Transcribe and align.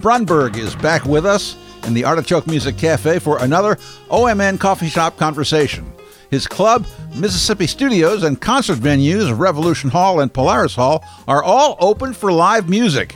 Brunberg 0.00 0.56
is 0.56 0.74
back 0.76 1.04
with 1.04 1.26
us 1.26 1.56
in 1.86 1.92
the 1.92 2.04
Artichoke 2.04 2.46
Music 2.46 2.78
Cafe 2.78 3.18
for 3.18 3.38
another 3.42 3.76
OMN 4.08 4.58
Coffee 4.58 4.88
Shop 4.88 5.18
conversation. 5.18 5.92
His 6.30 6.46
club, 6.46 6.86
Mississippi 7.14 7.66
Studios, 7.66 8.22
and 8.22 8.40
concert 8.40 8.78
venues, 8.78 9.36
Revolution 9.36 9.90
Hall 9.90 10.20
and 10.20 10.32
Polaris 10.32 10.74
Hall, 10.74 11.04
are 11.28 11.42
all 11.42 11.76
open 11.80 12.14
for 12.14 12.32
live 12.32 12.68
music. 12.68 13.14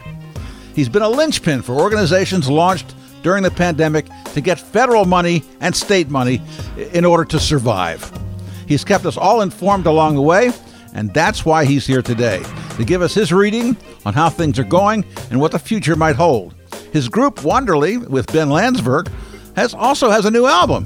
He's 0.75 0.91
been 0.91 1.03
a 1.03 1.09
linchpin 1.09 1.63
for 1.63 1.75
organizations 1.75 2.51
launched 2.51 2.95
during 3.23 3.43
the 3.43 3.51
pandemic 3.51 4.07
to 4.35 4.43
get 4.43 4.61
federal 4.61 5.07
money 5.07 5.43
and 5.61 5.75
state 5.75 6.11
money 6.11 6.43
in 6.93 7.07
order 7.07 7.25
to 7.25 7.41
survive. 7.41 8.13
He's 8.67 8.85
kept 8.85 9.07
us 9.07 9.17
all 9.17 9.41
informed 9.41 9.87
along 9.87 10.17
the 10.17 10.23
way, 10.23 10.53
and 10.93 11.15
that's 11.15 11.47
why 11.47 11.65
he's 11.65 11.87
here 11.87 12.03
today 12.03 12.43
to 12.77 12.85
give 12.85 13.01
us 13.01 13.15
his 13.15 13.33
reading 13.33 13.77
on 14.05 14.13
how 14.13 14.29
things 14.29 14.59
are 14.59 14.65
going 14.65 15.05
and 15.31 15.41
what 15.41 15.53
the 15.53 15.59
future 15.59 15.97
might 15.97 16.17
hold. 16.17 16.55
His 16.95 17.09
group 17.09 17.43
Wonderly 17.43 17.97
with 17.97 18.33
Ben 18.33 18.51
Landsberg 18.51 19.11
has 19.57 19.75
also 19.75 20.11
has 20.11 20.27
a 20.27 20.31
new 20.31 20.47
album. 20.47 20.85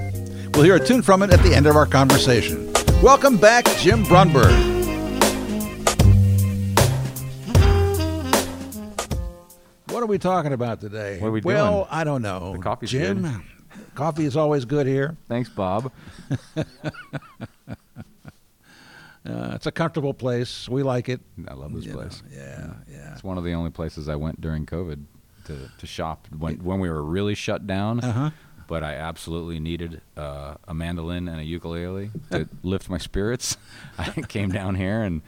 We'll 0.54 0.62
hear 0.64 0.76
a 0.76 0.80
tune 0.82 1.02
from 1.02 1.22
it 1.22 1.30
at 1.30 1.42
the 1.42 1.54
end 1.54 1.66
of 1.66 1.76
our 1.76 1.84
conversation. 1.84 2.72
Welcome 3.02 3.36
back, 3.36 3.66
Jim 3.76 4.04
Brunberg. 4.04 4.48
What 9.90 10.02
are 10.02 10.06
we 10.06 10.16
talking 10.16 10.54
about 10.54 10.80
today? 10.80 11.18
What 11.20 11.28
are 11.28 11.30
we 11.30 11.42
well, 11.42 11.74
doing? 11.80 11.88
I 11.90 12.04
don't 12.04 12.22
know. 12.22 12.54
The 12.54 12.58
coffee's 12.60 12.90
Jim, 12.90 13.20
good. 13.20 13.94
coffee 13.94 14.24
is 14.24 14.34
always 14.34 14.64
good 14.64 14.86
here. 14.86 15.14
Thanks, 15.28 15.50
Bob. 15.50 15.92
Uh, 19.28 19.52
it's 19.54 19.66
a 19.66 19.72
comfortable 19.72 20.14
place. 20.14 20.70
We 20.70 20.82
like 20.82 21.10
it. 21.10 21.20
I 21.48 21.52
love 21.52 21.74
this 21.74 21.84
You 21.84 21.92
know, 21.92 21.98
place. 21.98 22.22
yeah, 22.32 22.72
yeah. 22.90 23.12
It's 23.12 23.22
one 23.22 23.36
of 23.36 23.44
the 23.44 23.52
only 23.52 23.68
places 23.68 24.08
I 24.08 24.16
went 24.16 24.40
during 24.40 24.64
COVID 24.64 25.04
to, 25.48 25.70
to 25.78 25.86
shop 25.86 26.26
when 26.36 26.56
when 26.62 26.78
we 26.80 26.88
were 26.88 27.02
really 27.02 27.34
shut 27.34 27.66
down. 27.66 28.00
Uh-huh. 28.00 28.30
But 28.66 28.84
I 28.84 28.94
absolutely 28.94 29.60
needed 29.60 30.02
uh, 30.16 30.54
a 30.66 30.74
mandolin 30.74 31.26
and 31.26 31.40
a 31.40 31.44
ukulele 31.44 32.10
to 32.30 32.46
lift 32.62 32.90
my 32.90 32.98
spirits. 32.98 33.56
I 33.98 34.10
came 34.28 34.50
down 34.50 34.74
here 34.74 35.02
and 35.02 35.22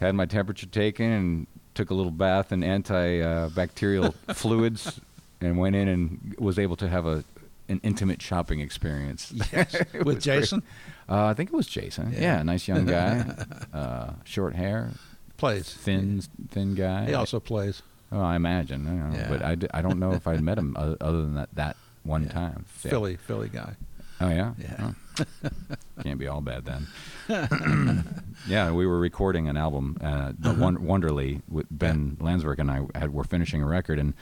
had 0.00 0.14
my 0.14 0.24
temperature 0.24 0.66
taken 0.66 1.10
and 1.12 1.46
took 1.74 1.90
a 1.90 1.94
little 1.94 2.10
bath 2.12 2.50
in 2.50 2.60
antibacterial 2.60 4.14
fluids 4.34 5.00
and 5.42 5.58
went 5.58 5.76
in 5.76 5.86
and 5.88 6.34
was 6.38 6.58
able 6.58 6.76
to 6.76 6.88
have 6.88 7.06
a 7.06 7.24
an 7.68 7.80
intimate 7.82 8.20
shopping 8.22 8.60
experience. 8.60 9.32
Yes, 9.52 9.74
with. 10.04 10.20
Jason 10.20 10.62
Uh, 11.08 11.26
I 11.26 11.34
think 11.34 11.50
it 11.50 11.56
was 11.56 11.66
Jason. 11.66 12.12
Yeah. 12.12 12.20
Yeah, 12.20 12.42
nice 12.42 12.66
young 12.68 12.86
guy, 12.86 13.24
uh, 13.72 14.12
short 14.24 14.54
hair, 14.54 14.92
plays. 15.36 15.72
thin, 15.72 16.22
thin 16.50 16.74
guy. 16.74 17.06
He 17.06 17.14
also 17.14 17.40
plays. 17.40 17.82
Oh, 18.12 18.20
I 18.20 18.36
imagine. 18.36 18.86
I 18.86 18.90
don't 18.90 19.10
know, 19.12 19.18
Yeah. 19.18 19.28
but 19.28 19.42
I, 19.42 19.54
d- 19.54 19.66
I 19.74 19.82
don't 19.82 19.98
know 19.98 20.12
if 20.12 20.26
I'd 20.26 20.40
met 20.42 20.58
him 20.58 20.76
other 20.78 21.22
than 21.22 21.34
that 21.34 21.48
that 21.54 21.76
one 22.04 22.24
Yeah. 22.24 22.28
time. 22.32 22.64
Yeah. 22.84 22.90
Philly, 22.90 23.16
Philly 23.16 23.48
guy. 23.48 23.74
Oh 24.20 24.28
yeah. 24.28 24.54
Yeah. 24.58 24.92
Oh. 25.18 25.24
Can't 26.02 26.18
be 26.18 26.28
all 26.28 26.40
bad 26.40 26.64
then. 26.64 26.86
yeah, 28.48 28.70
we 28.72 28.86
were 28.86 28.98
recording 28.98 29.48
an 29.48 29.56
album, 29.56 29.96
uh, 30.00 30.32
the 30.38 30.50
Uh-huh. 30.50 30.60
Won- 30.62 30.78
Wonderly, 30.86 31.42
with 31.48 31.66
Ben 31.70 32.16
Landsberg 32.20 32.58
and 32.58 32.70
I 32.70 32.82
had 32.94 33.12
were 33.12 33.24
finishing 33.24 33.62
a 33.62 33.66
record, 33.66 33.98
and 33.98 34.14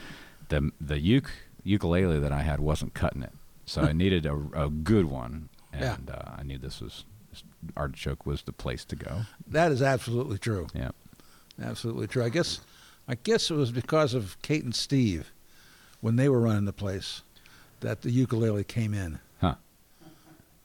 the 0.48 0.70
the 0.80 1.16
uk- 1.18 1.30
ukulele 1.64 2.18
that 2.20 2.32
I 2.32 2.42
had 2.42 2.60
wasn't 2.60 2.94
cutting 2.94 3.22
it, 3.22 3.32
so 3.66 3.82
I 3.82 3.92
needed 3.92 4.26
a, 4.26 4.34
a 4.54 4.68
good 4.70 5.06
one, 5.06 5.48
Yeah. 5.74 5.94
and 5.94 6.10
uh, 6.10 6.22
I 6.38 6.42
knew 6.42 6.58
this 6.58 6.80
was 6.80 7.04
Artichoke 7.76 8.26
was 8.26 8.42
the 8.42 8.52
place 8.52 8.84
to 8.86 8.96
go. 8.96 9.22
That 9.46 9.72
is 9.72 9.80
absolutely 9.82 10.38
true. 10.38 10.66
Yeah. 10.74 10.90
Absolutely 11.62 12.06
true. 12.06 12.24
I 12.24 12.28
guess, 12.28 12.60
I 13.08 13.16
guess 13.16 13.50
it 13.50 13.54
was 13.54 13.72
because 13.72 14.14
of 14.14 14.40
Kate 14.42 14.64
and 14.64 14.74
Steve, 14.74 15.32
when 16.00 16.16
they 16.16 16.28
were 16.28 16.40
running 16.40 16.64
the 16.64 16.72
place, 16.72 17.22
that 17.80 18.02
the 18.02 18.10
ukulele 18.10 18.64
came 18.64 18.94
in. 18.94 19.18
Huh. 19.40 19.56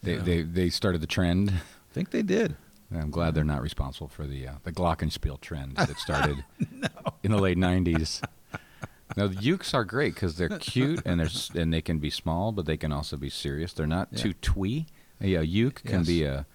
They, 0.04 0.16
Yeah. 0.16 0.22
they 0.22 0.42
they 0.44 0.70
started 0.70 1.02
the 1.02 1.08
trend. 1.08 1.50
I 1.52 1.94
think 1.94 2.12
they 2.12 2.22
did. 2.22 2.56
I'm 2.94 3.10
glad 3.12 3.34
they're 3.36 3.44
not 3.44 3.62
responsible 3.62 4.08
for 4.08 4.26
the 4.26 4.48
uh, 4.48 4.54
the 4.64 4.72
glockenspiel 4.72 5.42
trend 5.42 5.76
that 5.78 5.98
started 6.00 6.44
no. 6.72 6.88
in 7.24 7.32
the 7.32 7.40
late 7.40 7.58
'90s. 7.58 8.24
now 9.18 9.28
the 9.28 9.36
ukes 9.36 9.74
are 9.74 9.84
great 9.84 10.14
because 10.14 10.36
they're 10.38 10.48
cute 10.60 11.02
and 11.06 11.20
they're 11.20 11.62
and 11.62 11.74
they 11.74 11.82
can 11.82 11.98
be 12.00 12.10
small, 12.10 12.52
but 12.52 12.66
they 12.66 12.78
can 12.78 12.92
also 12.92 13.18
be 13.18 13.30
serious. 13.30 13.74
They're 13.74 13.88
not 13.88 14.10
Yeah. 14.12 14.20
too 14.24 14.34
twee. 14.34 14.86
A, 15.20 15.34
a 15.34 15.42
uke 15.42 15.82
can 15.84 16.00
Yes. 16.02 16.08
be 16.08 16.24
a 16.24 16.46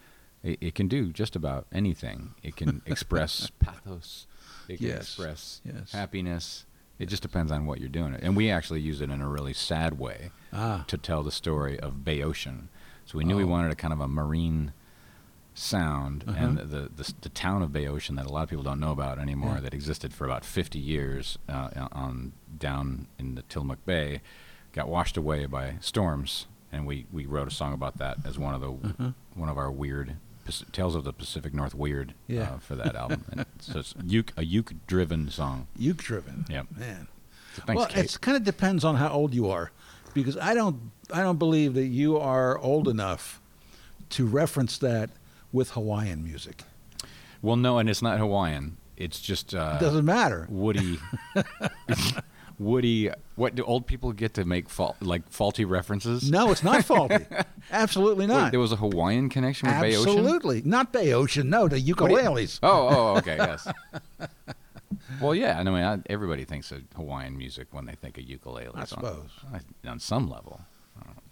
it, 0.45 0.59
it 0.61 0.75
can 0.75 0.87
do 0.89 1.13
just 1.13 1.35
about 1.37 1.67
anything. 1.73 2.35
It 2.43 2.57
can 2.57 2.81
express 2.87 3.51
pathos. 3.59 4.27
It 4.69 4.79
can 4.79 4.87
Yes. 4.87 4.99
express 5.03 5.61
Yes. 5.65 5.93
happiness. 5.93 6.67
It 6.99 7.07
just 7.09 7.23
depends 7.23 7.51
on 7.51 7.67
what 7.67 7.81
you're 7.81 7.89
doing. 7.89 8.15
And 8.15 8.37
we 8.37 8.51
actually 8.51 8.81
use 8.81 9.01
it 9.01 9.11
in 9.11 9.21
a 9.21 9.29
really 9.29 9.53
sad 9.55 9.99
way 9.99 10.31
Ah, 10.53 10.85
to 10.87 10.97
tell 10.97 11.23
the 11.23 11.33
story 11.33 11.79
of 11.81 12.05
Bayocean. 12.05 12.69
So 13.07 13.19
we 13.19 13.25
knew 13.25 13.37
we 13.37 13.43
Oh. 13.45 13.49
wanted 13.49 13.73
a 13.73 13.75
kind 13.77 13.93
of 13.93 14.01
a 14.01 14.07
marine 14.09 14.73
sound, 15.55 16.25
Uh-huh. 16.27 16.37
and 16.45 16.59
the, 16.59 16.91
the 16.97 17.13
the 17.21 17.29
town 17.29 17.63
of 17.63 17.71
Bayocean 17.71 18.17
that 18.17 18.25
a 18.27 18.31
lot 18.31 18.45
of 18.45 18.49
people 18.49 18.63
don't 18.65 18.81
know 18.81 18.93
about 18.93 19.19
anymore, 19.19 19.55
Yeah. 19.57 19.61
that 19.63 19.75
existed 19.75 20.15
for 20.15 20.25
about 20.25 20.45
50 20.45 20.79
years 20.79 21.39
uh, 21.49 21.89
on 21.93 22.33
down 22.59 23.07
in 23.19 23.35
the 23.35 23.43
Tillamook 23.43 23.85
Bay, 23.85 24.23
got 24.73 24.89
washed 24.89 25.17
away 25.19 25.45
by 25.47 25.77
storms, 25.81 26.47
and 26.71 26.87
we, 26.87 27.05
we 27.13 27.27
wrote 27.27 27.49
a 27.49 27.51
song 27.51 27.75
about 27.75 27.99
that 27.99 28.19
as 28.25 28.39
one 28.39 28.55
of 28.55 28.61
the 28.63 28.71
Uh-huh. 28.71 29.13
one 29.35 29.49
of 29.51 29.59
our 29.59 29.71
weird 29.71 30.17
tales 30.73 30.95
of 30.95 31.05
the 31.05 31.13
Pacific 31.13 31.53
North 31.55 31.75
weird 31.75 32.15
Yeah. 32.27 32.43
uh, 32.55 32.59
for 32.59 32.75
that 32.77 32.95
album. 32.97 33.25
And 33.33 33.47
so 33.61 33.79
it's 33.81 33.95
uke, 34.05 34.33
a 34.37 34.45
uke 34.45 34.73
driven 34.87 35.31
song. 35.31 35.67
uke 35.77 35.99
driven. 36.03 36.45
Yeah. 36.49 36.63
Man. 36.77 37.09
So 37.55 37.63
thanks, 37.67 37.79
well, 37.95 38.05
it 38.05 38.19
kind 38.21 38.37
of 38.37 38.45
depends 38.45 38.85
on 38.85 38.97
how 38.97 39.09
old 39.11 39.35
you 39.35 39.49
are, 39.51 39.71
because 40.15 40.37
I 40.39 40.55
don't, 40.55 40.91
I 41.13 41.21
don't 41.23 41.39
believe 41.39 41.75
that 41.75 41.87
you 41.87 42.17
are 42.19 42.57
old 42.59 42.89
enough 42.89 43.41
to 44.11 44.27
reference 44.27 44.79
that 44.79 45.11
with 45.53 45.73
Hawaiian 45.73 46.25
music. 46.25 46.63
well, 47.43 47.57
no, 47.57 47.79
and 47.79 47.91
it's 47.91 48.01
not 48.03 48.19
Hawaiian. 48.19 48.79
It's 48.97 49.21
just 49.21 49.55
uh, 49.55 49.77
It 49.79 49.85
doesn't 49.85 50.05
matter. 50.05 50.47
Woody. 50.51 50.99
Woody. 52.63 53.11
What 53.37 53.55
do 53.55 53.65
old 53.65 53.87
people 53.87 54.13
get 54.13 54.35
to 54.35 54.45
make 54.45 54.69
fault 54.69 54.97
like 55.01 55.29
faulty 55.31 55.65
references? 55.65 56.31
No, 56.31 56.51
it's 56.51 56.63
not 56.63 56.85
faulty. 56.85 57.25
Absolutely 57.71 58.27
Wait, 58.27 58.35
not. 58.35 58.51
there 58.51 58.61
was 58.61 58.73
a 58.73 58.77
Hawaiian 58.77 59.29
connection 59.29 59.69
with 59.69 59.77
Bayocean. 59.77 60.07
Absolutely. 60.07 60.63
Not 60.65 60.93
Bayocean. 60.93 61.47
No, 61.47 61.69
the 61.69 61.81
ukuleles. 61.81 62.59
Oh, 62.63 62.89
oh, 62.89 63.17
okay, 63.19 63.37
yes. 63.39 63.67
well, 65.21 65.35
yeah. 65.35 65.59
I 65.59 65.65
mean, 65.65 65.75
I, 65.77 65.99
everybody 66.11 66.45
thinks 66.45 66.71
of 66.73 66.83
Hawaiian 66.95 67.37
music 67.37 67.69
when 67.73 67.87
they 67.87 67.95
think 67.95 68.19
of 68.19 68.25
ukuleles. 68.25 68.77
I 68.77 68.85
suppose. 68.85 69.31
on, 69.53 69.61
on 69.87 69.99
some 69.99 70.29
level. 70.31 70.61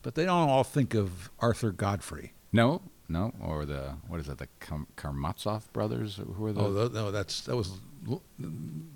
But 0.03 0.15
they 0.15 0.25
don't 0.25 0.49
all 0.49 0.65
think 0.65 0.95
of 0.95 1.31
Arthur 1.41 1.73
Godfrey. 1.73 2.33
No, 2.53 2.81
no, 3.09 3.33
or 3.45 3.67
the 3.67 3.97
what 4.09 4.19
is 4.21 4.29
it? 4.29 4.39
The 4.39 4.49
Karamazov 4.97 5.71
brothers. 5.73 6.19
Who 6.37 6.47
are 6.47 6.53
the 6.53 6.61
Oh, 6.63 6.91
no, 6.93 7.11
that's 7.11 7.43
that 7.43 7.57
was 7.57 7.81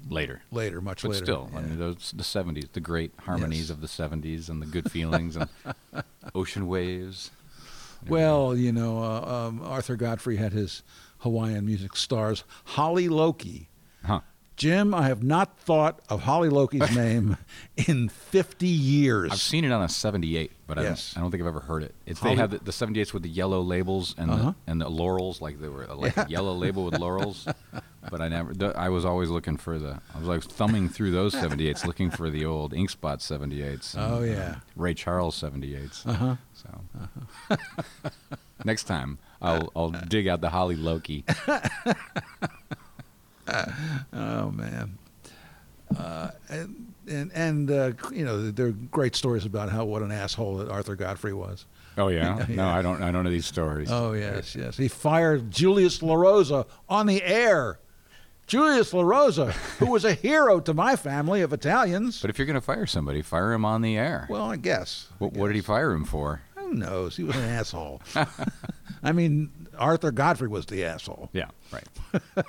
later? 0.09 0.43
later, 0.51 0.81
much 0.81 1.05
later. 1.05 1.09
But 1.09 1.15
later. 1.15 1.25
still, 1.25 1.51
I 1.57 1.61
mean, 1.61 1.79
those 1.79 2.13
the 2.17 2.23
'70s, 2.23 2.73
the 2.73 2.81
great 2.81 3.13
harmonies 3.21 3.69
Yes. 3.69 3.71
of 3.71 3.81
the 3.81 3.87
'70s, 3.87 4.49
and 4.49 4.61
the 4.63 4.67
good 4.67 4.91
feelings 4.91 5.37
and 5.37 5.49
ocean 6.35 6.67
waves. 6.67 7.31
Well, 8.09 8.57
you 8.57 8.71
know, 8.73 8.99
uh, 9.03 9.47
um, 9.49 9.63
Arthur 9.63 9.97
Godfrey 9.97 10.37
had 10.37 10.53
his 10.53 10.83
Hawaiian 11.19 11.65
music 11.65 11.97
stars. 11.97 12.45
Haleloke. 12.65 13.67
Huh. 14.05 14.21
Jim, 14.57 14.95
I 14.95 15.09
have 15.09 15.23
not 15.23 15.59
thought 15.59 16.01
of 16.09 16.23
Haleloke's 16.23 16.95
name 16.97 17.37
in 17.89 18.09
50 18.09 18.67
years. 18.69 19.33
I've 19.33 19.41
seen 19.41 19.65
it 19.65 19.73
on 19.73 19.83
a 19.83 19.89
78, 19.89 20.53
but 20.69 20.79
Yes. 20.79 21.13
I, 21.17 21.19
don't, 21.19 21.21
I 21.21 21.25
don't 21.25 21.31
think 21.33 21.43
I've 21.43 21.49
ever 21.49 21.61
heard 21.61 21.83
it. 21.83 21.95
It's, 22.07 22.21
Holly- 22.21 22.37
they 22.37 22.41
had 22.41 22.51
the, 22.53 22.59
the 22.59 22.71
78s 22.71 23.13
with 23.13 23.25
the 23.25 23.29
yellow 23.29 23.61
labels 23.63 24.15
and 24.17 24.31
Uh-huh. 24.31 24.43
the, 24.67 24.71
and 24.71 24.81
the 24.81 24.89
laurels, 24.89 25.41
like 25.41 25.61
they 25.61 25.69
were 25.69 25.87
like 25.87 26.17
a 26.17 26.27
yellow 26.29 26.55
label 26.55 26.85
with 26.85 26.99
laurels. 26.99 27.47
But 28.11 28.21
I 28.21 28.29
never. 28.29 28.53
The, 28.53 28.67
I 28.77 28.91
was 28.91 29.07
always 29.07 29.31
looking 29.31 29.57
for 29.57 29.79
the. 29.79 29.99
I 30.15 30.19
was 30.19 30.29
like 30.29 30.43
thumbing 30.43 30.91
through 30.91 31.13
those 31.13 31.35
78s, 31.35 31.87
looking 31.87 32.11
for 32.11 32.29
the 32.29 32.45
old 32.45 32.75
Ink 32.75 32.91
Spot 32.91 33.19
78s. 33.19 33.95
and, 33.95 34.03
Oh, 34.13 34.17
uh, 34.19 34.21
yeah. 34.21 34.57
Ray 34.77 34.93
Charles 34.93 35.41
78s. 35.41 36.07
Uh-huh. 36.07 36.37
So 36.53 37.57
next 38.67 38.85
time 38.85 39.17
I'll 39.41 39.73
I'll 39.75 39.89
dig 39.91 40.29
out 40.29 40.43
the 40.43 40.51
Holly 40.51 40.77
Loki. 40.77 41.25
Oh 44.13 44.51
man. 44.51 44.99
Uh, 45.97 46.31
and 46.49 46.93
and, 47.07 47.33
and 47.35 47.71
uh, 47.71 47.93
you 48.13 48.25
know 48.25 48.51
there 48.51 48.67
are 48.69 48.73
great 48.73 49.15
stories 49.15 49.45
about 49.45 49.71
how 49.71 49.85
what 49.85 50.03
an 50.03 50.11
asshole 50.13 50.57
that 50.59 50.69
Arthur 50.71 50.97
Godfrey 50.97 51.33
was. 51.35 51.67
Oh 51.97 52.09
yeah. 52.09 52.45
No, 52.49 52.67
I 52.69 52.83
don't. 52.83 53.03
I 53.03 53.13
don't 53.13 53.25
know 53.25 53.31
these 53.31 53.47
stories. 53.47 53.89
Oh 53.91 54.13
yes, 54.13 54.55
yes. 54.57 54.77
He 54.77 54.89
fired 54.89 55.51
Julius 55.51 55.99
LaRosa 55.99 56.67
on 56.89 57.07
the 57.07 57.23
air. 57.23 57.79
Julius 58.47 58.93
LaRosa, 58.93 59.53
who 59.79 59.87
was 59.91 60.05
a 60.05 60.13
hero 60.13 60.61
to 60.61 60.75
my 60.75 60.97
family 60.97 61.41
of 61.41 61.53
Italians. 61.55 62.21
But 62.21 62.29
if 62.29 62.39
you're 62.39 62.45
going 62.47 62.55
to 62.57 62.61
fire 62.61 62.85
somebody, 62.85 63.23
fire 63.23 63.55
him 63.55 63.65
on 63.65 63.81
the 63.81 63.97
air. 63.97 64.27
well, 64.29 64.51
I 64.51 64.57
guess. 64.57 65.09
I 65.13 65.15
what, 65.25 65.33
what 65.33 65.47
did 65.47 65.57
he 65.57 65.63
fire 65.63 65.93
him 65.93 66.05
for? 66.05 66.43
Who 66.57 66.75
knows? 66.75 67.17
He 67.17 67.25
was 67.25 67.37
an 67.37 67.45
asshole. 67.45 68.03
I 69.03 69.13
mean, 69.13 69.51
Arthur 69.79 70.11
Godfrey 70.11 70.49
was 70.49 70.67
the 70.67 70.85
asshole. 70.85 71.31
Yeah, 71.33 71.49
right. 71.73 72.45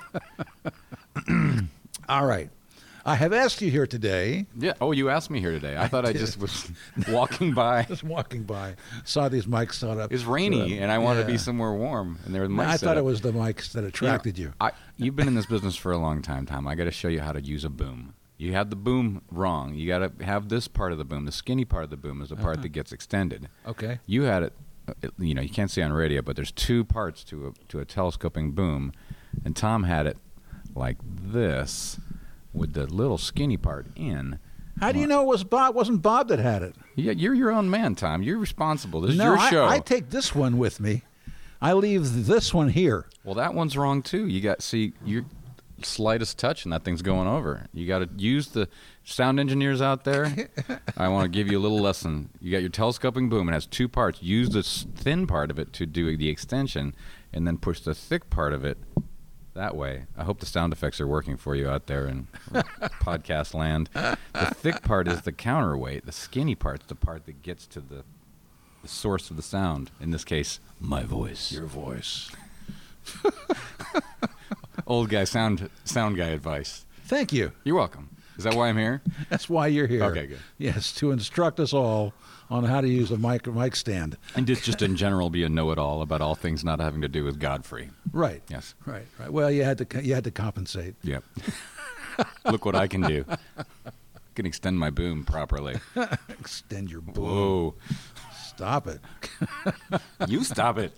All 2.08 2.26
right. 2.26 2.50
I 3.04 3.14
have 3.14 3.32
asked 3.32 3.62
you 3.62 3.70
here 3.70 3.86
today, 3.86 4.46
Yeah. 4.58 4.72
Oh, 4.80 4.90
you 4.90 5.10
asked 5.10 5.30
me 5.30 5.38
here 5.38 5.52
today. 5.52 5.76
I, 5.78 5.86
thought 5.86 6.04
I 6.04 6.12
just 6.12 6.40
was 6.40 6.68
walking 7.08 7.54
by. 7.54 7.84
just 7.84 8.02
walking 8.02 8.42
by, 8.42 8.74
saw 9.04 9.28
these 9.28 9.46
mics 9.46 9.74
set 9.74 9.96
up. 9.96 10.12
It's 10.12 10.24
rainy, 10.24 10.78
and 10.80 10.90
I 10.90 10.98
wanted 10.98 11.20
to 11.20 11.26
be 11.28 11.38
somewhere 11.38 11.72
warm, 11.72 12.18
and 12.24 12.34
there 12.34 12.42
were 12.42 12.48
mics 12.48 12.66
I 12.66 12.76
thought 12.78 12.96
up. 12.96 13.02
it 13.02 13.04
was 13.04 13.20
the 13.20 13.30
mics 13.30 13.70
that 13.72 13.84
attracted 13.84 14.36
you. 14.36 14.52
I, 14.60 14.72
you've 14.96 15.14
been 15.14 15.28
in 15.28 15.36
this 15.36 15.46
business 15.46 15.76
for 15.76 15.92
a 15.92 15.98
long 15.98 16.20
time, 16.20 16.46
Tom. 16.46 16.66
I 16.66 16.74
got 16.74 16.84
to 16.84 16.90
show 16.90 17.06
you 17.06 17.20
how 17.20 17.30
to 17.30 17.40
use 17.40 17.64
a 17.64 17.70
boom. 17.70 18.14
You 18.38 18.54
have 18.54 18.70
the 18.70 18.76
boom 18.76 19.22
wrong. 19.30 19.74
You 19.76 19.86
got 19.86 20.18
to 20.18 20.24
have 20.24 20.48
this 20.48 20.66
part 20.66 20.90
of 20.90 20.98
the 20.98 21.04
boom. 21.04 21.26
The 21.26 21.32
skinny 21.32 21.64
part 21.64 21.84
of 21.84 21.90
the 21.90 21.96
boom 21.96 22.20
is 22.22 22.30
the 22.30 22.36
part 22.36 22.54
Uh-huh. 22.56 22.62
that 22.62 22.68
gets 22.70 22.90
extended. 22.90 23.48
Okay. 23.68 24.00
You 24.06 24.22
had 24.22 24.42
it, 24.42 24.52
uh, 24.88 24.94
it. 25.00 25.12
You 25.18 25.34
know, 25.34 25.42
you 25.42 25.48
can't 25.48 25.70
see 25.70 25.80
on 25.80 25.92
radio, 25.92 26.22
but 26.22 26.34
there's 26.34 26.50
two 26.50 26.84
parts 26.84 27.22
to 27.24 27.46
a 27.46 27.52
to 27.68 27.78
a 27.78 27.84
telescoping 27.84 28.50
boom, 28.50 28.92
and 29.44 29.54
Tom 29.54 29.84
had 29.84 30.08
it 30.08 30.16
like 30.76 30.98
this, 31.02 31.98
with 32.52 32.74
the 32.74 32.86
little 32.86 33.18
skinny 33.18 33.56
part 33.56 33.86
in. 33.96 34.38
How 34.80 34.92
do 34.92 34.98
you 34.98 35.06
know 35.06 35.22
it 35.22 35.26
was 35.26 35.42
Bob? 35.42 35.74
Wasn't 35.74 36.02
Bob 36.02 36.28
that 36.28 36.38
had 36.38 36.62
it? 36.62 36.76
Yeah, 36.96 37.12
you're 37.12 37.34
your 37.34 37.50
own 37.50 37.70
man, 37.70 37.94
Tom. 37.94 38.22
You're 38.22 38.38
responsible. 38.38 39.00
This 39.00 39.12
is 39.12 39.18
no, 39.18 39.24
your 39.24 39.38
I, 39.38 39.50
show. 39.50 39.66
I 39.66 39.78
take 39.78 40.10
this 40.10 40.34
one 40.34 40.58
with 40.58 40.80
me. 40.80 41.02
I 41.62 41.72
leave 41.72 42.26
this 42.26 42.52
one 42.52 42.68
here. 42.68 43.06
Well, 43.24 43.34
that 43.36 43.54
one's 43.54 43.76
wrong 43.76 44.02
too. 44.02 44.26
You 44.26 44.40
got 44.42 44.62
see 44.62 44.92
your 45.04 45.24
slightest 45.82 46.38
touch 46.38 46.64
and 46.64 46.72
that 46.72 46.84
thing's 46.84 47.02
going 47.02 47.26
over. 47.26 47.66
You 47.72 47.86
got 47.86 47.98
to 47.98 48.08
use 48.16 48.48
the 48.48 48.68
sound 49.04 49.40
engineers 49.40 49.80
out 49.80 50.04
there. 50.04 50.50
I 50.96 51.08
want 51.08 51.24
to 51.24 51.28
give 51.28 51.50
you 51.50 51.58
a 51.58 51.60
little 51.60 51.80
lesson. 51.80 52.30
You 52.40 52.52
got 52.52 52.60
your 52.60 52.70
telescoping 52.70 53.28
boom. 53.28 53.48
It 53.48 53.52
has 53.52 53.66
two 53.66 53.88
parts. 53.88 54.22
Use 54.22 54.50
the 54.50 54.62
thin 54.62 55.26
part 55.26 55.50
of 55.50 55.58
it 55.58 55.72
to 55.74 55.86
do 55.86 56.14
the 56.16 56.28
extension, 56.28 56.94
and 57.32 57.46
then 57.46 57.58
push 57.58 57.80
the 57.80 57.94
thick 57.94 58.30
part 58.30 58.52
of 58.52 58.64
it 58.64 58.78
that 59.56 59.76
way. 59.76 60.06
I 60.16 60.24
hope 60.24 60.40
the 60.40 60.46
sound 60.46 60.72
effects 60.72 61.00
are 61.00 61.06
working 61.06 61.36
for 61.36 61.54
you 61.54 61.68
out 61.68 61.86
there 61.86 62.06
in 62.06 62.28
podcast 63.02 63.54
land. 63.54 63.90
The 63.92 64.54
thick 64.54 64.82
part 64.82 65.08
is 65.08 65.22
the 65.22 65.32
counterweight. 65.32 66.06
The 66.06 66.12
skinny 66.12 66.54
part's 66.54 66.86
the 66.86 66.94
part 66.94 67.26
that 67.26 67.42
gets 67.42 67.66
to 67.68 67.80
the, 67.80 68.04
the 68.82 68.88
source 68.88 69.30
of 69.30 69.36
the 69.36 69.42
sound. 69.42 69.90
In 70.00 70.10
this 70.10 70.24
case, 70.24 70.60
my 70.80 71.02
voice. 71.02 71.52
Your 71.52 71.66
voice. 71.66 72.30
old 74.86 75.08
guy 75.08 75.24
sound 75.24 75.70
sound 75.84 76.16
guy 76.16 76.28
advice. 76.28 76.84
Thank 77.04 77.32
you. 77.32 77.52
You're 77.64 77.76
welcome. 77.76 78.10
Is 78.36 78.44
that 78.44 78.54
why 78.54 78.68
I'm 78.68 78.76
here? 78.76 79.00
That's 79.30 79.48
why 79.48 79.68
you're 79.68 79.86
here. 79.86 80.04
Okay, 80.04 80.26
good. 80.26 80.38
Yes, 80.58 80.92
to 80.94 81.10
instruct 81.10 81.58
us 81.58 81.72
all 81.72 82.12
on 82.50 82.64
how 82.64 82.80
to 82.80 82.88
use 82.88 83.10
a 83.10 83.16
mic 83.16 83.46
mic 83.46 83.76
stand. 83.76 84.16
And 84.34 84.46
just 84.46 84.64
just 84.64 84.82
in 84.82 84.96
general 84.96 85.30
be 85.30 85.42
a 85.44 85.48
know-it-all 85.48 86.02
about 86.02 86.20
all 86.20 86.34
things 86.34 86.64
not 86.64 86.80
having 86.80 87.00
to 87.02 87.08
do 87.08 87.24
with 87.24 87.38
Godfrey. 87.38 87.90
Right. 88.12 88.42
Yes. 88.48 88.74
Right. 88.84 89.06
Right. 89.18 89.32
Well, 89.32 89.50
you 89.50 89.64
had 89.64 89.78
to 89.78 90.02
you 90.02 90.14
had 90.14 90.24
to 90.24 90.30
compensate. 90.30 90.94
Yep. 91.02 91.24
Look 92.50 92.64
what 92.64 92.74
I 92.74 92.86
can 92.86 93.02
do. 93.02 93.24
can 94.34 94.46
extend 94.46 94.78
my 94.78 94.90
boom 94.90 95.24
properly. 95.24 95.76
Extend 96.28 96.90
your 96.90 97.00
boom. 97.00 97.24
Whoa. 97.24 97.74
Stop 98.56 98.86
it. 98.88 99.00
You 100.28 100.42
stop 100.44 100.78
it. 100.78 100.92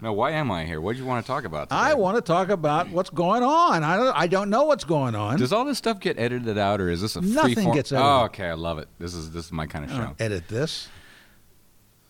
Now, 0.00 0.12
why 0.12 0.30
am 0.32 0.50
I 0.50 0.64
here? 0.64 0.80
What 0.80 0.92
do 0.94 0.98
you 1.02 1.06
want 1.06 1.24
to 1.24 1.26
talk 1.26 1.44
about? 1.44 1.68
Today? 1.68 1.76
I 1.80 1.94
want 1.94 2.16
to 2.16 2.22
talk 2.22 2.48
about 2.48 2.88
what's 2.90 3.10
going 3.10 3.42
on. 3.42 3.82
I 3.82 3.96
don't. 3.96 4.16
I 4.16 4.26
don't 4.28 4.48
know 4.50 4.64
what's 4.64 4.84
going 4.84 5.14
on. 5.14 5.38
Does 5.38 5.52
all 5.52 5.64
this 5.64 5.78
stuff 5.78 5.98
get 6.00 6.18
edited 6.18 6.56
out, 6.56 6.80
or 6.80 6.88
is 6.90 7.00
this 7.02 7.16
a 7.16 7.22
free 7.22 7.32
Nothing 7.32 7.64
form? 7.64 7.76
gets 7.76 7.90
edited? 7.92 8.06
Oh, 8.08 8.24
okay. 8.26 8.46
I 8.48 8.54
love 8.54 8.78
it. 8.78 8.88
This 8.98 9.14
is 9.14 9.32
this 9.32 9.46
is 9.46 9.52
my 9.52 9.66
kind 9.66 9.84
of 9.84 9.90
show. 9.90 10.14
edit 10.20 10.46
this. 10.48 10.88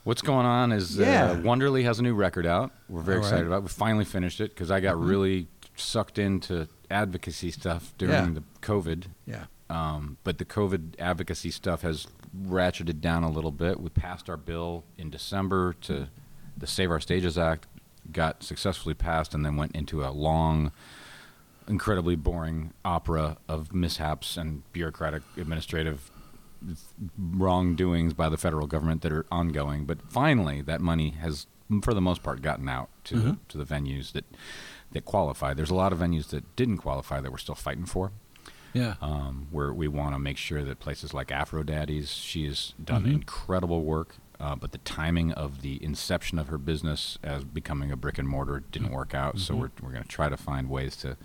What's 0.04 0.22
going 0.22 0.46
on 0.46 0.72
is 0.72 0.96
Yeah. 0.96 1.30
uh, 1.32 1.36
Wonderly 1.36 1.84
has 1.84 1.98
a 1.98 2.02
new 2.02 2.14
record 2.14 2.46
out. 2.46 2.70
We're 2.88 3.00
very 3.02 3.16
All 3.18 3.22
right. 3.22 3.28
excited 3.28 3.46
about. 3.46 3.58
it. 3.58 3.62
We 3.62 3.68
finally 3.68 4.04
finished 4.04 4.40
it 4.40 4.50
because 4.54 4.70
I 4.70 4.80
got 4.80 4.96
Mhm. 4.96 5.08
really 5.08 5.48
sucked 5.76 6.18
into 6.18 6.68
advocacy 6.90 7.50
stuff 7.50 7.94
during 7.98 8.14
Yeah. 8.14 8.30
the 8.40 8.42
COVID. 8.62 9.04
Yeah. 9.26 9.44
Um, 9.70 10.16
but 10.24 10.38
the 10.38 10.44
COVID 10.44 10.94
advocacy 10.98 11.50
stuff 11.50 11.82
has 11.82 12.06
ratcheted 12.36 13.00
down 13.00 13.22
a 13.22 13.30
little 13.30 13.50
bit. 13.52 13.80
We 13.80 13.90
passed 13.90 14.30
our 14.30 14.36
bill 14.36 14.84
in 14.96 15.10
December 15.10 15.74
to 15.82 16.08
the 16.56 16.66
Save 16.66 16.90
Our 16.90 17.00
Stages 17.00 17.36
Act, 17.36 17.66
got 18.10 18.42
successfully 18.42 18.94
passed, 18.94 19.34
and 19.34 19.44
then 19.44 19.56
went 19.56 19.76
into 19.76 20.02
a 20.04 20.08
long, 20.10 20.72
incredibly 21.68 22.16
boring 22.16 22.72
opera 22.84 23.36
of 23.46 23.74
mishaps 23.74 24.36
and 24.38 24.62
bureaucratic 24.72 25.22
administrative 25.36 26.10
wrongdoings 27.18 28.14
by 28.14 28.28
the 28.28 28.36
federal 28.36 28.66
government 28.66 29.02
that 29.02 29.12
are 29.12 29.26
ongoing. 29.30 29.84
But 29.84 29.98
finally, 30.10 30.60
that 30.62 30.80
money 30.80 31.10
has, 31.20 31.46
for 31.82 31.94
the 31.94 32.00
most 32.00 32.22
part, 32.22 32.42
gotten 32.42 32.68
out 32.68 32.88
to 33.04 33.14
Mhm. 33.16 33.22
the, 33.24 33.38
to 33.50 33.58
the 33.58 33.64
venues 33.64 34.12
that 34.12 34.24
that 34.92 35.04
qualify. 35.04 35.52
There's 35.52 35.68
a 35.68 35.74
lot 35.74 35.92
of 35.92 35.98
venues 35.98 36.28
that 36.28 36.56
didn't 36.56 36.78
qualify 36.78 37.20
that 37.20 37.30
we're 37.30 37.36
still 37.36 37.54
fighting 37.54 37.84
for 37.84 38.10
Yeah. 38.74 38.94
um, 39.00 39.48
where 39.50 39.72
we 39.72 39.88
want 39.88 40.14
to 40.14 40.18
make 40.18 40.36
sure 40.36 40.62
that 40.64 40.78
places 40.80 41.12
like 41.14 41.30
Aphrodaddy's, 41.32 42.10
she 42.12 42.46
has 42.46 42.74
done 42.82 43.04
Mhm. 43.04 43.12
incredible 43.12 43.82
work, 43.82 44.16
uh, 44.40 44.54
but 44.56 44.72
the 44.72 44.78
timing 44.78 45.32
of 45.32 45.62
the 45.62 45.82
inception 45.82 46.38
of 46.38 46.48
her 46.48 46.58
business 46.58 47.18
as 47.22 47.44
becoming 47.44 47.90
a 47.90 47.96
brick 47.96 48.18
and 48.18 48.28
mortar 48.28 48.62
didn't 48.70 48.90
work 48.90 49.14
out. 49.14 49.38
So 49.38 49.54
Mhm. 49.54 49.58
we're, 49.58 49.70
we're 49.82 49.92
going 49.92 50.02
to 50.02 50.08
try 50.08 50.28
to 50.28 50.36
find 50.36 50.68
ways 50.70 50.96
to 50.96 51.16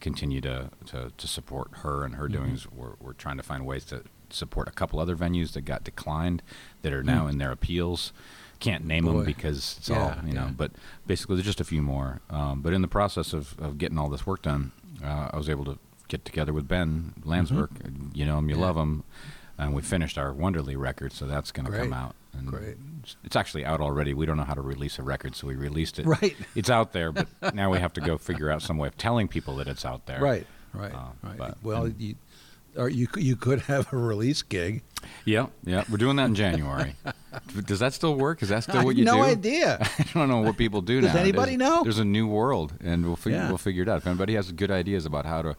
continue 0.00 0.40
to, 0.40 0.70
to, 0.86 1.12
to 1.16 1.26
support 1.26 1.68
her 1.82 2.04
and 2.04 2.14
her 2.16 2.28
Mhm. 2.28 2.32
doings. 2.32 2.70
We're, 2.70 2.94
we're 3.00 3.12
trying 3.12 3.36
to 3.38 3.42
find 3.42 3.66
ways 3.66 3.84
to 3.86 4.02
support 4.30 4.68
a 4.68 4.70
couple 4.70 5.00
other 5.00 5.16
venues 5.16 5.52
that 5.52 5.62
got 5.62 5.82
declined 5.84 6.42
that 6.82 6.92
are 6.92 7.02
now 7.02 7.24
Hmm. 7.24 7.30
in 7.30 7.38
their 7.38 7.50
appeals. 7.50 8.12
Can't 8.60 8.84
name 8.84 9.04
Boy. 9.06 9.12
them 9.12 9.24
because 9.24 9.76
it's 9.78 9.88
Yeah, 9.88 10.16
all 10.20 10.26
you 10.26 10.32
know. 10.34 10.44
yeah. 10.46 10.52
But 10.56 10.72
basically, 11.06 11.36
there's 11.36 11.46
just 11.46 11.60
a 11.60 11.64
few 11.64 11.82
more. 11.82 12.20
Um, 12.30 12.60
but 12.62 12.72
in 12.74 12.82
the 12.82 12.88
process 12.88 13.32
of, 13.32 13.58
of 13.58 13.78
getting 13.78 13.98
all 13.98 14.08
this 14.10 14.26
work 14.26 14.42
done, 14.42 14.72
uh, 15.02 15.30
I 15.32 15.36
was 15.36 15.48
able 15.48 15.64
to 15.64 15.78
get 16.10 16.24
together 16.26 16.52
with 16.52 16.68
Ben 16.68 17.14
Landsberg. 17.24 17.70
You 18.12 18.26
know 18.26 18.36
him, 18.38 18.48
you 18.50 18.54
Mm-hmm. 18.56 18.60
Yeah. 18.60 18.66
love 18.66 18.76
him, 18.76 19.04
and 19.56 19.72
we 19.74 19.80
finished 19.80 20.18
our 20.18 20.32
Wonderly 20.34 20.76
record, 20.76 21.12
so 21.12 21.26
that's 21.26 21.50
going 21.52 21.70
to 21.70 21.78
come 21.78 21.92
out. 21.94 22.14
And 22.36 22.46
Great. 22.48 22.76
it's- 23.24 23.36
actually 23.36 23.64
out 23.64 23.80
already. 23.80 24.12
We 24.14 24.26
don't 24.26 24.36
know 24.36 24.44
how 24.44 24.54
to 24.54 24.60
release 24.60 24.98
a 24.98 25.02
record, 25.02 25.34
so 25.34 25.46
we 25.46 25.54
released 25.54 25.98
it. 25.98 26.06
Right. 26.06 26.36
It's 26.54 26.68
out 26.70 26.92
there, 26.92 27.12
but 27.12 27.26
now 27.54 27.70
we 27.70 27.78
have 27.78 27.92
to 27.94 28.00
go 28.00 28.18
figure 28.18 28.50
out 28.50 28.60
some 28.62 28.76
way 28.76 28.88
of 28.88 28.96
telling 28.98 29.28
people 29.28 29.56
that 29.56 29.68
it's 29.68 29.84
out 29.84 30.06
there. 30.06 30.20
Right. 30.20 30.46
Right. 30.74 30.92
Uh, 30.94 31.06
right. 31.22 31.38
but- 31.38 31.58
well, 31.62 31.88
you, 31.88 32.16
or 32.76 32.88
you 32.88 33.08
you 33.16 33.34
could 33.34 33.62
have 33.62 33.92
a 33.92 33.96
release 33.96 34.42
gig. 34.42 34.82
Yeah, 35.24 35.46
yeah. 35.64 35.82
We're 35.90 35.96
doing 35.96 36.14
that 36.16 36.26
in 36.26 36.36
January. 36.36 36.94
Does 37.66 37.80
that 37.80 37.94
still 37.94 38.14
work? 38.14 38.42
Is 38.44 38.50
that 38.50 38.62
still 38.62 38.84
what 38.84 38.94
you 38.94 39.04
no 39.04 39.14
do? 39.14 39.18
No 39.18 39.24
idea. 39.24 39.78
I 39.98 40.04
don't 40.14 40.28
know 40.28 40.40
what 40.42 40.56
people 40.56 40.80
do 40.80 41.00
Does 41.00 41.08
now. 41.08 41.14
Does 41.14 41.20
anybody 41.22 41.56
There's- 41.56 41.68
know? 41.78 41.82
There's 41.82 41.98
a 41.98 42.04
new 42.04 42.28
world, 42.28 42.74
and 42.80 43.04
we'll 43.04 43.16
figure 43.16 43.38
Yeah. 43.40 43.48
we'll 43.48 43.58
figure 43.58 43.82
it 43.82 43.88
out. 43.88 43.96
If 43.98 44.06
anybody 44.06 44.34
has 44.36 44.52
good 44.52 44.70
ideas 44.70 45.04
about 45.04 45.26
how 45.26 45.42
to 45.42 45.56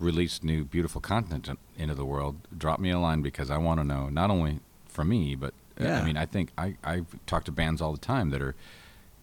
release 0.00 0.42
new 0.42 0.64
beautiful 0.64 1.00
content 1.00 1.48
into 1.76 1.94
the 1.94 2.04
world, 2.04 2.36
drop 2.56 2.80
me 2.80 2.90
a 2.90 2.98
line 2.98 3.22
because 3.22 3.50
I 3.50 3.58
want 3.58 3.78
to 3.80 3.84
know 3.84 4.08
not 4.08 4.30
only 4.30 4.58
for 4.88 5.04
me, 5.04 5.34
but 5.36 5.54
uh, 5.80 5.84
Yeah. 5.84 6.00
I 6.00 6.04
mean 6.04 6.16
I 6.16 6.26
think 6.26 6.50
I 6.58 6.74
I 6.82 7.02
talk 7.26 7.44
to 7.44 7.52
bands 7.52 7.80
all 7.80 7.92
the 7.92 7.98
time 7.98 8.30
that 8.30 8.42
are, 8.42 8.54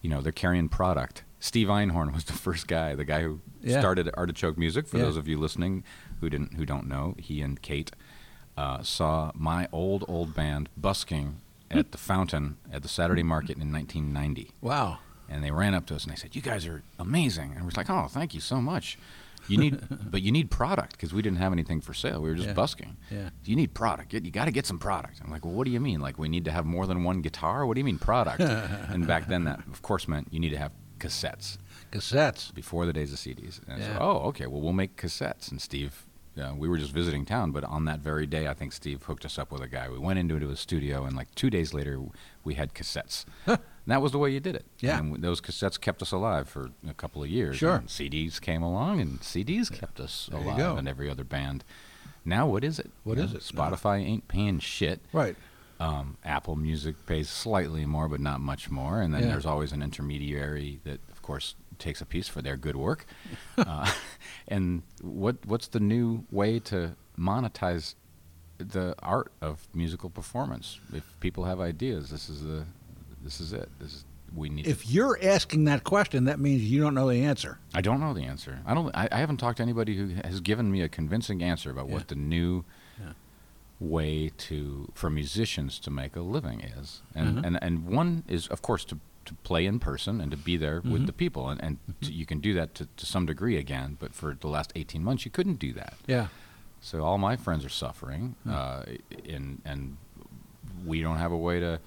you 0.02 0.08
know, 0.08 0.20
they're 0.22 0.32
carrying 0.32 0.68
product. 0.68 1.22
Steve 1.40 1.68
Einhorn 1.68 2.12
was 2.18 2.24
the 2.24 2.32
first 2.32 2.66
guy, 2.68 2.94
the 2.94 3.04
guy 3.04 3.22
who 3.22 3.40
Yeah. 3.62 3.80
started 3.80 4.08
Artichoke 4.16 4.56
Music. 4.56 4.86
For 4.88 4.98
Yeah. 4.98 5.04
those 5.04 5.16
of 5.16 5.28
you 5.28 5.36
listening 5.38 5.84
who 6.20 6.30
didn't 6.30 6.54
who 6.54 6.64
don't 6.64 6.86
know, 6.88 7.14
he 7.18 7.42
and 7.42 7.60
Kate 7.60 7.90
uh, 8.56 8.82
saw 8.82 9.30
my 9.34 9.68
old 9.72 10.04
old 10.08 10.34
band 10.34 10.68
busking 10.76 11.36
at 11.70 11.92
the 11.92 11.98
Fountain 11.98 12.56
at 12.72 12.82
the 12.82 12.88
Saturday 12.88 13.22
Market 13.22 13.56
in 13.58 13.70
1990 13.72 14.50
Wow. 14.60 14.98
and 15.28 15.44
they 15.44 15.50
ran 15.50 15.74
up 15.74 15.86
to 15.86 15.94
us 15.94 16.04
and 16.04 16.12
they 16.12 16.16
said, 16.16 16.34
"You 16.34 16.42
guys 16.42 16.66
are 16.66 16.82
amazing." 16.98 17.52
And 17.54 17.64
we're 17.64 17.72
like, 17.76 17.90
"Oh, 17.90 18.06
thank 18.08 18.32
you 18.34 18.40
so 18.40 18.60
much." 18.60 18.96
You 19.48 19.58
need, 19.58 19.78
but 20.10 20.22
you 20.22 20.30
need 20.32 20.50
product 20.50 20.92
because 20.92 21.12
we 21.12 21.22
didn't 21.22 21.38
have 21.38 21.52
anything 21.52 21.80
for 21.80 21.94
sale. 21.94 22.20
We 22.20 22.28
were 22.28 22.34
just 22.34 22.48
Yeah. 22.48 22.54
busking. 22.54 22.96
Yeah. 23.10 23.30
You 23.44 23.56
need 23.56 23.74
product. 23.74 24.12
You, 24.12 24.20
you 24.22 24.30
got 24.30 24.44
to 24.44 24.50
get 24.50 24.66
some 24.66 24.78
product. 24.78 25.20
I'm 25.24 25.30
like, 25.30 25.44
well, 25.44 25.54
what 25.54 25.64
do 25.64 25.70
you 25.70 25.80
mean? 25.80 26.00
Like 26.00 26.18
we 26.18 26.28
need 26.28 26.44
to 26.46 26.52
have 26.52 26.66
more 26.66 26.86
than 26.86 27.04
one 27.04 27.22
guitar? 27.22 27.64
What 27.66 27.74
do 27.74 27.80
you 27.80 27.84
mean 27.84 27.98
product? 27.98 28.40
and 28.92 29.06
back 29.06 29.28
then, 29.28 29.44
that 29.44 29.60
of 29.70 29.82
course 29.82 30.06
meant 30.08 30.28
you 30.30 30.40
need 30.40 30.50
to 30.50 30.58
have 30.58 30.72
cassettes 30.98 31.58
Cassettes. 31.92 32.52
before 32.52 32.84
the 32.84 32.92
days 32.92 33.12
of 33.12 33.18
CDs. 33.20 33.60
And 33.68 33.80
I 33.82 33.86
said, 33.86 33.96
oh, 34.00 34.18
okay. 34.30 34.46
Well, 34.46 34.60
we'll 34.60 34.72
make 34.72 34.96
cassettes. 34.96 35.50
And 35.50 35.62
Steve, 35.62 36.06
uh, 36.38 36.54
we 36.56 36.68
were 36.68 36.78
just 36.78 36.92
visiting 36.92 37.24
town, 37.24 37.50
but 37.52 37.64
on 37.64 37.84
that 37.86 38.00
very 38.00 38.26
day, 38.26 38.46
I 38.48 38.54
think 38.54 38.72
Steve 38.72 39.02
hooked 39.02 39.24
us 39.24 39.38
up 39.38 39.50
with 39.50 39.62
a 39.62 39.68
guy. 39.68 39.88
We 39.88 39.98
went 39.98 40.18
into 40.18 40.36
his 40.48 40.60
studio, 40.60 41.04
and 41.04 41.16
like 41.16 41.34
two 41.34 41.50
days 41.50 41.74
later, 41.74 42.00
we 42.44 42.54
had 42.54 42.74
cassettes. 42.74 43.24
That 43.86 44.02
was 44.02 44.12
the 44.12 44.18
way 44.18 44.30
you 44.30 44.40
did 44.40 44.54
it. 44.54 44.66
Yeah. 44.80 44.98
And 44.98 45.22
those 45.22 45.40
cassettes 45.40 45.80
kept 45.80 46.02
us 46.02 46.12
alive 46.12 46.48
for 46.48 46.70
a 46.86 46.92
couple 46.94 47.22
of 47.22 47.30
years. 47.30 47.56
Sure. 47.56 47.76
And 47.76 47.88
CDs 47.88 48.38
came 48.40 48.62
along, 48.62 49.00
and 49.00 49.20
CDs 49.20 49.72
kept 49.72 49.98
us 49.98 50.28
There 50.30 50.40
you 50.40 50.46
alive, 50.50 50.76
and 50.78 50.86
every 50.88 51.08
other 51.08 51.24
band. 51.24 51.64
Now, 52.24 52.46
what 52.46 52.64
is 52.64 52.78
it? 52.78 52.90
What 53.04 53.16
What 53.16 53.24
is 53.24 53.32
is 53.34 53.50
it? 53.50 53.54
Spotify 53.56 54.04
ain't 54.04 54.28
paying 54.28 54.58
shit. 54.58 55.00
Right. 55.12 55.36
Um, 55.80 56.18
Apple 56.24 56.56
Music 56.56 56.96
pays 57.06 57.28
slightly 57.30 57.86
more, 57.86 58.08
but 58.08 58.20
not 58.20 58.40
much 58.40 58.68
more. 58.68 59.00
And 59.00 59.14
then 59.14 59.22
Yeah. 59.22 59.28
there's 59.28 59.46
always 59.46 59.72
an 59.72 59.82
intermediary 59.82 60.80
that, 60.84 61.00
of 61.10 61.22
course, 61.22 61.54
takes 61.78 62.00
a 62.00 62.06
piece 62.06 62.28
for 62.28 62.42
their 62.42 62.56
good 62.56 62.76
work. 62.76 63.06
uh, 63.58 63.90
and 64.48 64.82
what 65.02 65.36
what's 65.46 65.68
the 65.68 65.80
new 65.80 66.24
way 66.30 66.58
to 66.60 66.94
monetize 67.18 67.94
the 68.58 68.94
art 69.00 69.30
of 69.40 69.68
musical 69.74 70.10
performance? 70.10 70.80
If 70.92 71.04
people 71.20 71.44
have 71.44 71.60
ideas, 71.60 72.10
this 72.10 72.28
is 72.28 72.42
the 72.42 72.64
this 73.22 73.40
is 73.40 73.52
it. 73.52 73.68
This 73.78 73.94
is 73.94 74.04
we 74.34 74.48
need. 74.50 74.66
If 74.66 74.88
you're 74.90 75.18
asking 75.22 75.64
that 75.64 75.84
question, 75.84 76.24
that 76.24 76.38
means 76.38 76.62
you 76.62 76.80
don't 76.82 76.94
know 76.94 77.08
the 77.08 77.24
answer. 77.24 77.58
I 77.74 77.80
don't 77.80 78.00
know 78.00 78.12
the 78.12 78.24
answer. 78.24 78.60
I 78.66 78.74
don't. 78.74 78.94
I, 78.94 79.08
I 79.10 79.18
haven't 79.18 79.38
talked 79.38 79.56
to 79.58 79.62
anybody 79.62 79.96
who 79.96 80.08
has 80.24 80.40
given 80.40 80.70
me 80.70 80.82
a 80.82 80.88
convincing 80.88 81.42
answer 81.42 81.70
about 81.70 81.88
Yeah. 81.88 81.94
what 81.94 82.08
the 82.08 82.14
new. 82.16 82.64
Way 83.80 84.30
to 84.36 84.90
for 84.94 85.08
musicians 85.10 85.78
to 85.80 85.90
make 85.90 86.16
a 86.16 86.20
living 86.20 86.60
is. 86.60 87.02
And 87.14 87.38
Mhm. 87.38 87.46
and 87.46 87.58
and 87.62 87.86
one 87.86 88.24
is 88.28 88.46
of 88.48 88.60
course 88.62 88.84
to 88.86 88.98
to 89.24 89.34
play 89.44 89.66
in 89.66 89.78
person 89.78 90.20
and 90.22 90.30
to 90.30 90.36
be 90.38 90.56
there 90.56 90.80
Mhm. 90.80 90.90
with 90.90 91.06
the 91.06 91.12
people 91.12 91.48
and 91.50 91.62
and 91.62 91.78
to, 92.00 92.12
you 92.12 92.24
can 92.26 92.40
do 92.40 92.54
that 92.54 92.74
to, 92.76 92.88
to 92.96 93.06
some 93.06 93.26
degree 93.26 93.56
again. 93.56 93.96
But 94.00 94.14
for 94.14 94.34
the 94.34 94.48
last 94.48 94.72
eighteen 94.74 95.04
months, 95.04 95.24
you 95.24 95.30
couldn't 95.30 95.58
do 95.58 95.72
that. 95.74 95.94
Yeah. 96.06 96.28
So 96.80 97.04
all 97.04 97.18
my 97.18 97.36
friends 97.36 97.64
are 97.64 97.68
suffering, 97.70 98.34
Hmm. 98.44 98.50
uh, 98.50 98.82
and 99.28 99.60
and 99.64 99.96
we 100.84 101.02
don't 101.02 101.18
have 101.18 101.32
a 101.32 101.36
way 101.38 101.60
to 101.60 101.80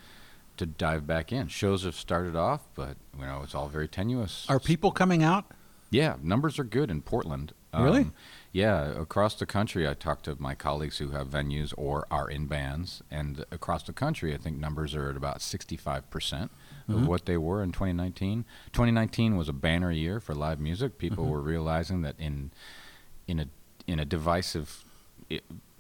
to 0.58 0.66
dive 0.66 1.08
back 1.08 1.32
in. 1.32 1.48
Shows 1.48 1.84
have 1.84 1.96
started 1.96 2.36
off, 2.36 2.62
but 2.76 2.96
you 3.18 3.26
know 3.26 3.42
it's 3.44 3.56
all 3.56 3.68
very 3.70 3.88
tenuous. 3.88 4.46
Are 4.50 4.60
people 4.60 4.92
coming 4.92 5.24
out? 5.24 5.46
Yeah, 5.90 6.18
numbers 6.22 6.60
are 6.60 6.64
good 6.64 6.90
in 6.92 7.02
Portland. 7.02 7.54
Um, 7.74 7.84
Really? 7.84 8.12
Yeah, 8.53 9.00
across 9.00 9.36
the 9.36 9.46
country, 9.46 9.88
I 9.88 9.93
talked 9.93 10.25
to 10.25 10.36
my 10.38 10.55
colleagues 10.55 10.98
who 10.98 11.12
have 11.12 11.29
venues 11.29 11.74
or 11.77 12.05
are 12.12 12.29
in 12.29 12.48
bands, 12.48 13.01
and 13.10 13.46
across 13.50 13.84
the 13.84 13.93
country, 13.93 14.34
I 14.34 14.38
think 14.38 14.58
numbers 14.60 14.93
are 14.93 15.10
at 15.10 15.15
about 15.15 15.38
65% 15.39 16.50
of 16.89 17.08
what 17.08 17.25
they 17.25 17.38
were 17.38 17.63
in 17.63 17.72
2019. 17.72 18.43
2019 18.74 19.38
was 19.38 19.48
a 19.48 19.53
banner 19.53 19.91
year 19.91 20.20
for 20.20 20.36
live 20.36 20.60
music. 20.60 20.98
People 20.98 21.25
Mhm. 21.25 21.29
were 21.29 21.41
realizing 21.41 22.01
that 22.01 22.15
in 22.20 22.51
in 23.27 23.39
a 23.39 23.48
in 23.88 24.00
a 24.00 24.05
divisive 24.05 24.84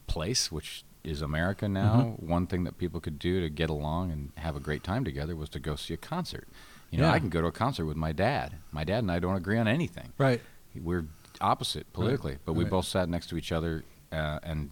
place, 0.07 0.51
which 0.51 0.83
is 1.03 1.21
America 1.21 1.67
now, 1.67 2.15
one 2.19 2.47
thing 2.47 2.63
that 2.63 2.77
people 2.77 2.99
could 3.01 3.19
do 3.19 3.41
to 3.41 3.49
get 3.49 3.69
along 3.69 4.11
and 4.11 4.31
have 4.35 4.55
a 4.55 4.59
great 4.59 4.83
time 4.83 5.03
together 5.03 5.35
was 5.35 5.49
to 5.49 5.59
go 5.59 5.75
see 5.75 5.93
a 5.93 5.97
concert. 5.97 6.47
You 6.91 6.99
know, 6.99 7.05
Yeah. 7.07 7.13
I 7.13 7.19
can 7.19 7.29
go 7.29 7.41
to 7.41 7.47
a 7.47 7.51
concert 7.51 7.85
with 7.85 7.97
my 7.97 8.11
dad. 8.13 8.55
My 8.71 8.83
dad 8.83 8.99
and 8.99 9.11
I 9.11 9.19
don't 9.19 9.35
agree 9.35 9.57
on 9.57 9.67
anything 9.67 10.13
Right. 10.17 10.41
we're 10.75 11.05
opposite 11.41 11.91
politically, 11.93 12.37
but 12.45 12.53
we 12.53 12.63
right. 12.63 12.71
both 12.71 12.85
sat 12.85 13.09
next 13.09 13.27
to 13.29 13.37
each 13.37 13.51
other, 13.51 13.83
uh, 14.11 14.39
and 14.43 14.69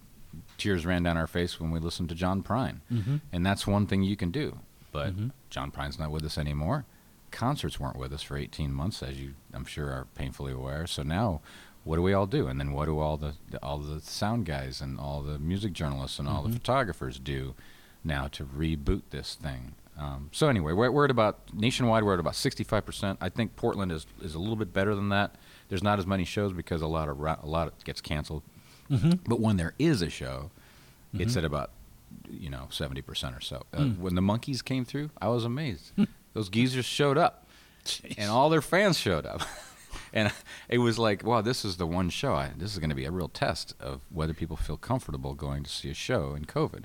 tears 0.57 0.85
ran 0.85 1.03
down 1.03 1.17
our 1.17 1.27
face 1.27 1.59
when 1.59 1.71
we 1.71 1.79
listened 1.79 2.09
to 2.09 2.15
John 2.15 2.43
Prine. 2.43 2.79
Mm-hmm. 2.91 3.17
And 3.33 3.45
that's 3.45 3.65
one 3.67 3.88
thing 3.88 4.03
you 4.03 4.15
can 4.15 4.31
do. 4.31 4.59
But 4.91 5.15
Mhm. 5.15 5.31
John 5.49 5.71
Prine's 5.71 5.97
not 5.99 6.11
with 6.11 6.23
us 6.23 6.38
anymore. 6.38 6.85
Concerts 7.31 7.79
weren't 7.79 7.95
with 7.97 8.11
us 8.13 8.23
for 8.23 8.38
18 8.38 8.73
months, 8.73 9.03
as 9.03 9.19
you, 9.19 9.35
I'm 9.53 9.65
sure, 9.65 9.89
are 9.91 10.07
painfully 10.15 10.51
aware. 10.51 10.88
So 10.88 11.03
now, 11.03 11.41
what 11.83 11.95
do 11.95 12.01
we 12.01 12.13
all 12.13 12.25
do? 12.25 12.47
And 12.47 12.59
then 12.59 12.71
what 12.71 12.85
do 12.85 12.99
all 12.99 13.17
the 13.17 13.33
all 13.61 13.77
the 13.77 13.99
sound 14.01 14.45
guys 14.45 14.81
and 14.81 14.99
all 14.99 15.21
the 15.21 15.38
music 15.39 15.73
journalists 15.73 16.17
and 16.19 16.27
all 16.27 16.41
the 16.43 16.49
Mhm. 16.49 16.53
photographers 16.53 17.19
do 17.19 17.53
now 18.03 18.27
to 18.29 18.45
reboot 18.45 19.03
this 19.11 19.35
thing? 19.35 19.75
Um, 19.97 20.29
so 20.31 20.47
anyway, 20.47 20.73
we're, 20.73 20.89
we're 20.91 21.05
at 21.05 21.11
about 21.11 21.53
nationwide. 21.53 22.03
We're 22.03 22.13
at 22.15 22.19
about 22.19 22.35
65 22.35 22.85
percent. 22.85 23.17
I 23.21 23.29
think 23.29 23.55
Portland 23.55 23.91
is 23.91 24.05
is 24.21 24.33
a 24.33 24.39
little 24.39 24.55
bit 24.55 24.73
better 24.73 24.95
than 24.95 25.09
that. 25.09 25.35
There's 25.69 25.83
not 25.83 25.99
as 25.99 26.05
many 26.07 26.25
shows 26.25 26.51
because 26.53 26.81
a 26.81 26.88
lot 26.88 27.07
of 27.09 27.19
a 27.19 27.45
lot 27.45 27.73
gets 27.83 28.01
canceled. 28.01 28.43
Mm-hmm. 28.91 29.11
But 29.27 29.39
when 29.39 29.57
there 29.57 29.73
is 29.79 30.01
a 30.01 30.09
show, 30.09 30.51
it's 31.13 31.33
Mhm. 31.33 31.38
at 31.38 31.45
about 31.45 31.69
you 32.29 32.49
know 32.49 32.67
70 32.71 33.01
percent 33.01 33.35
or 33.35 33.41
so. 33.41 33.63
Uh, 33.73 33.77
Mm. 33.79 33.97
When 33.99 34.15
the 34.15 34.21
Monkees 34.21 34.63
came 34.63 34.83
through, 34.85 35.11
I 35.21 35.27
was 35.29 35.45
amazed. 35.45 35.91
Those 36.33 36.49
geezers 36.49 36.85
showed 36.85 37.17
up, 37.17 37.47
and 38.17 38.29
all 38.29 38.49
their 38.49 38.61
fans 38.61 38.97
showed 38.97 39.25
up. 39.25 39.41
And 40.13 40.31
it 40.67 40.79
was 40.79 40.97
like, 40.99 41.23
wow, 41.23 41.41
this 41.41 41.63
is 41.65 41.77
the 41.77 41.85
one 41.88 42.09
show. 42.09 42.33
I, 42.33 42.51
this 42.57 42.71
is 42.73 42.79
going 42.79 42.89
to 42.91 42.95
be 42.95 43.05
a 43.05 43.11
real 43.11 43.27
test 43.27 43.75
of 43.79 44.01
whether 44.11 44.33
people 44.35 44.55
feel 44.57 44.77
comfortable 44.77 45.33
going 45.35 45.63
to 45.63 45.69
see 45.69 45.89
a 45.89 45.93
show 45.95 46.33
in 46.35 46.45
COVID, 46.45 46.83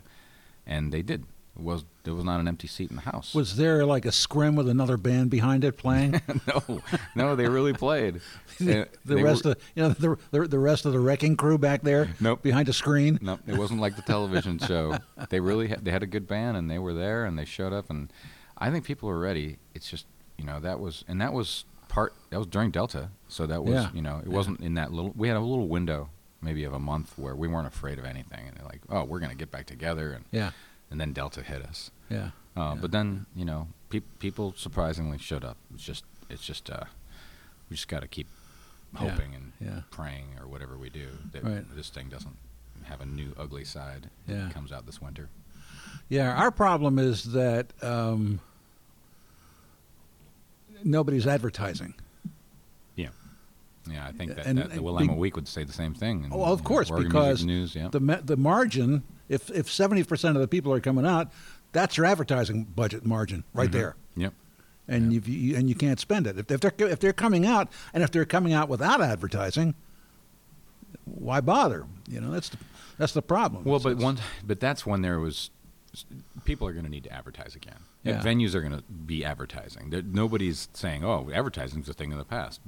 and 0.67 0.91
they 0.93 1.01
did. 1.03 1.25
It 1.57 1.63
was 1.63 1.85
there 2.03 2.15
was 2.15 2.25
not 2.25 2.41
an 2.41 2.49
empty 2.49 2.67
seat 2.67 2.91
in 2.91 2.97
the 2.97 3.03
house. 3.03 3.35
Was 3.35 3.57
there 3.57 3.85
like 3.87 4.05
a 4.05 4.13
scrim 4.13 4.57
with 4.57 4.69
another 4.69 4.97
band 4.97 5.31
behind 5.31 5.63
it 5.65 5.77
playing? 5.77 6.21
no, 6.49 6.83
no, 7.15 7.37
they 7.37 7.49
really 7.49 7.73
played. 7.73 8.21
the 8.59 8.89
they 9.05 9.23
rest 9.23 9.45
were- 9.45 9.53
of 9.53 9.59
you 9.77 9.83
know 9.85 9.89
the, 9.91 10.17
the 10.33 10.49
the 10.49 10.59
rest 10.59 10.85
of 10.85 10.93
the 10.93 10.99
wrecking 10.99 11.37
crew 11.37 11.57
back 11.59 11.83
there 11.83 12.09
Nope. 12.21 12.43
behind 12.43 12.69
a 12.69 12.73
screen. 12.73 13.19
No, 13.23 13.39
it 13.47 13.57
wasn't 13.57 13.81
like 13.81 13.95
the 13.97 14.03
television 14.03 14.59
show. 14.67 14.99
They 15.31 15.41
really 15.41 15.69
had, 15.69 15.85
they 15.85 15.91
had 15.93 16.03
a 16.03 16.07
good 16.09 16.27
band 16.27 16.57
and 16.57 16.71
they 16.71 16.79
were 16.79 16.93
there 16.95 17.25
and 17.25 17.39
they 17.39 17.45
showed 17.45 17.73
up 17.73 17.89
and 17.89 18.13
I 18.59 18.71
think 18.71 18.85
people 18.85 19.09
were 19.09 19.19
ready. 19.21 19.59
It's 19.75 19.89
just 19.89 20.07
you 20.37 20.45
know 20.45 20.59
that 20.61 20.81
was 20.81 21.05
and 21.07 21.21
that 21.21 21.33
was 21.33 21.65
part 21.89 22.15
that 22.31 22.39
was 22.39 22.49
during 22.49 22.73
Delta, 22.73 23.11
so 23.29 23.47
that 23.47 23.63
was 23.63 23.75
Yeah. 23.75 23.91
you 23.95 24.03
know 24.03 24.19
it 24.19 24.29
Yeah. 24.29 24.35
wasn't 24.35 24.61
in 24.61 24.75
that 24.75 24.93
little. 24.93 25.13
We 25.17 25.29
had 25.29 25.37
a 25.37 25.41
little 25.41 25.69
window 25.69 26.11
maybe 26.43 26.65
of 26.65 26.75
a 26.75 26.79
month 26.81 27.17
where 27.17 27.35
we 27.35 27.49
weren't 27.49 27.67
afraid 27.69 27.99
of 27.99 28.05
anything 28.05 28.47
and 28.47 28.55
they're 28.57 28.67
like, 28.67 28.83
oh, 28.91 29.05
we're 29.05 29.21
gonna 29.21 29.35
get 29.35 29.51
back 29.51 29.67
together 29.67 30.13
and 30.13 30.25
Yeah, 30.31 30.51
and 30.95 31.01
then 31.01 31.13
Delta 31.13 31.43
hit 31.43 31.61
us. 31.63 31.91
yeah. 32.09 32.31
Uh, 32.57 32.75
Yeah. 32.75 32.77
But 32.81 32.93
then 32.93 33.27
you 33.35 33.45
know 33.45 33.67
pe- 33.91 34.07
people 34.21 34.55
surprisingly 34.57 35.19
showed 35.19 35.43
up. 35.45 35.57
It's 35.75 35.83
just 35.83 36.05
it's 36.31 36.45
just 36.47 36.71
uh, 36.71 36.85
we 37.69 37.75
just 37.75 37.89
got 37.89 38.03
to 38.03 38.07
keep 38.09 38.29
Yeah. 38.93 39.01
hoping 39.11 39.35
and 39.35 39.53
Yeah. 39.61 39.81
praying 39.91 40.37
or 40.41 40.47
whatever 40.47 40.79
we 40.79 40.89
do 40.89 41.09
that 41.33 41.43
Right. 41.43 41.65
this 41.75 41.91
thing 41.91 42.09
doesn't 42.09 42.37
have 42.85 43.01
a 43.01 43.07
new 43.07 43.35
ugly 43.37 43.65
side 43.65 44.09
Yeah. 44.29 44.45
that 44.45 44.55
comes 44.55 44.71
out 44.71 44.87
this 44.87 45.01
winter. 45.03 45.29
Yeah, 46.09 46.33
our 46.33 46.53
problem 46.53 46.99
is 47.01 47.25
that 47.33 47.73
um, 47.83 48.39
nobody's 50.85 51.27
advertising. 51.27 51.95
Yeah, 52.95 53.09
Yeah, 53.91 54.07
I 54.07 54.13
think 54.13 54.37
that, 54.37 54.47
And- 54.47 54.59
that 54.59 54.71
the 54.71 54.83
Willamette 54.83 55.17
Week 55.17 55.35
would 55.37 55.49
say 55.49 55.65
the 55.65 55.73
same 55.73 55.95
thing. 55.95 56.25
and, 56.25 56.33
Oh, 56.33 56.45
of 56.45 56.63
course, 56.65 56.91
because 56.91 57.45
News, 57.45 57.75
yeah. 57.75 57.89
The 57.89 58.01
ma- 58.01 58.21
the 58.23 58.37
margin, 58.37 59.03
if 59.35 59.51
if 59.51 59.71
seventy 59.71 60.03
percent 60.05 60.37
of 60.37 60.41
the 60.41 60.49
people 60.49 60.73
are 60.73 60.81
coming 60.81 61.05
out, 61.07 61.31
that's 61.73 61.97
your 61.97 62.07
advertising 62.07 62.65
budget 62.65 63.05
margin 63.05 63.45
right 63.53 63.69
Mhm. 63.69 63.73
there. 63.73 63.97
Yep. 64.17 64.33
And 64.89 65.13
if 65.13 65.27
you 65.29 65.57
and 65.57 65.69
you 65.69 65.75
can't 65.75 65.99
spend 66.01 66.27
it 66.27 66.39
if, 66.39 66.51
if 66.51 66.61
they're 66.61 66.89
if 66.89 67.01
they're 67.01 67.13
coming 67.13 67.47
out 67.47 67.69
and 67.93 68.03
if 68.03 68.11
they're 68.11 68.25
coming 68.25 68.53
out 68.53 68.69
without 68.69 69.01
advertising, 69.01 69.75
why 71.05 71.41
bother? 71.41 71.87
You 72.09 72.21
know 72.21 72.31
that's 72.31 72.49
the, 72.51 72.59
that's 72.99 73.13
the 73.13 73.23
problem. 73.23 73.65
Well, 73.65 73.81
but 73.81 73.97
one, 73.99 74.19
but 74.47 74.61
that's 74.61 74.87
when 74.87 75.03
there 75.03 75.19
was. 75.21 75.51
People 76.45 76.67
are 76.69 76.73
going 76.73 76.85
to 76.85 76.91
need 76.91 77.05
to 77.05 77.13
advertise 77.13 77.55
again. 77.55 77.79
Yeah. 78.03 78.21
Venues 78.23 78.55
are 78.55 78.61
going 78.61 78.77
to 78.77 78.83
be 78.83 79.25
advertising. 79.25 79.91
There, 79.91 80.03
nobody's 80.03 80.69
saying, 80.73 81.05
"Oh, 81.05 81.31
advertising's 81.33 81.89
a 81.89 81.93
thing 81.95 82.13
of 82.13 82.19
the 82.19 82.25
past," 82.25 82.61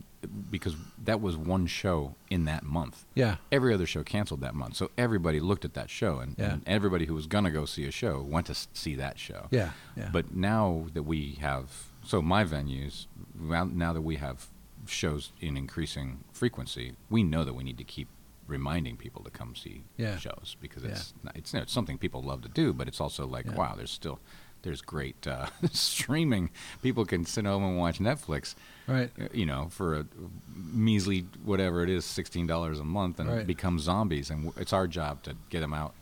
because 0.50 0.76
that 1.04 1.20
was 1.20 1.36
one 1.36 1.66
show 1.66 2.14
in 2.30 2.44
that 2.46 2.62
month. 2.64 3.04
yeah, 3.14 3.36
Every 3.52 3.72
other 3.74 3.86
show 3.86 4.02
canceled 4.02 4.40
that 4.40 4.54
month, 4.54 4.76
so 4.76 4.90
everybody 4.98 5.40
looked 5.40 5.64
at 5.64 5.74
that 5.74 5.90
show, 5.90 6.18
and, 6.18 6.34
Yeah. 6.38 6.52
and 6.54 6.62
everybody 6.66 7.04
who 7.06 7.14
was 7.14 7.26
going 7.26 7.44
to 7.44 7.50
go 7.50 7.64
see 7.64 7.86
a 7.86 7.90
show 7.90 8.22
went 8.22 8.46
to 8.46 8.54
see 8.72 8.94
that 8.96 9.18
show. 9.18 9.46
yeah, 9.50 9.70
yeah. 9.96 10.08
But 10.12 10.34
now 10.34 10.86
that 10.94 11.02
we 11.04 11.32
have, 11.40 11.88
so 12.04 12.20
my 12.22 12.44
venues, 12.44 13.06
now 13.38 13.92
that 13.92 14.02
we 14.02 14.16
have 14.16 14.48
shows 14.86 15.32
in 15.40 15.56
increasing 15.56 16.24
frequency, 16.32 16.92
we 17.10 17.22
know 17.22 17.42
that 17.44 17.54
we 17.54 17.64
need 17.64 17.78
to 17.78 17.84
keep 17.84 18.08
reminding 18.46 18.96
people 18.96 19.22
to 19.24 19.30
come 19.30 19.54
see 19.54 19.84
Yeah. 19.96 20.16
shows 20.18 20.56
because 20.60 20.82
Yeah. 20.84 20.90
it's 20.90 21.14
not- 21.22 21.36
it's 21.36 21.54
it's 21.54 21.72
something 21.72 21.98
people 21.98 22.22
love 22.22 22.42
to 22.42 22.48
do, 22.48 22.72
but 22.72 22.88
it's 22.88 23.00
also 23.00 23.26
like 23.26 23.46
Yeah. 23.46 23.54
wow, 23.54 23.74
there's 23.76 23.90
still 23.90 24.18
there's 24.62 24.82
great 24.82 25.26
uh, 25.28 25.46
streaming. 25.72 26.50
People 26.82 27.04
can 27.04 27.24
sit 27.24 27.44
home 27.44 27.62
and 27.62 27.78
watch 27.78 27.98
Netflix, 28.00 28.56
right. 28.88 29.10
uh, 29.20 29.28
you 29.32 29.46
know, 29.46 29.68
for 29.70 29.94
a 30.00 30.06
measly 30.54 31.20
whatever 31.44 31.82
it 31.82 31.90
is, 31.90 32.04
sixteen 32.04 32.46
dollars 32.46 32.80
a 32.80 32.84
month, 32.84 33.20
and 33.20 33.28
Right. 33.30 33.46
become 33.46 33.78
zombies. 33.78 34.30
And 34.30 34.52
it's 34.56 34.72
our 34.72 34.86
job 34.88 35.22
to 35.24 35.36
get 35.50 35.60
them 35.60 35.72
out 35.74 35.94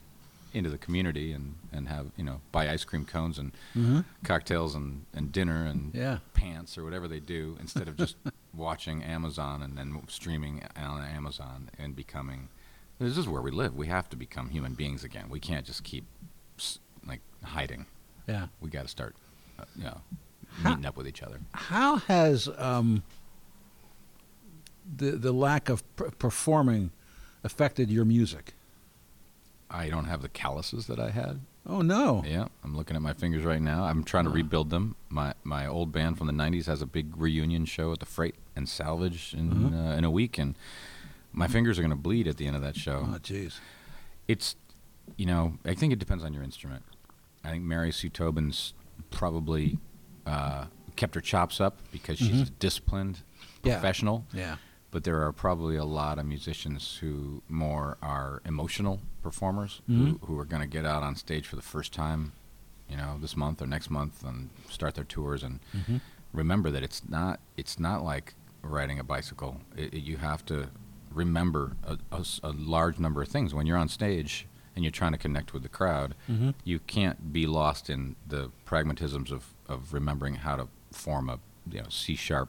into 0.52 0.70
the 0.70 0.78
community 0.78 1.32
and 1.32 1.56
and 1.72 1.88
have 1.88 2.10
you 2.16 2.24
know 2.24 2.40
buy 2.52 2.70
ice 2.70 2.84
cream 2.84 3.04
cones 3.04 3.38
and 3.38 3.52
hmm 3.72 4.00
cocktails 4.22 4.74
and, 4.74 5.04
and 5.12 5.32
dinner 5.32 5.66
and 5.66 5.92
Yeah. 5.94 6.18
pants 6.32 6.78
or 6.78 6.84
whatever 6.84 7.08
they 7.08 7.20
do 7.20 7.56
instead 7.60 7.88
of 7.88 7.96
just 7.96 8.16
watching 8.56 9.02
Amazon 9.02 9.62
and 9.62 9.76
then 9.76 10.00
streaming 10.08 10.62
on 10.76 11.02
Amazon 11.02 11.70
and 11.78 11.94
becoming. 11.96 12.48
This 12.98 13.18
is 13.18 13.28
where 13.28 13.42
we 13.42 13.50
live. 13.50 13.74
We 13.74 13.88
have 13.88 14.08
to 14.10 14.16
become 14.16 14.50
human 14.50 14.74
beings 14.74 15.02
again. 15.04 15.26
We 15.28 15.40
can't 15.40 15.66
just 15.66 15.82
keep 15.84 16.04
like 17.06 17.20
hiding. 17.42 17.86
Yeah. 18.28 18.46
We 18.60 18.70
got 18.70 18.82
to 18.82 18.88
start, 18.88 19.16
uh, 19.58 19.64
you 19.76 19.84
know, 19.84 20.00
How- 20.62 20.70
meeting 20.70 20.86
up 20.86 20.96
with 20.96 21.08
each 21.08 21.22
other. 21.22 21.40
How 21.52 21.96
has 21.96 22.48
um, 22.56 23.02
the 24.96 25.12
the 25.12 25.32
lack 25.32 25.68
of 25.68 25.82
p- 25.96 26.04
performing 26.18 26.90
affected 27.42 27.90
your 27.90 28.04
music? 28.04 28.54
I 29.70 29.88
don't 29.88 30.04
have 30.04 30.22
the 30.22 30.28
calluses 30.28 30.86
that 30.86 31.00
I 31.00 31.10
had. 31.10 31.40
Oh 31.66 31.80
no. 31.80 32.22
Yeah, 32.26 32.46
I'm 32.62 32.76
looking 32.76 32.94
at 32.96 33.02
my 33.02 33.14
fingers 33.14 33.42
right 33.44 33.60
now. 33.62 33.84
I'm 33.84 34.04
trying 34.04 34.24
to 34.24 34.30
rebuild 34.30 34.70
them. 34.70 34.96
My 35.08 35.34
my 35.44 35.66
old 35.66 35.92
band 35.92 36.18
from 36.18 36.26
the 36.26 36.32
'90s 36.32 36.66
has 36.66 36.82
a 36.82 36.86
big 36.86 37.16
reunion 37.16 37.64
show 37.64 37.92
at 37.92 38.00
the 38.00 38.06
Freight 38.06 38.34
and 38.54 38.68
Salvage 38.68 39.34
in 39.36 39.50
Mhm. 39.50 39.72
uh, 39.92 39.96
in 39.96 40.04
a 40.04 40.10
week, 40.10 40.36
and 40.38 40.54
my 41.32 41.48
fingers 41.48 41.78
are 41.78 41.82
going 41.82 41.90
to 41.90 41.96
bleed 41.96 42.28
at 42.28 42.36
the 42.36 42.46
end 42.46 42.54
of 42.56 42.62
that 42.62 42.76
show. 42.76 43.08
Oh 43.10 43.18
jeez. 43.18 43.58
it's 44.28 44.56
you 45.18 45.26
know 45.26 45.58
i 45.66 45.74
think 45.74 45.92
it 45.92 45.98
depends 45.98 46.24
on 46.24 46.32
your 46.32 46.42
instrument 46.42 46.82
i 47.44 47.50
think 47.50 47.62
mary 47.62 47.92
sue 47.92 48.08
tobin's 48.08 48.72
probably 49.10 49.76
uh, 50.24 50.64
kept 50.96 51.14
her 51.14 51.20
chops 51.20 51.60
up 51.60 51.76
because 51.92 52.16
she's 52.16 52.30
Mhm. 52.40 52.46
a 52.46 52.50
disciplined 52.52 53.20
Yeah. 53.62 53.74
professional 53.74 54.24
Yeah. 54.32 54.56
But 54.94 55.02
there 55.02 55.20
are 55.26 55.32
probably 55.32 55.74
a 55.76 55.84
lot 55.84 56.20
of 56.20 56.24
musicians 56.24 56.98
who 57.00 57.42
more 57.48 57.98
are 58.00 58.40
emotional 58.46 59.00
performers 59.24 59.82
Mhm. 59.90 59.96
who, 59.98 60.18
who 60.26 60.38
are 60.38 60.44
going 60.44 60.62
to 60.62 60.68
get 60.78 60.86
out 60.86 61.02
on 61.02 61.16
stage 61.16 61.46
for 61.48 61.56
the 61.56 61.68
first 61.74 61.92
time 61.92 62.30
you 62.88 62.96
know 62.96 63.18
this 63.20 63.34
month 63.36 63.60
or 63.60 63.66
next 63.66 63.90
month 63.90 64.22
and 64.24 64.50
start 64.70 64.94
their 64.94 65.04
tours 65.16 65.42
and 65.42 65.58
hmm 65.86 65.96
remember 66.32 66.68
that 66.70 66.82
it's 66.88 67.00
not 67.08 67.40
it's 67.56 67.76
not 67.88 67.98
like 68.12 68.34
riding 68.62 68.98
a 68.98 69.04
bicycle. 69.04 69.60
It, 69.76 69.88
it- 69.94 70.02
you 70.10 70.16
have 70.30 70.44
to 70.46 70.68
remember 71.22 71.76
a 72.44 72.52
large 72.76 72.98
number 72.98 73.20
of 73.22 73.28
things 73.28 73.52
when 73.54 73.66
you're 73.66 73.76
on 73.84 73.88
stage 73.88 74.46
and 74.74 74.84
you're 74.84 74.90
trying 75.00 75.12
to 75.12 75.18
connect 75.26 75.52
with 75.54 75.62
the 75.62 75.68
crowd. 75.68 76.14
Mm-hmm. 76.28 76.50
You 76.64 76.78
can't 76.80 77.32
be 77.32 77.46
lost 77.46 77.88
in 77.88 78.16
the 78.26 78.50
pragmatisms 78.66 79.30
of, 79.30 79.42
of 79.68 79.92
remembering 79.94 80.36
how 80.46 80.56
to 80.56 80.66
form 80.90 81.28
a 81.34 81.38
you 81.70 81.80
know 81.82 81.88
C 81.88 82.16
sharp 82.16 82.48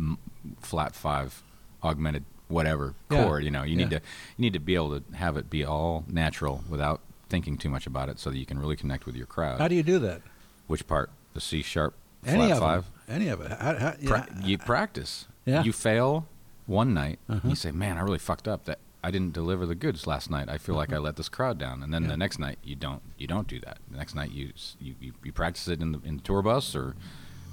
m- 0.00 0.18
flat 0.60 0.94
five 0.94 1.42
augmented 1.82 2.24
whatever 2.48 2.94
Yeah. 3.10 3.24
chord. 3.24 3.44
You 3.44 3.50
know 3.50 3.62
you 3.64 3.76
need 3.76 3.90
to 3.90 3.96
you 3.96 4.02
need 4.38 4.52
to 4.52 4.60
be 4.60 4.74
able 4.74 5.00
to 5.00 5.16
have 5.16 5.36
it 5.36 5.50
be 5.50 5.64
all 5.64 6.04
natural 6.08 6.62
without 6.68 7.00
thinking 7.28 7.58
too 7.58 7.68
much 7.68 7.86
about 7.86 8.08
it, 8.08 8.18
so 8.20 8.30
that 8.30 8.38
you 8.38 8.46
can 8.46 8.58
really 8.58 8.76
connect 8.76 9.04
with 9.06 9.16
your 9.16 9.26
crowd. 9.26 9.58
How 9.60 9.68
do 9.68 9.74
you 9.74 9.82
do 9.82 9.98
that? 10.00 10.22
Which 10.68 10.86
part? 10.86 11.10
The 11.34 11.40
C 11.40 11.60
sharp 11.62 11.94
Any 12.24 12.38
flat 12.46 12.50
of 12.52 12.58
five. 12.58 12.90
Any 13.08 13.28
of 13.28 13.40
it. 13.40 13.50
How, 13.50 13.76
how, 13.78 13.94
yeah. 14.00 14.08
Pra- 14.08 14.28
you 14.42 14.58
practice. 14.58 15.26
Yeah. 15.44 15.62
You 15.62 15.72
fail 15.72 16.26
one 16.66 16.92
night. 16.94 17.18
Uh-huh. 17.28 17.48
You 17.48 17.54
say, 17.54 17.70
"Man, 17.72 17.96
I 17.98 18.00
really 18.00 18.18
fucked 18.18 18.48
up. 18.48 18.64
That 18.64 18.78
I 19.04 19.10
didn't 19.12 19.32
deliver 19.32 19.66
the 19.66 19.74
goods 19.76 20.06
last 20.08 20.30
night. 20.30 20.48
I 20.48 20.58
feel 20.58 20.74
like 20.74 20.92
I 20.92 20.98
let 20.98 21.16
this 21.16 21.28
crowd 21.28 21.58
down." 21.58 21.82
And 21.82 21.92
then 21.94 22.02
Yeah. 22.04 22.08
the 22.10 22.16
next 22.16 22.38
night, 22.38 22.58
you 22.64 22.74
don't. 22.74 23.02
You 23.18 23.26
don't 23.26 23.46
do 23.46 23.60
that. 23.60 23.78
The 23.90 23.96
next 23.98 24.14
night, 24.14 24.30
you 24.32 24.52
you, 24.80 24.94
you, 25.00 25.12
you 25.24 25.32
practice 25.32 25.68
it 25.68 25.80
in 25.82 25.92
the 25.92 26.00
in 26.04 26.16
the 26.16 26.22
tour 26.22 26.42
bus 26.42 26.74
or 26.74 26.94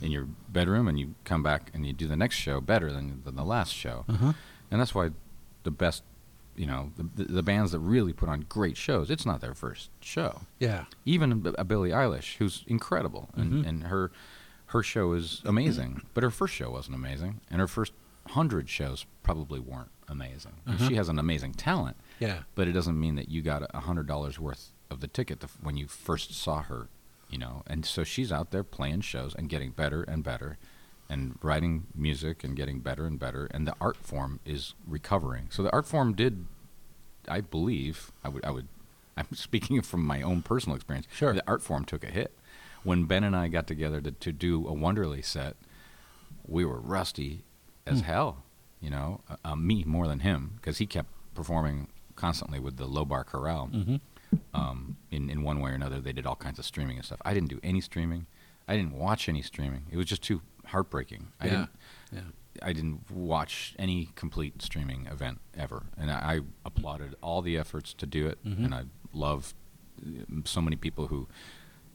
in 0.04 0.12
your 0.12 0.26
bedroom, 0.50 0.88
and 0.88 1.00
you 1.00 1.16
come 1.24 1.42
back 1.42 1.72
and 1.74 1.86
you 1.88 1.94
do 1.94 2.08
the 2.08 2.16
next 2.16 2.36
show 2.36 2.62
better 2.62 2.92
than 2.92 3.22
than 3.24 3.36
the 3.36 3.44
last 3.46 3.74
show. 3.74 4.06
Uh-huh. 4.10 4.34
And 4.70 4.80
that's 4.82 4.94
why 4.94 5.12
the 5.64 5.72
best, 5.72 6.04
you 6.56 6.66
know, 6.68 6.92
the, 6.98 7.24
the, 7.24 7.44
bands 7.44 7.72
that 7.72 7.80
really 7.80 8.12
put 8.14 8.28
on 8.28 8.42
great 8.50 8.76
shows. 8.76 9.10
It's 9.10 9.26
not 9.26 9.40
their 9.40 9.54
first 9.54 9.90
show 10.02 10.42
Yeah. 10.60 10.86
even 11.06 11.32
a, 11.46 11.62
a 11.62 11.64
Billie 11.64 11.92
Eilish, 11.92 12.36
who's 12.38 12.64
incredible, 12.68 13.30
and, 13.36 13.54
Mhm. 13.64 13.68
and 13.68 13.84
her 13.86 14.12
her 14.68 14.84
show 14.84 15.14
is 15.14 15.42
amazing. 15.46 16.02
but 16.14 16.24
her 16.24 16.32
first 16.32 16.54
show 16.56 16.70
wasn't 16.72 16.96
amazing, 16.96 17.40
and 17.50 17.60
her 17.62 17.68
first 17.68 17.94
hundred 18.30 18.68
shows 18.70 19.06
probably 19.22 19.60
weren't 19.60 19.92
amazing. 20.08 20.54
Uh-huh. 20.68 20.88
She 20.90 20.96
has 20.96 21.08
an 21.10 21.20
amazing 21.20 21.54
talent, 21.54 21.96
Yeah. 22.20 22.40
but 22.56 22.68
it 22.68 22.72
doesn't 22.74 23.00
mean 23.00 23.16
that 23.16 23.30
you 23.30 23.42
got 23.42 23.62
a 23.74 23.80
hundred 23.82 24.08
dollars 24.08 24.40
worth 24.40 24.72
of 24.90 25.00
the 25.00 25.08
ticket 25.08 25.40
the, 25.42 25.46
f- 25.48 25.58
when 25.62 25.78
you 25.78 25.88
first 25.88 26.34
saw 26.34 26.62
her, 26.64 26.88
you 27.34 27.40
know. 27.40 27.64
And 27.68 27.84
so 27.86 28.04
she's 28.04 28.32
out 28.32 28.52
there 28.52 28.64
playing 28.64 29.02
shows 29.02 29.34
and 29.36 29.50
getting 29.50 29.72
better 29.72 30.04
and 30.04 30.24
better, 30.24 30.58
and 31.10 31.38
writing 31.42 31.88
music 31.96 32.44
and 32.44 32.56
getting 32.56 32.80
better 32.80 33.06
and 33.06 33.18
better. 33.20 33.48
And 33.52 33.68
the 33.68 33.76
art 33.82 33.98
form 33.98 34.40
is 34.46 34.76
recovering. 34.88 35.48
So 35.50 35.64
the 35.64 35.72
art 35.74 35.88
form 35.88 36.14
did, 36.14 36.46
I 37.28 37.42
believe, 37.42 38.12
I 38.24 38.30
would, 38.30 38.46
I 38.46 38.52
would, 38.52 38.68
I'm 39.18 39.28
speaking 39.34 39.82
from 39.82 40.06
my 40.06 40.22
own 40.22 40.44
personal 40.44 40.76
experience. 40.76 41.08
Sure. 41.12 41.34
The 41.34 41.44
art 41.48 41.62
form 41.64 41.86
took 41.86 42.04
a 42.04 42.12
hit 42.12 42.32
when 42.84 43.06
Ben 43.06 43.24
and 43.24 43.36
I 43.36 43.48
got 43.48 43.66
together 43.68 44.00
to, 44.02 44.12
to 44.12 44.32
do 44.32 44.68
a 44.68 44.74
Wonderly 44.74 45.24
set. 45.24 45.56
We 46.48 46.66
were 46.66 46.80
rusty 46.80 47.44
as 47.88 48.00
Hmm. 48.02 48.06
hell, 48.06 48.44
you 48.82 48.90
know. 48.90 49.22
Uh, 49.30 49.36
uh, 49.46 49.56
me 49.56 49.84
more 49.86 50.08
than 50.08 50.20
him 50.20 50.54
because 50.58 50.78
he 50.78 50.86
kept 50.86 51.10
performing 51.34 51.88
constantly 52.16 52.60
with 52.60 52.78
the 52.78 52.86
Low 52.86 53.06
Bar 53.06 53.24
Chorale. 53.24 53.70
Mm-hmm. 53.74 53.96
Um, 54.54 54.98
in 55.12 55.30
in 55.30 55.44
one 55.44 55.60
way 55.60 55.72
or 55.72 55.74
another, 55.76 56.00
they 56.00 56.14
did 56.14 56.26
all 56.26 56.36
kinds 56.36 56.60
of 56.60 56.66
streaming 56.66 56.98
and 56.98 57.06
stuff. 57.06 57.22
I 57.26 57.34
didn't 57.34 57.50
do 57.50 57.60
any 57.64 57.82
streaming. 57.82 58.26
I 58.68 58.76
didn't 58.78 58.94
watch 58.94 59.28
any 59.28 59.42
streaming. 59.42 59.84
It 59.92 59.98
was 59.98 60.06
just 60.06 60.22
too 60.24 60.42
heartbreaking. 60.66 61.28
I 61.40 61.46
Yeah. 61.46 61.52
didn't. 61.52 61.70
Yeah. 62.14 62.22
I 62.62 62.72
didn't 62.74 63.10
watch 63.12 63.74
any 63.80 64.10
complete 64.16 64.62
streaming 64.62 65.08
event 65.08 65.40
ever, 65.58 65.84
and 65.98 66.12
I, 66.12 66.36
I 66.36 66.40
applauded 66.66 67.16
all 67.22 67.42
the 67.42 67.58
efforts 67.58 67.94
to 67.96 68.06
do 68.06 68.28
it, 68.28 68.38
Mhm. 68.46 68.66
and 68.66 68.76
I 68.76 68.84
love 69.12 69.54
uh, 70.06 70.42
so 70.46 70.62
many 70.62 70.76
people 70.76 71.08
who 71.08 71.28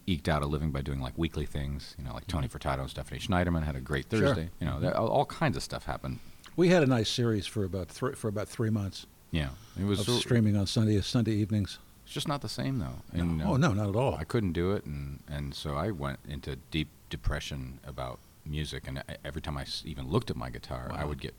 eked 0.06 0.28
out 0.28 0.42
a 0.42 0.46
living 0.46 0.70
by 0.72 0.80
doing 0.80 1.00
like 1.00 1.16
weekly 1.16 1.46
things, 1.46 1.94
you 1.98 2.04
know, 2.04 2.12
like 2.14 2.26
Tony 2.26 2.48
Furtado 2.48 2.80
and 2.80 2.90
Stephanie 2.90 3.20
Schneiderman 3.20 3.62
had 3.64 3.76
a 3.76 3.80
great 3.80 4.08
Mm-hmm. 4.08 4.18
Sure. 4.18 4.28
Thursday. 4.34 4.50
You 4.60 4.66
know, 4.66 4.80
that, 4.80 4.94
all, 4.96 5.08
all 5.08 5.26
kinds 5.26 5.56
of 5.56 5.62
stuff 5.62 5.84
happened. 5.84 6.18
We 6.56 6.68
had 6.70 6.82
a 6.82 6.86
nice 6.86 7.08
series 7.08 7.46
for 7.46 7.62
about 7.64 7.88
three 7.88 8.14
for 8.14 8.26
about 8.28 8.48
three 8.48 8.70
months 8.70 9.06
Yeah, 9.30 9.50
it 9.78 9.84
was 9.84 10.00
of 10.00 10.06
so- 10.06 10.18
streaming 10.18 10.56
on 10.56 10.66
Sunday 10.66 11.00
Sunday 11.02 11.32
evenings. 11.34 11.78
It's 12.08 12.14
just 12.14 12.26
not 12.26 12.40
the 12.40 12.48
same 12.48 12.78
though. 12.78 13.02
And, 13.12 13.36
no. 13.36 13.44
uh, 13.44 13.48
Oh 13.50 13.56
no, 13.56 13.74
not 13.74 13.90
at 13.90 13.94
all. 13.94 14.14
I 14.14 14.24
couldn't 14.24 14.52
do 14.54 14.72
it, 14.72 14.86
and 14.86 15.22
and 15.28 15.54
so 15.54 15.74
I 15.76 15.90
went 15.90 16.20
into 16.26 16.56
deep 16.70 16.88
depression 17.10 17.80
about 17.84 18.18
music. 18.46 18.88
And 18.88 19.02
every 19.22 19.42
time 19.42 19.58
I 19.58 19.66
even 19.84 20.08
looked 20.08 20.30
at 20.30 20.36
my 20.36 20.48
guitar, 20.48 20.90
I 20.90 21.04
would 21.04 21.20
get 21.20 21.34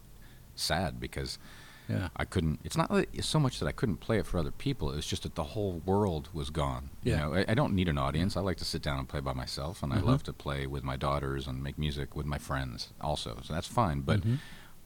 sad 0.54 1.00
because 1.00 1.40
yeah. 1.88 2.10
I 2.16 2.24
couldn't. 2.24 2.60
It's 2.64 2.78
not 2.78 2.92
it's 3.14 3.26
so 3.26 3.40
much 3.40 3.58
that 3.60 3.66
I 3.66 3.72
couldn't 3.72 3.98
play 3.98 4.20
it 4.20 4.28
for 4.28 4.38
other 4.38 4.52
people. 4.52 4.92
It 4.92 4.96
was 4.98 5.08
just 5.08 5.24
that 5.24 5.34
the 5.34 5.44
whole 5.56 5.82
world 5.88 6.30
was 6.34 6.52
gone. 6.52 6.92
Yeah. 7.04 7.14
You 7.14 7.20
know, 7.22 7.34
I, 7.40 7.46
I 7.48 7.54
don't 7.56 7.74
need 7.74 7.90
an 7.90 7.98
audience. 7.98 8.38
I 8.38 8.42
like 8.42 8.58
to 8.58 8.66
sit 8.66 8.84
down 8.84 9.00
and 9.00 9.10
play 9.10 9.22
by 9.22 9.34
myself, 9.34 9.82
and 9.82 9.92
Mhm. 9.92 9.98
I 9.98 10.02
love 10.02 10.22
to 10.30 10.34
play 10.34 10.68
with 10.68 10.84
my 10.84 10.98
daughters 10.98 11.48
and 11.48 11.64
make 11.64 11.80
music 11.80 12.16
with 12.16 12.28
my 12.28 12.38
friends 12.38 12.90
also. 13.02 13.40
So 13.42 13.56
that's 13.56 13.66
fine. 13.68 14.02
But 14.02 14.22
Mhm. 14.22 14.38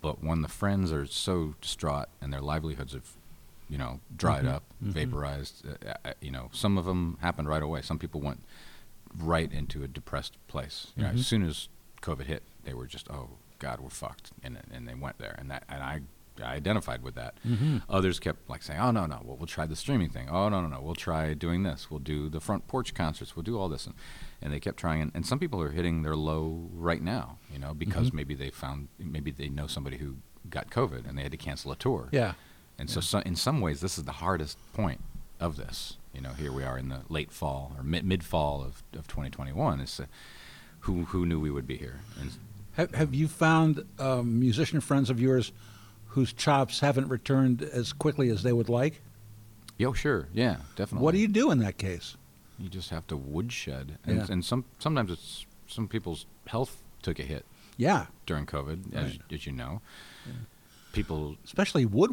but 0.02 0.24
when 0.24 0.44
the 0.44 0.48
friends 0.62 0.94
are 0.94 1.06
so 1.08 1.56
distraught 1.60 2.08
and 2.22 2.32
their 2.32 2.42
livelihoods 2.42 2.94
have, 2.94 3.16
you 3.70 3.78
know, 3.78 4.00
dried 4.16 4.44
Mhm. 4.46 4.50
up, 4.54 4.64
Mhm. 4.84 4.92
vaporized, 4.94 5.66
uh, 5.68 5.94
uh, 6.06 6.14
you 6.22 6.32
know, 6.32 6.50
some 6.54 6.78
of 6.78 6.86
them 6.86 7.18
happened 7.22 7.48
right 7.48 7.64
away. 7.64 7.82
Some 7.82 7.98
people 8.00 8.22
went 8.22 8.42
right 9.18 9.52
into 9.52 9.84
a 9.84 9.88
depressed 9.88 10.38
place. 10.48 10.92
You 10.96 11.04
know, 11.04 11.10
as 11.10 11.28
soon 11.28 11.44
as 11.44 11.70
COVID 12.02 12.26
hit, 12.26 12.44
they 12.64 12.74
were 12.74 12.88
just, 12.88 13.10
oh 13.10 13.30
God, 13.60 13.80
we're 13.80 13.90
fucked, 13.90 14.32
and 14.44 14.58
and 14.72 14.88
they 14.88 14.94
went 14.96 15.18
there, 15.20 15.36
and 15.38 15.50
that 15.52 15.64
and 15.70 15.82
I. 15.84 16.02
I 16.42 16.56
identified 16.56 17.04
with 17.04 17.14
that. 17.14 17.36
Mhm. 17.46 17.84
Others 17.88 18.20
kept 18.20 18.50
like 18.50 18.64
saying, 18.64 18.80
"Oh 18.80 18.90
no, 18.90 19.06
no, 19.06 19.22
well, 19.24 19.38
we'll 19.38 19.46
try 19.46 19.68
the 19.68 19.76
streaming 19.76 20.10
thing. 20.10 20.30
Oh 20.30 20.50
no, 20.50 20.62
no, 20.62 20.68
no, 20.68 20.82
we'll 20.82 20.96
try 20.96 21.36
doing 21.36 21.62
this. 21.62 21.92
We'll 21.92 22.00
do 22.00 22.28
the 22.28 22.40
front 22.40 22.68
porch 22.68 22.96
concerts. 22.96 23.36
We'll 23.36 23.44
do 23.44 23.60
all 23.60 23.70
this." 23.70 23.86
And, 23.86 23.94
and 24.42 24.52
they 24.52 24.60
kept 24.60 24.78
trying. 24.78 25.00
And, 25.04 25.12
and 25.14 25.28
some 25.28 25.38
people 25.38 25.62
are 25.62 25.70
hitting 25.70 26.02
their 26.02 26.16
low 26.16 26.72
right 26.74 27.04
now, 27.04 27.38
you 27.52 27.60
know, 27.60 27.76
because 27.76 28.10
Mhm. 28.10 28.14
maybe 28.16 28.34
they 28.34 28.50
found, 28.50 28.88
maybe 28.98 29.30
they 29.30 29.48
know 29.48 29.68
somebody 29.68 29.98
who 29.98 30.16
got 30.50 30.72
COVID 30.72 31.08
and 31.08 31.16
they 31.20 31.22
had 31.22 31.30
to 31.34 31.38
cancel 31.38 31.72
a 31.72 31.76
tour. 31.76 32.10
Yeah. 32.12 32.34
And 32.80 32.90
so, 32.90 33.00
Yeah. 33.00 33.04
so, 33.04 33.20
in 33.20 33.36
some 33.36 33.62
ways, 33.62 33.82
this 33.82 33.98
is 33.98 34.04
the 34.06 34.14
hardest 34.14 34.58
point 34.74 35.02
of 35.40 35.58
this. 35.58 35.98
You 36.14 36.22
know, 36.22 36.34
here 36.34 36.52
we 36.52 36.64
are 36.64 36.78
in 36.78 36.90
the 36.90 37.02
late 37.10 37.32
fall 37.32 37.74
or 37.78 37.84
mid 37.84 38.24
fall 38.24 38.62
of, 38.62 38.84
of 38.94 39.08
2021. 39.08 39.80
It's 39.80 40.00
uh, 40.00 40.06
who 40.82 41.06
who 41.06 41.26
knew 41.26 41.40
we 41.40 41.50
would 41.52 41.68
be 41.68 41.78
here? 41.78 42.02
And 42.20 42.32
Have 42.74 42.94
Have 42.96 43.14
you 43.16 43.28
found 43.28 43.86
um, 44.00 44.40
musician 44.40 44.80
friends 44.82 45.10
of 45.10 45.20
yours 45.20 45.52
whose 46.10 46.34
chops 46.34 46.82
haven't 46.82 47.08
returned 47.10 47.62
as 47.64 47.94
quickly 47.94 48.30
as 48.30 48.44
they 48.44 48.54
would 48.54 48.70
like? 48.70 49.02
yo, 49.78 49.92
sure, 49.92 50.28
yeah, 50.34 50.58
definitely. 50.76 51.04
What 51.04 51.14
do 51.14 51.18
you 51.18 51.28
do 51.28 51.50
in 51.52 51.58
that 51.60 51.78
case? 51.80 52.16
You 52.60 52.70
just 52.70 52.92
have 52.92 53.08
to 53.08 53.18
woodshed, 53.18 53.98
and 54.06 54.18
Yeah. 54.18 54.28
and 54.30 54.46
some 54.46 54.66
sometimes 54.78 55.10
it's 55.12 55.46
some 55.68 55.88
people's 55.88 56.26
health 56.48 56.84
took 57.02 57.18
a 57.20 57.24
hit 57.24 57.44
Yeah, 57.76 58.06
during 58.28 58.46
COVID, 58.46 58.94
as 58.94 59.12
Right. 59.12 59.22
as 59.32 59.46
you 59.48 59.52
know. 59.52 59.82
People, 60.94 61.36
especially 61.44 61.86
wood, 61.86 62.12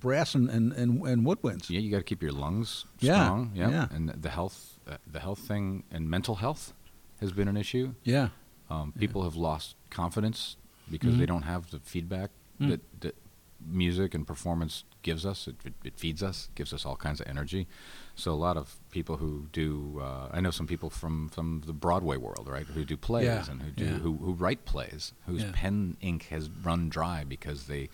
brass 0.00 0.34
and 0.34 0.48
and, 0.50 0.72
and, 0.72 1.06
and 1.06 1.26
woodwinds. 1.26 1.68
yeah, 1.70 1.78
you 1.78 1.90
got 1.90 1.98
to 1.98 2.02
keep 2.02 2.22
your 2.22 2.32
lungs 2.32 2.86
strong, 2.98 3.52
yeah, 3.54 3.68
yeah. 3.70 3.86
and 3.94 4.08
the 4.08 4.30
health, 4.30 4.78
uh, 4.90 4.96
the 5.06 5.20
health 5.20 5.38
thing, 5.40 5.84
and 5.90 6.08
mental 6.08 6.36
health 6.36 6.72
has 7.20 7.32
been 7.32 7.48
an 7.48 7.56
issue. 7.56 7.94
Yeah. 8.02 8.28
Um, 8.70 8.92
Yeah. 8.96 9.00
people 9.00 9.22
have 9.24 9.36
lost 9.36 9.76
confidence 9.90 10.56
because 10.90 11.14
Mhm. 11.14 11.18
they 11.18 11.26
don't 11.26 11.42
have 11.42 11.70
the 11.70 11.80
feedback 11.80 12.30
Mm. 12.60 12.68
that, 12.70 12.80
that 13.00 13.14
music 13.60 14.14
and 14.14 14.26
performance 14.26 14.84
gives 15.02 15.24
us. 15.26 15.46
It, 15.48 15.56
it, 15.64 15.74
it 15.84 15.94
feeds 15.98 16.22
us, 16.22 16.48
gives 16.54 16.72
us 16.72 16.84
all 16.86 16.96
kinds 16.96 17.20
of 17.20 17.26
energy. 17.28 17.66
So 18.14 18.32
a 18.32 18.34
lot 18.48 18.56
of 18.56 18.76
people 18.90 19.16
who 19.16 19.48
do, 19.52 20.00
uh, 20.02 20.28
I 20.32 20.40
know 20.40 20.50
some 20.50 20.66
people 20.66 20.90
from, 20.90 21.28
from 21.30 21.62
the 21.66 21.72
Broadway 21.72 22.16
world, 22.18 22.46
right, 22.48 22.66
who 22.66 22.84
do 22.84 22.96
plays 22.96 23.24
Yeah, 23.24 23.44
and 23.50 23.62
who 23.62 23.70
do 23.70 23.84
yeah. 23.84 23.90
who, 23.92 24.16
who 24.16 24.32
write 24.32 24.64
plays, 24.64 25.12
whose 25.26 25.42
Yeah. 25.42 25.50
pen 25.54 25.96
ink 26.00 26.26
has 26.28 26.48
run 26.50 26.88
dry 26.88 27.24
because 27.24 27.66
they 27.66 27.88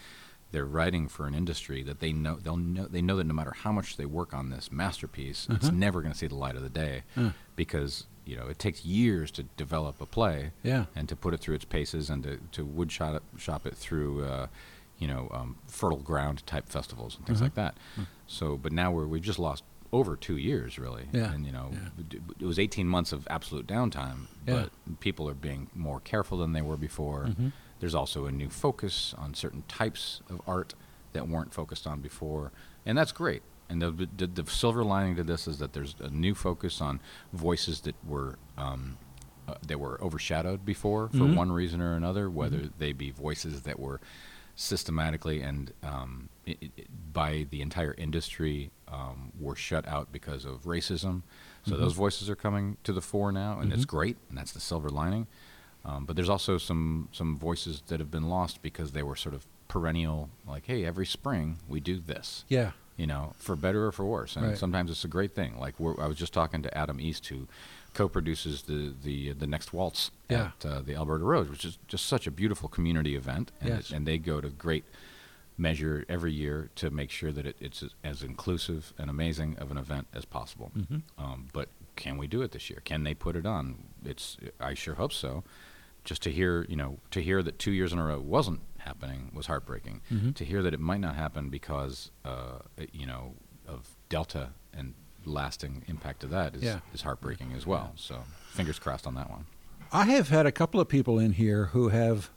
they're 0.51 0.65
writing 0.65 1.09
for 1.09 1.27
an 1.27 1.35
industry 1.35 1.83
that 1.83 2.01
they 2.01 2.11
know 2.13 2.37
they'll 2.37 2.57
know 2.57 2.87
they 2.87 3.03
know 3.03 3.17
that 3.17 3.25
no 3.25 3.35
matter 3.35 3.53
how 3.53 3.71
much 3.71 3.97
they 3.99 4.07
work 4.07 4.33
on 4.33 4.49
this 4.51 4.73
masterpiece, 4.73 5.47
it's 5.51 5.67
Uh-huh. 5.67 5.77
never 5.77 6.01
going 6.01 6.13
to 6.13 6.19
see 6.19 6.27
the 6.27 6.35
light 6.35 6.57
of 6.57 6.63
the 6.63 6.71
day 6.71 7.03
Uh, 7.17 7.31
because 7.55 8.07
you 8.25 8.35
know 8.37 8.47
it 8.47 8.59
takes 8.59 8.85
years 8.85 9.31
to 9.33 9.43
develop 9.57 10.01
a 10.01 10.07
play 10.07 10.51
yeah. 10.63 10.87
and 10.97 11.09
to 11.09 11.15
put 11.17 11.33
it 11.35 11.41
through 11.41 11.55
its 11.55 11.65
paces 11.67 12.11
and 12.11 12.23
to, 12.25 12.39
to 12.53 12.65
wood 12.65 12.91
shop 12.91 13.15
it, 13.17 13.23
shop 13.41 13.67
it 13.67 13.75
through, 13.77 14.25
uh, 14.25 14.47
you 14.99 15.07
know, 15.07 15.29
um, 15.33 15.57
fertile 15.67 15.99
ground 15.99 16.45
type 16.47 16.69
festivals 16.69 17.17
and 17.17 17.27
things 17.27 17.39
Uh-huh. 17.39 17.47
like 17.47 17.55
that. 17.55 17.77
Mm. 17.99 18.07
So, 18.27 18.57
but 18.57 18.73
now 18.73 18.91
we're, 18.91 19.07
we've 19.07 19.23
just 19.23 19.39
lost 19.39 19.63
over 19.93 20.17
two 20.17 20.37
years, 20.37 20.79
really. 20.79 21.07
Yeah, 21.13 21.33
And, 21.33 21.47
you 21.47 21.53
know, 21.53 21.71
yeah. 21.73 22.19
it- 22.41 22.45
was 22.45 22.59
18 22.59 22.87
months 22.89 23.13
of 23.13 23.27
absolute 23.31 23.67
downtime, 23.67 24.27
Yeah. 24.47 24.67
but 24.87 25.01
people 25.01 25.29
are 25.29 25.35
being 25.35 25.71
more 25.75 26.01
careful 26.01 26.39
than 26.39 26.53
they 26.53 26.63
were 26.63 26.77
before. 26.77 27.27
Mhm. 27.27 27.53
There's 27.81 27.95
also 27.95 28.27
a 28.27 28.33
new 28.33 28.51
focus 28.51 29.15
on 29.17 29.35
certain 29.35 29.63
types 29.69 30.21
of 30.29 30.43
art 30.47 30.75
that 31.15 31.29
weren't 31.29 31.55
focused 31.55 31.87
on 31.87 32.01
before, 32.01 32.53
and 32.85 32.99
that's 32.99 33.13
great. 33.13 33.43
And 33.71 33.81
the, 33.81 33.91
the, 34.17 34.27
the 34.27 34.51
silver 34.51 34.83
lining 34.85 35.15
to 35.17 35.23
this 35.23 35.47
is 35.47 35.59
that 35.59 35.73
there's 35.75 35.95
a 36.01 36.09
new 36.11 36.35
focus 36.35 36.81
on 36.81 37.01
voices 37.33 37.81
that 37.83 37.95
were 38.07 38.39
um, 38.57 38.99
uh, 39.47 39.55
that 39.67 39.79
were 39.81 39.99
overshadowed 40.03 40.67
before 40.67 41.09
for 41.09 41.17
Mhm. 41.25 41.35
one 41.37 41.51
reason 41.53 41.81
or 41.81 41.95
another, 41.95 42.29
whether 42.29 42.69
they 42.79 42.93
be 42.93 43.11
voices 43.11 43.63
that 43.63 43.79
were 43.81 43.99
systematically 44.59 45.41
and 45.41 45.73
um, 45.85 46.29
i 46.47 46.57
i 46.63 46.69
by 47.13 47.47
the 47.51 47.61
entire 47.63 47.95
industry 47.99 48.71
um, 48.89 49.33
were 49.39 49.57
shut 49.57 49.87
out 49.89 50.13
because 50.13 50.45
of 50.45 50.63
racism. 50.65 51.23
So 51.67 51.75
Mhm. 51.75 51.79
those 51.79 51.95
voices 51.95 52.29
are 52.31 52.37
coming 52.37 52.77
to 52.85 52.93
the 52.93 53.01
fore 53.01 53.33
now, 53.33 53.59
and 53.61 53.73
it's 53.73 53.85
Mhm. 53.85 53.89
great, 53.97 54.17
and 54.29 54.39
that's 54.39 54.53
the 54.53 54.61
silver 54.61 54.89
lining. 54.89 55.27
Um, 55.85 56.05
but 56.07 56.17
there's 56.17 56.29
also 56.29 56.59
some 56.59 57.09
some 57.13 57.37
voices 57.37 57.83
that 57.89 57.99
have 58.01 58.11
been 58.11 58.29
lost 58.29 58.61
because 58.63 58.93
they 58.93 59.03
were 59.03 59.17
sort 59.17 59.35
of 59.35 59.47
perennial. 59.69 60.29
Like, 60.47 60.67
hey, 60.67 60.85
every 60.85 61.07
spring 61.07 61.59
we 61.69 61.81
do 61.81 61.99
this. 62.01 62.45
Yeah. 62.49 62.73
You 62.97 63.07
know, 63.07 63.35
for 63.39 63.55
better 63.57 63.87
or 63.87 63.93
for 63.93 64.05
worse, 64.07 64.37
and 64.37 64.45
Right. 64.47 64.59
sometimes 64.59 64.91
it's 64.91 65.05
a 65.05 65.09
great 65.17 65.35
thing. 65.35 65.59
Like 65.59 65.79
we're, 65.79 66.01
I 66.03 66.07
was 66.09 66.17
just 66.19 66.33
talking 66.33 66.63
to 66.63 66.71
Adam 66.77 67.01
East, 67.01 67.27
who 67.29 67.47
co-produces 67.95 68.63
the 68.63 68.93
the 69.03 69.33
the 69.33 69.47
next 69.47 69.73
waltz 69.73 70.11
Yeah. 70.29 70.53
at 70.61 70.67
uh, 70.67 70.81
the 70.81 70.95
Alberta 70.95 71.25
Rose, 71.25 71.49
which 71.49 71.65
is 71.65 71.79
just 71.89 72.07
such 72.07 72.27
a 72.27 72.31
beautiful 72.31 72.69
community 72.69 73.17
event, 73.17 73.53
and, 73.61 73.69
Yes. 73.71 73.91
and 73.91 74.07
they 74.07 74.19
go 74.19 74.41
to 74.41 74.49
great 74.51 74.85
measure 75.57 76.05
every 76.09 76.33
year 76.33 76.71
to 76.77 76.89
make 76.91 77.11
sure 77.11 77.33
that 77.33 77.45
it, 77.45 77.57
it's 77.61 77.83
as, 78.05 78.23
inclusive 78.23 78.93
and 78.99 79.11
amazing 79.11 79.57
of 79.59 79.71
an 79.73 79.77
event 79.77 80.07
as 80.15 80.25
possible. 80.25 80.71
Mhm. 80.77 81.03
Um, 81.19 81.49
but 81.53 81.69
can 81.97 82.17
we 82.17 82.29
do 82.29 82.43
it 82.43 82.53
this 82.53 82.71
year? 82.71 82.81
Can 82.85 83.03
they 83.03 83.13
put 83.15 83.35
it 83.35 83.45
on? 83.45 83.85
It's 84.05 84.37
I 84.61 84.75
sure 84.75 84.95
hope 84.95 85.13
so. 85.13 85.43
Just 86.05 86.23
to 86.23 86.31
hear, 86.31 86.65
you 86.69 86.77
know, 86.77 87.01
to 87.11 87.21
hear 87.21 87.43
that 87.43 87.59
two 87.59 87.73
years 87.73 87.93
in 87.93 87.99
a 87.99 88.05
row 88.05 88.21
wasn't 88.21 88.61
happening 88.79 89.31
was 89.35 89.47
heartbreaking. 89.47 90.01
Mhm. 90.11 90.35
To 90.37 90.45
hear 90.45 90.63
that 90.63 90.73
it 90.73 90.81
might 90.81 91.01
not 91.01 91.17
happen 91.17 91.51
because, 91.51 92.13
uh, 92.25 92.61
you 92.93 93.07
know, 93.07 93.35
of 93.67 93.97
Delta 94.09 94.53
and 94.73 94.95
lasting 95.25 95.83
impact 95.89 96.25
of 96.25 96.31
that 96.31 96.55
is, 96.55 96.63
Yeah. 96.63 96.81
is 96.95 97.03
heartbreaking 97.03 97.53
as 97.55 97.67
well. 97.67 97.93
So 97.97 98.23
fingers 98.53 98.79
crossed 98.79 99.07
on 99.07 99.15
that 99.17 99.31
one. 99.31 99.47
I 99.93 100.05
have 100.07 100.29
had 100.29 100.47
a 100.47 100.53
couple 100.53 100.81
of 100.81 100.89
people 100.89 101.19
in 101.19 101.33
here 101.33 101.67
who 101.67 101.89
have 101.89 102.31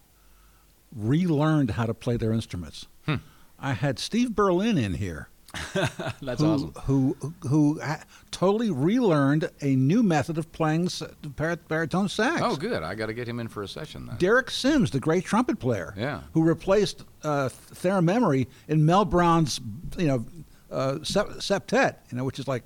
relearned 0.95 1.71
how 1.71 1.85
to 1.85 1.93
play 1.93 2.17
their 2.17 2.31
instruments. 2.33 2.87
Hmm. 3.05 3.15
I 3.59 3.73
had 3.73 3.99
Steve 3.99 4.35
Berlin 4.35 4.77
in 4.77 4.95
here. 4.95 5.27
That's 6.21 6.39
who, 6.41 6.71
Who 6.85 7.17
who 7.41 7.81
ha- 7.81 8.03
totally 8.31 8.71
relearned 8.71 9.49
a 9.61 9.75
new 9.75 10.01
method 10.01 10.37
of 10.37 10.49
playing 10.53 10.87
bar- 11.35 11.57
baritone 11.67 12.07
sax. 12.07 12.41
Oh, 12.41 12.55
good. 12.55 12.83
I 12.83 12.95
got 12.95 13.07
to 13.07 13.13
get 13.13 13.27
him 13.27 13.37
in 13.41 13.49
for 13.49 13.61
a 13.61 13.67
session 13.67 14.05
then. 14.05 14.15
Derek 14.15 14.49
Sims, 14.49 14.91
the 14.91 15.01
great 15.01 15.25
trumpet 15.25 15.59
player, 15.59 15.93
Yeah. 15.97 16.21
who 16.33 16.41
replaced 16.43 17.03
uh, 17.23 17.49
Memory 17.83 18.47
in 18.69 18.85
Mel 18.85 19.03
Brown's, 19.03 19.59
you 19.97 20.07
know, 20.07 20.25
uh, 20.71 20.93
septet, 21.01 21.95
you 22.11 22.17
know, 22.17 22.23
which 22.23 22.39
is 22.39 22.47
like 22.47 22.63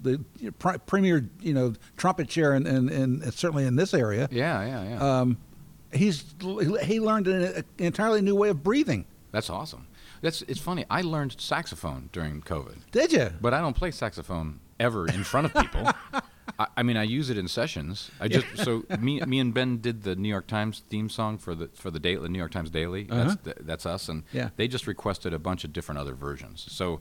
the 0.00 0.12
you 0.38 0.46
know, 0.46 0.50
pre- 0.58 0.78
premier, 0.86 1.28
you 1.40 1.54
know, 1.54 1.72
trumpet 1.96 2.28
chair, 2.28 2.54
in, 2.54 2.66
in, 2.66 2.88
in 2.88 3.32
certainly 3.32 3.64
in 3.64 3.76
this 3.76 3.94
area. 3.94 4.28
Yeah, 4.30 4.64
yeah, 4.66 4.84
yeah. 4.90 5.20
Um, 5.20 5.38
he's 5.92 6.24
he 6.82 7.00
learned 7.00 7.28
an, 7.28 7.42
an 7.42 7.64
entirely 7.78 8.20
new 8.20 8.34
way 8.36 8.48
of 8.50 8.62
breathing. 8.62 9.06
That's 9.32 9.50
awesome. 9.50 9.86
That's 10.22 10.42
it's 10.42 10.60
funny. 10.60 10.84
I 10.90 11.02
learned 11.02 11.40
saxophone 11.40 12.08
during 12.12 12.40
COVID, 12.42 12.76
Did 12.90 13.12
you? 13.12 13.30
but 13.40 13.52
I 13.54 13.60
don't 13.60 13.76
play 13.76 13.90
saxophone 13.90 14.60
ever 14.80 15.06
in 15.08 15.24
front 15.24 15.46
of 15.46 15.54
people. 15.62 15.90
I, 16.58 16.66
I 16.78 16.82
mean, 16.82 16.96
I 16.96 17.02
use 17.02 17.28
it 17.28 17.36
in 17.36 17.48
sessions. 17.48 18.10
I 18.20 18.28
just 18.28 18.46
so 18.58 18.84
me 19.00 19.20
me 19.20 19.38
and 19.40 19.52
Ben 19.52 19.78
did 19.78 20.04
the 20.04 20.14
New 20.16 20.28
York 20.28 20.46
Times 20.46 20.82
theme 20.88 21.08
song 21.10 21.38
for 21.38 21.54
the 21.54 21.68
for 21.74 21.90
the 21.90 21.98
New 22.00 22.38
York 22.38 22.52
Times 22.52 22.70
Daily. 22.70 23.04
That's 23.04 23.32
Uh-huh. 23.32 23.36
th- 23.44 23.56
that's 23.60 23.84
us, 23.86 24.08
and 24.08 24.22
Yeah. 24.32 24.50
they 24.56 24.68
just 24.68 24.86
requested 24.86 25.32
a 25.34 25.38
bunch 25.38 25.64
of 25.64 25.72
different 25.72 25.98
other 25.98 26.14
versions. 26.14 26.66
So 26.70 27.00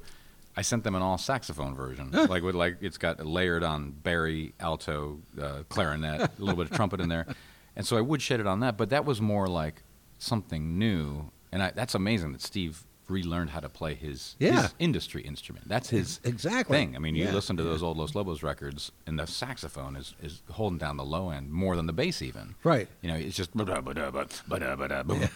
I 0.57 0.61
sent 0.61 0.83
them 0.83 0.95
an 0.95 1.01
all 1.01 1.17
saxophone 1.17 1.75
version, 1.75 2.11
like 2.11 2.41
with 2.43 2.55
like 2.55 2.77
it's 2.81 2.97
got 2.97 3.25
layered 3.25 3.63
on 3.63 3.91
bari, 3.91 4.53
alto, 4.59 5.19
uh, 5.41 5.63
clarinet, 5.69 6.21
a 6.21 6.29
little 6.39 6.55
bit 6.55 6.71
of 6.71 6.75
trumpet 6.77 6.99
in 7.01 7.09
there, 7.09 7.25
and 7.75 7.85
so 7.85 7.97
I 7.97 8.01
would 8.01 8.21
shed 8.21 8.39
it 8.39 8.47
on 8.47 8.61
that. 8.61 8.77
But 8.77 8.89
that 8.89 9.03
was 9.05 9.19
more 9.21 9.47
like 9.47 9.83
something 10.17 10.79
new, 10.79 11.29
and 11.51 11.61
I, 11.61 11.71
that's 11.71 11.93
amazing 11.95 12.31
that 12.31 12.41
Steve 12.41 12.83
relearned 13.07 13.51
how 13.51 13.59
to 13.59 13.69
play 13.69 13.93
his, 13.93 14.35
Yeah. 14.39 14.63
his 14.63 14.73
industry 14.79 15.21
instrument. 15.21 15.67
That's 15.67 15.89
his 15.91 16.19
Exactly. 16.23 16.75
thing. 16.75 16.95
I 16.95 16.99
mean, 16.99 17.13
you 17.13 17.25
Yeah, 17.25 17.33
listen 17.33 17.55
to 17.57 17.61
those 17.61 17.83
old 17.83 17.97
Los 17.97 18.15
Lobos 18.15 18.41
records, 18.41 18.91
and 19.05 19.19
the 19.19 19.27
saxophone 19.27 19.95
is, 19.95 20.15
is 20.23 20.41
holding 20.49 20.79
down 20.79 20.97
the 20.97 21.05
low 21.05 21.29
end 21.29 21.51
more 21.51 21.75
than 21.75 21.85
the 21.85 21.93
bass 21.93 22.23
even. 22.23 22.55
Right. 22.63 22.87
You 23.03 23.09
know, 23.11 23.15
it's 23.15 23.35
just. 23.35 23.51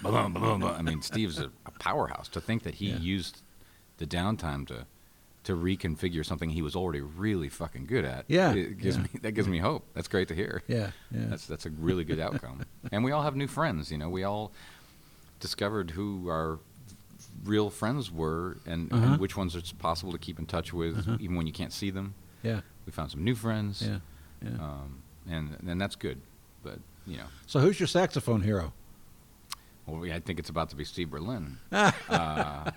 I 0.03 0.81
mean, 0.81 1.01
Steve's 1.03 1.37
a, 1.39 1.51
a 1.65 1.71
powerhouse. 1.79 2.27
To 2.29 2.41
think 2.41 2.63
that 2.63 2.75
he 2.75 2.89
Yeah. 2.89 2.97
used 2.97 3.41
the 3.97 4.07
downtime 4.07 4.65
to 4.69 4.87
to 5.45 5.55
reconfigure 5.55 6.25
something 6.25 6.49
he 6.49 6.61
was 6.61 6.75
already 6.75 7.01
really 7.01 7.49
fucking 7.49 7.85
good 7.85 8.05
at. 8.05 8.25
Yeah, 8.27 8.53
it 8.53 8.77
gives 8.77 8.97
yeah. 8.97 9.03
me 9.03 9.09
that 9.21 9.31
gives 9.31 9.47
me 9.47 9.57
hope. 9.59 9.85
That's 9.93 10.07
great 10.07 10.27
to 10.27 10.35
hear. 10.35 10.63
Yeah, 10.67 10.91
yeah. 11.11 11.25
That's 11.29 11.45
that's 11.45 11.65
a 11.65 11.69
really 11.69 12.03
good 12.03 12.19
outcome. 12.19 12.65
and 12.91 13.03
we 13.03 13.11
all 13.11 13.23
have 13.23 13.35
new 13.35 13.47
friends. 13.47 13.91
You 13.91 13.97
know, 13.97 14.09
we 14.09 14.23
all 14.23 14.51
discovered 15.39 15.91
who 15.91 16.27
our 16.29 16.59
real 17.45 17.69
friends 17.69 18.11
were 18.11 18.57
and, 18.65 18.91
Uh-huh. 18.91 19.05
and 19.13 19.19
which 19.21 19.37
ones 19.37 19.55
it's 19.55 19.71
possible 19.71 20.11
to 20.11 20.17
keep 20.17 20.39
in 20.39 20.45
touch 20.45 20.73
with 20.73 20.97
Uh-huh. 20.99 21.17
even 21.21 21.35
when 21.37 21.47
you 21.47 21.53
can't 21.53 21.71
see 21.71 21.89
them. 21.89 22.13
yeah, 22.43 22.61
We 22.85 22.91
found 22.91 23.11
some 23.11 23.23
new 23.23 23.35
friends. 23.35 23.81
yeah, 23.81 23.99
yeah. 24.43 24.57
Um, 24.61 25.03
and 25.29 25.55
and 25.65 25.79
that's 25.79 25.95
good. 25.95 26.19
But 26.63 26.79
you 27.07 27.17
know, 27.17 27.27
so 27.47 27.59
who's 27.61 27.79
your 27.79 27.87
saxophone 27.87 28.41
hero? 28.41 28.73
well, 29.87 30.03
I 30.11 30.19
think 30.19 30.37
it's 30.39 30.49
about 30.49 30.69
to 30.71 30.75
be 30.75 30.83
Steve 30.83 31.09
Berlin. 31.09 31.57
uh, 31.71 32.71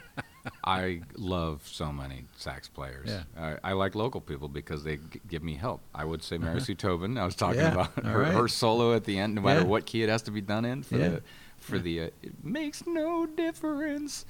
I 0.64 1.02
love 1.16 1.62
so 1.66 1.92
many 1.92 2.24
sax 2.36 2.68
players. 2.68 3.08
Yeah. 3.08 3.22
I, 3.38 3.70
I 3.70 3.72
like 3.74 3.94
local 3.94 4.20
people 4.20 4.48
because 4.48 4.82
they 4.84 4.96
g- 4.96 5.20
give 5.28 5.42
me 5.42 5.54
help. 5.54 5.80
I 5.94 6.04
would 6.04 6.22
say 6.22 6.38
Mary 6.38 6.60
Sue 6.60 6.74
Tobin. 6.74 7.16
I 7.18 7.24
was 7.24 7.34
talking 7.36 7.60
Uh-huh. 7.60 7.76
Yeah, 7.86 7.88
about 8.02 8.04
her, 8.04 8.18
right. 8.20 8.32
her 8.32 8.48
solo 8.48 8.94
at 8.94 9.04
the 9.04 9.18
end, 9.18 9.34
no 9.36 9.40
matter 9.42 9.60
Yeah. 9.60 9.66
what 9.66 9.86
key 9.86 10.02
it 10.02 10.08
has 10.08 10.22
to 10.22 10.30
be 10.30 10.40
done 10.40 10.64
in 10.64 10.82
for 10.82 10.98
the 10.98 11.22
for 11.58 11.78
the 11.78 12.00
uh, 12.00 12.04
it 12.22 12.44
makes 12.44 12.84
no 12.86 13.24
difference. 13.26 14.24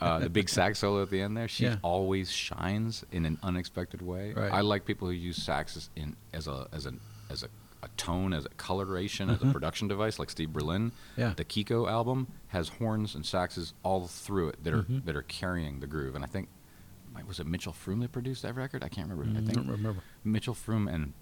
Uh, 0.00 0.20
the 0.20 0.30
big 0.30 0.48
sax 0.58 0.78
solo 0.78 1.02
at 1.02 1.10
the 1.10 1.20
end 1.20 1.36
there, 1.36 1.48
she 1.48 1.68
always 1.82 2.30
shines 2.30 3.04
in 3.10 3.24
an 3.26 3.36
unexpected 3.42 4.00
way. 4.00 4.32
Right. 4.32 4.52
I 4.52 4.60
like 4.60 4.84
people 4.84 5.08
who 5.08 5.14
use 5.14 5.38
saxes 5.44 5.88
in 5.96 6.14
as 6.32 6.46
a 6.46 6.68
as 6.72 6.86
a 6.86 6.92
as 7.30 7.42
a, 7.42 7.48
a 7.82 7.88
tone, 7.96 8.32
as 8.32 8.44
a 8.44 8.48
coloration, 8.50 9.28
as 9.28 9.42
a 9.42 9.46
Mhm. 9.46 9.52
production 9.52 9.88
device, 9.88 10.18
like 10.18 10.30
Steve 10.30 10.52
Berlin. 10.52 10.92
Yeah. 11.16 11.34
The 11.34 11.44
Kiko 11.44 11.90
album 11.90 12.28
has 12.48 12.68
horns 12.68 13.14
and 13.14 13.24
saxes 13.24 13.72
all 13.82 14.06
through 14.06 14.50
it 14.50 14.62
that 14.64 14.72
are 14.72 14.82
Mhm. 14.84 15.04
that 15.04 15.16
are 15.16 15.22
carrying 15.22 15.80
the 15.80 15.86
groove, 15.86 16.14
and 16.14 16.24
I 16.24 16.28
think 16.28 16.48
was 17.26 17.38
it 17.40 17.46
Mitchell 17.46 17.72
Froom 17.74 18.00
that 18.00 18.10
produced 18.12 18.42
that 18.42 18.54
record? 18.54 18.82
I 18.82 18.88
can't 18.88 19.08
remember. 19.10 19.30
Mm, 19.32 19.36
I 19.36 19.42
I 19.42 19.44
think 19.44 19.54
don't 19.58 19.68
remember. 19.68 20.02
Mitchell 20.24 20.54
Froom 20.54 20.92
and 20.92 21.12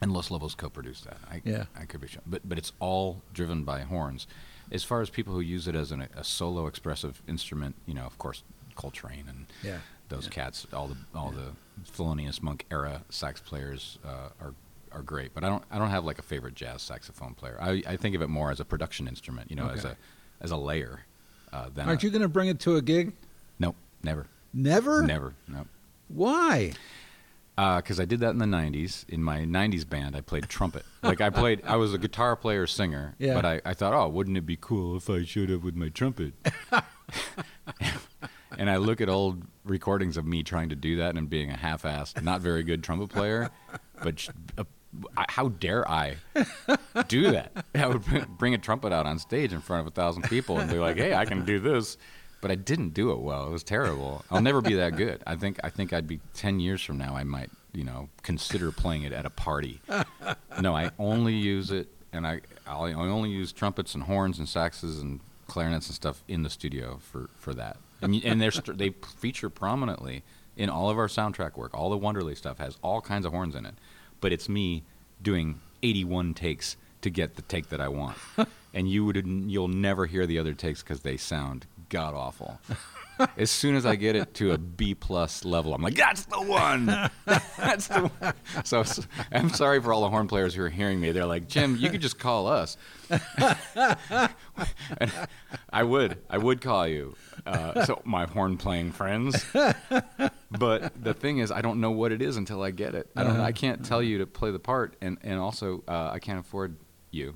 and 0.00 0.12
Los 0.12 0.30
Lobos 0.30 0.54
co-produced 0.54 1.04
that. 1.04 1.18
I, 1.28 1.42
Yeah. 1.44 1.66
I 1.74 1.84
could 1.84 2.00
be 2.00 2.06
sure, 2.08 2.22
but 2.26 2.48
but 2.48 2.56
it's 2.58 2.72
all 2.80 3.22
driven 3.32 3.64
by 3.64 3.82
horns. 3.82 4.26
As 4.70 4.84
far 4.84 5.00
as 5.00 5.10
people 5.10 5.34
who 5.34 5.40
use 5.40 5.66
it 5.66 5.74
as 5.74 5.90
an, 5.92 6.02
a 6.02 6.22
solo 6.24 6.66
expressive 6.66 7.20
instrument, 7.26 7.74
you 7.86 7.94
know, 7.94 8.04
of 8.04 8.16
course, 8.18 8.42
Coltrane 8.76 9.24
and 9.28 9.46
Yeah. 9.62 9.80
those 10.08 10.24
yeah. 10.26 10.30
cats, 10.30 10.66
all 10.72 10.88
the 10.88 10.96
all 11.14 11.32
the 11.32 11.52
Thelonious 11.84 12.40
Monk 12.42 12.64
era 12.70 13.02
sax 13.10 13.40
players 13.40 13.98
uh, 14.04 14.30
are 14.40 14.54
are 14.92 15.02
great. 15.02 15.34
But 15.34 15.44
I 15.44 15.48
don't 15.48 15.62
I 15.70 15.78
don't 15.78 15.90
have 15.90 16.04
like 16.04 16.18
a 16.18 16.22
favorite 16.22 16.54
jazz 16.54 16.82
saxophone 16.82 17.34
player. 17.34 17.58
I, 17.60 17.82
I 17.86 17.96
think 17.96 18.14
of 18.16 18.22
it 18.22 18.28
more 18.28 18.50
as 18.50 18.60
a 18.60 18.64
production 18.64 19.08
instrument, 19.08 19.50
you 19.50 19.56
know, 19.56 19.68
as 19.68 19.84
a 19.84 19.96
as 20.40 20.50
a 20.50 20.56
layer. 20.56 21.00
Uh, 21.52 21.68
than 21.74 21.88
Aren't 21.88 22.02
a, 22.02 22.06
you 22.06 22.10
going 22.12 22.22
to 22.22 22.28
bring 22.28 22.48
it 22.48 22.60
to 22.60 22.76
a 22.76 22.82
gig? 22.82 23.12
Nope, 23.58 23.76
never, 24.02 24.26
Never. 24.52 25.02
never, 25.02 25.34
nope. 25.48 25.66
Why? 26.08 26.72
because 27.56 27.98
Uh, 27.98 28.02
I 28.02 28.04
did 28.04 28.20
that 28.20 28.30
in 28.30 28.38
the 28.38 28.44
'90s. 28.44 29.08
In 29.08 29.22
my 29.22 29.38
'90s 29.40 29.88
band, 29.88 30.14
I 30.14 30.20
played 30.20 30.48
trumpet. 30.48 30.84
Like 31.02 31.20
I 31.20 31.30
played, 31.30 31.62
I 31.64 31.76
was 31.76 31.94
a 31.94 31.98
guitar 31.98 32.36
player, 32.36 32.66
singer. 32.66 33.14
Yeah. 33.18 33.34
But 33.34 33.44
I, 33.46 33.60
I 33.64 33.72
thought, 33.72 33.94
oh, 33.94 34.08
wouldn't 34.08 34.36
it 34.36 34.44
be 34.46 34.58
cool 34.60 34.96
if 34.96 35.08
I 35.08 35.24
showed 35.24 35.50
up 35.50 35.62
with 35.62 35.74
my 35.74 35.88
trumpet? 35.88 36.34
and 38.58 38.68
I 38.70 38.76
look 38.76 39.00
at 39.00 39.08
old 39.08 39.42
recordings 39.64 40.16
of 40.16 40.26
me 40.26 40.42
trying 40.42 40.68
to 40.70 40.76
do 40.76 40.96
that 40.96 41.16
and 41.16 41.28
being 41.30 41.50
a 41.50 41.56
half-assed, 41.56 42.22
not 42.22 42.40
very 42.40 42.62
good 42.62 42.82
trumpet 42.82 43.08
player. 43.10 43.50
But 44.02 44.28
how 45.28 45.48
dare 45.48 45.88
I 45.88 46.16
do 47.08 47.30
that? 47.32 47.64
I 47.74 47.86
would 47.86 48.04
bring 48.38 48.54
a 48.54 48.58
trumpet 48.58 48.92
out 48.92 49.06
on 49.06 49.18
stage 49.18 49.52
in 49.52 49.60
front 49.60 49.80
of 49.82 49.86
a 49.86 49.90
thousand 49.90 50.22
people 50.22 50.58
and 50.58 50.70
be 50.70 50.78
like, 50.78 50.96
"Hey, 50.96 51.14
I 51.14 51.24
can 51.24 51.44
do 51.44 51.58
this." 51.58 51.96
But 52.40 52.52
I 52.52 52.54
didn't 52.54 52.90
do 52.94 53.10
it 53.10 53.18
well. 53.18 53.48
It 53.48 53.50
was 53.50 53.64
terrible. 53.64 54.24
I'll 54.30 54.40
never 54.40 54.60
be 54.60 54.74
that 54.74 54.96
good. 54.96 55.22
I 55.26 55.34
think. 55.34 55.58
I 55.64 55.70
think 55.70 55.92
I'd 55.92 56.06
be 56.06 56.20
ten 56.34 56.60
years 56.60 56.80
from 56.82 56.96
now. 56.96 57.16
I 57.16 57.24
might, 57.24 57.50
you 57.72 57.82
know, 57.82 58.08
consider 58.22 58.70
playing 58.70 59.02
it 59.02 59.12
at 59.12 59.26
a 59.26 59.30
party. 59.30 59.80
No, 60.60 60.76
I 60.76 60.92
only 61.00 61.34
use 61.34 61.72
it, 61.72 61.88
and 62.12 62.26
I 62.26 62.42
I'll, 62.66 62.84
only 62.84 63.30
use 63.30 63.52
trumpets 63.52 63.94
and 63.94 64.04
horns 64.04 64.38
and 64.38 64.46
saxes 64.46 65.00
and 65.00 65.20
clarinets 65.48 65.88
and 65.88 65.96
stuff 65.96 66.22
in 66.28 66.44
the 66.44 66.50
studio 66.50 66.98
for 67.00 67.28
for 67.36 67.54
that. 67.54 67.76
And 68.02 68.14
and 68.24 68.40
they're 68.40 68.52
they 68.52 68.90
feature 68.90 69.50
prominently 69.50 70.22
in 70.56 70.68
all 70.70 70.90
of 70.90 70.98
our 70.98 71.08
soundtrack 71.08 71.56
work. 71.56 71.74
All 71.74 71.90
the 71.90 71.98
Wonderly 71.98 72.36
stuff 72.36 72.58
has 72.58 72.76
all 72.82 73.00
kinds 73.00 73.26
of 73.26 73.32
horns 73.32 73.56
in 73.56 73.66
it, 73.66 73.74
but 74.20 74.32
it's 74.32 74.48
me 74.48 74.84
doing 75.22 75.60
81 75.82 76.34
takes 76.34 76.76
to 77.02 77.10
get 77.10 77.36
the 77.36 77.42
take 77.42 77.68
that 77.68 77.80
I 77.80 77.88
want. 77.88 78.16
and 78.74 78.88
you 78.88 79.04
would 79.04 79.16
you'll 79.26 79.68
never 79.68 80.06
hear 80.06 80.26
the 80.26 80.38
other 80.38 80.54
takes 80.54 80.82
because 80.82 81.00
they 81.00 81.16
sound 81.16 81.66
god 81.88 82.14
awful. 82.14 82.60
As 83.36 83.50
soon 83.50 83.74
as 83.74 83.86
I 83.86 83.96
get 83.96 84.16
it 84.16 84.34
to 84.34 84.52
a 84.52 84.58
B 84.58 84.94
plus 84.94 85.44
level, 85.44 85.74
I'm 85.74 85.82
like, 85.82 85.94
that's 85.94 86.24
the 86.24 86.40
one. 86.40 86.86
that's 87.26 87.88
the 87.88 88.10
one. 88.20 88.34
So, 88.64 88.82
so 88.82 89.02
I'm 89.32 89.50
sorry 89.50 89.80
for 89.80 89.92
all 89.92 90.02
the 90.02 90.10
horn 90.10 90.28
players 90.28 90.54
who 90.54 90.62
are 90.62 90.68
hearing 90.68 91.00
me. 91.00 91.12
They're 91.12 91.26
like, 91.26 91.48
Jim, 91.48 91.76
you 91.76 91.90
could 91.90 92.00
just 92.00 92.18
call 92.18 92.46
us. 92.46 92.76
And 94.98 95.12
I 95.72 95.84
would, 95.84 96.18
I 96.28 96.36
would 96.38 96.60
call 96.60 96.88
you. 96.88 97.14
Uh, 97.46 97.84
so 97.84 98.02
my 98.04 98.26
horn 98.26 98.56
playing 98.56 98.90
friends. 98.90 99.46
But 100.50 101.02
the 101.02 101.14
thing 101.14 101.38
is, 101.38 101.50
I 101.52 101.60
don't 101.60 101.80
know 101.80 101.90
what 101.90 102.10
it 102.10 102.22
is 102.22 102.36
until 102.36 102.62
I 102.62 102.70
get 102.70 102.94
it. 102.94 103.08
I 103.14 103.22
don't. 103.22 103.32
Uh-huh. 103.34 103.42
I 103.42 103.52
can't 103.52 103.84
tell 103.84 104.02
you 104.02 104.18
to 104.18 104.26
play 104.26 104.50
the 104.50 104.58
part, 104.58 104.96
and 105.00 105.18
and 105.22 105.38
also 105.38 105.84
uh, 105.86 106.10
I 106.12 106.18
can't 106.18 106.40
afford 106.40 106.76
you. 107.10 107.34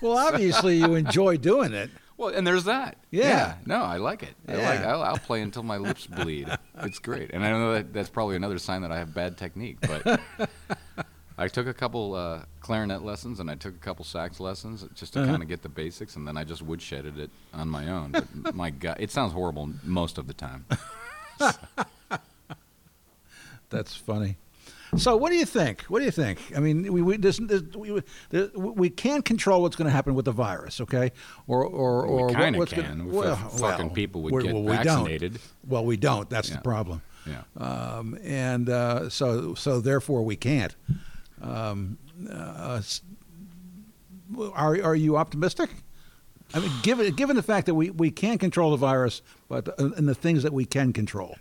Well, 0.00 0.18
obviously 0.18 0.78
you 0.78 0.94
enjoy 0.94 1.36
doing 1.36 1.72
it. 1.74 1.90
Well, 2.22 2.32
and 2.32 2.46
there's 2.46 2.64
that. 2.64 2.98
Yeah. 3.10 3.56
No, 3.66 3.82
I 3.82 3.96
like 3.96 4.22
it. 4.22 4.34
I 4.46 4.54
like. 4.54 4.80
I'll, 4.80 5.02
I'll 5.02 5.18
play 5.18 5.40
until 5.42 5.64
my 5.64 5.76
lips 5.78 6.06
bleed. 6.06 6.48
It's 6.84 6.98
great, 7.00 7.30
and 7.32 7.44
I 7.44 7.50
know 7.50 7.74
that 7.74 7.92
that's 7.92 8.08
probably 8.10 8.34
another 8.36 8.58
sign 8.58 8.82
that 8.82 8.92
I 8.92 8.98
have 8.98 9.12
bad 9.12 9.36
technique. 9.36 9.78
But 9.80 10.20
I 11.38 11.48
took 11.48 11.66
a 11.66 11.74
couple 11.74 12.14
uh, 12.14 12.42
clarinet 12.60 13.02
lessons 13.04 13.40
and 13.40 13.50
I 13.50 13.54
took 13.56 13.74
a 13.74 13.78
couple 13.78 14.04
sax 14.04 14.38
lessons 14.40 14.84
just 14.94 15.12
to 15.14 15.20
Uh-huh. 15.22 15.30
kind 15.32 15.42
of 15.42 15.48
get 15.48 15.62
the 15.62 15.68
basics, 15.68 16.14
and 16.16 16.26
then 16.28 16.36
I 16.36 16.44
just 16.44 16.64
woodshedded 16.64 17.18
it 17.18 17.30
on 17.52 17.68
my 17.68 17.88
own. 17.88 18.12
But 18.34 18.54
my 18.64 18.70
God, 18.70 18.96
it 19.00 19.10
sounds 19.10 19.32
horrible 19.32 19.68
most 19.84 20.16
of 20.18 20.26
the 20.28 20.34
time. 20.34 20.64
That's 23.70 23.94
funny. 23.96 24.36
So, 24.96 25.16
what 25.16 25.30
do 25.30 25.36
you 25.36 25.46
think? 25.46 25.82
What 25.84 26.00
do 26.00 26.04
you 26.04 26.10
think? 26.10 26.38
I 26.54 26.60
mean, 26.60 26.92
we 26.92 27.00
we 27.00 27.16
this, 27.16 27.38
this, 27.38 27.62
we, 27.74 27.92
we, 27.92 28.02
we 28.52 28.90
can't 28.90 29.24
control 29.24 29.62
what's 29.62 29.74
going 29.74 29.86
to 29.86 29.92
happen 29.92 30.14
with 30.14 30.26
the 30.26 30.32
virus, 30.32 30.82
okay? 30.82 31.12
Or 31.46 31.64
or 31.64 32.04
or 32.04 32.16
we 32.16 32.22
what- 32.24 32.34
kind 32.34 32.54
of 32.54 32.58
what's 32.58 32.72
can. 32.74 32.98
gonna- 32.98 33.04
well, 33.10 33.36
fucking 33.36 33.86
well, 33.86 33.94
people 33.94 34.20
would 34.22 34.34
we- 34.34 34.42
get 34.42 34.52
well, 34.52 34.62
we 34.62 34.72
don't. 34.76 34.84
vaccinated. 34.84 35.38
Well, 35.66 35.86
we 35.86 35.96
don't. 35.96 36.28
That's 36.28 36.50
Yeah. 36.50 36.56
the 36.56 36.62
problem. 36.62 37.00
Yeah. 37.26 37.42
Um, 37.56 38.18
and 38.22 38.68
uh, 38.68 39.08
so 39.08 39.54
so 39.54 39.80
therefore 39.80 40.24
we 40.24 40.36
can't. 40.36 40.74
Um, 41.40 41.96
uh, 42.30 42.82
are 44.54 44.82
are 44.82 44.94
you 44.96 45.16
optimistic? 45.16 45.70
I 46.54 46.60
mean, 46.60 46.70
given 46.82 47.14
given 47.14 47.36
the 47.36 47.42
fact 47.42 47.64
that 47.66 47.74
we, 47.74 47.88
we 47.90 48.10
can't 48.10 48.38
control 48.40 48.72
the 48.72 48.76
virus, 48.76 49.22
but 49.48 49.68
uh, 49.68 49.90
and 49.96 50.06
the 50.06 50.14
things 50.14 50.42
that 50.42 50.52
we 50.52 50.66
can 50.66 50.92
control. 50.92 51.36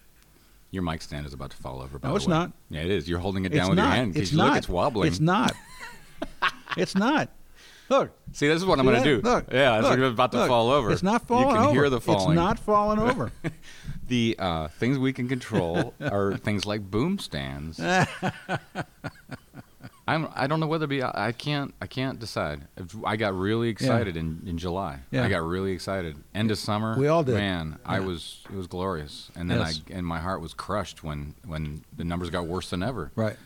Your 0.71 0.83
mic 0.83 1.01
stand 1.01 1.25
is 1.25 1.33
about 1.33 1.51
to 1.51 1.57
fall 1.57 1.81
over. 1.81 1.99
By 1.99 2.09
No, 2.09 2.15
it's 2.15 2.25
way. 2.27 2.31
not. 2.33 2.51
Yeah, 2.69 2.81
it 2.81 2.91
is. 2.91 3.07
You're 3.09 3.19
holding 3.19 3.43
it 3.45 3.51
It's 3.53 3.57
down 3.59 3.69
with 3.71 3.77
not. 3.77 3.83
your 3.87 3.91
hand. 3.95 4.17
It's 4.17 4.31
you 4.31 4.37
not. 4.37 4.47
Look, 4.49 4.57
it's 4.57 4.69
wobbling. 4.69 5.07
It's 5.09 5.19
not. 5.19 5.53
it's 6.77 6.95
not. 6.95 7.29
Look. 7.89 8.11
See, 8.31 8.47
this 8.47 8.55
is 8.55 8.65
what 8.65 8.79
I'm 8.79 8.85
going 8.85 9.03
to 9.03 9.17
do. 9.17 9.21
Look. 9.21 9.47
yeah, 9.51 9.79
it's 9.79 9.89
look, 9.89 9.99
about 10.13 10.31
to 10.31 10.37
look. 10.39 10.47
fall 10.47 10.69
over. 10.69 10.91
It's 10.91 11.03
not 11.03 11.27
falling 11.27 11.43
over. 11.47 11.51
You 11.51 11.57
can 11.59 11.65
over. 11.67 11.73
hear 11.81 11.89
the 11.89 11.99
falling. 11.99 12.31
It's 12.31 12.35
not 12.35 12.57
falling 12.57 12.99
over. 13.09 13.31
The 14.07 14.37
uh, 14.39 14.67
things 14.69 14.97
we 14.97 15.11
can 15.11 15.27
control 15.27 15.93
are 16.01 16.37
things 16.37 16.65
like 16.65 16.89
boom 16.89 17.19
stands. 17.19 17.77
I'm, 20.07 20.27
I 20.35 20.47
don't 20.47 20.59
know 20.59 20.67
whether 20.67 20.83
to 20.85 20.87
be. 20.89 21.03
I 21.03 21.31
can't. 21.31 21.73
I 21.81 21.87
can't 21.87 22.19
decide. 22.19 22.67
I 23.05 23.15
got 23.15 23.33
really 23.37 23.69
excited 23.69 24.17
in, 24.17 24.41
in 24.45 24.57
July. 24.57 24.99
Yeah. 25.11 25.23
I 25.23 25.29
got 25.29 25.43
really 25.43 25.71
excited. 25.71 26.17
End 26.33 26.49
of 26.51 26.57
summer. 26.57 26.97
We 26.97 27.07
all 27.07 27.23
did. 27.23 27.35
Man, 27.35 27.77
I 27.85 27.99
was. 27.99 28.43
It 28.51 28.55
was 28.55 28.67
glorious. 28.67 29.29
And 29.35 29.49
then 29.49 29.59
Yes. 29.59 29.81
I 29.89 29.93
and 29.93 30.05
my 30.05 30.19
heart 30.19 30.41
was 30.41 30.53
crushed 30.53 31.03
when 31.03 31.35
when 31.45 31.83
the 31.95 32.03
numbers 32.03 32.29
got 32.29 32.47
worse 32.47 32.69
than 32.71 32.81
ever. 32.83 33.11
right. 33.15 33.37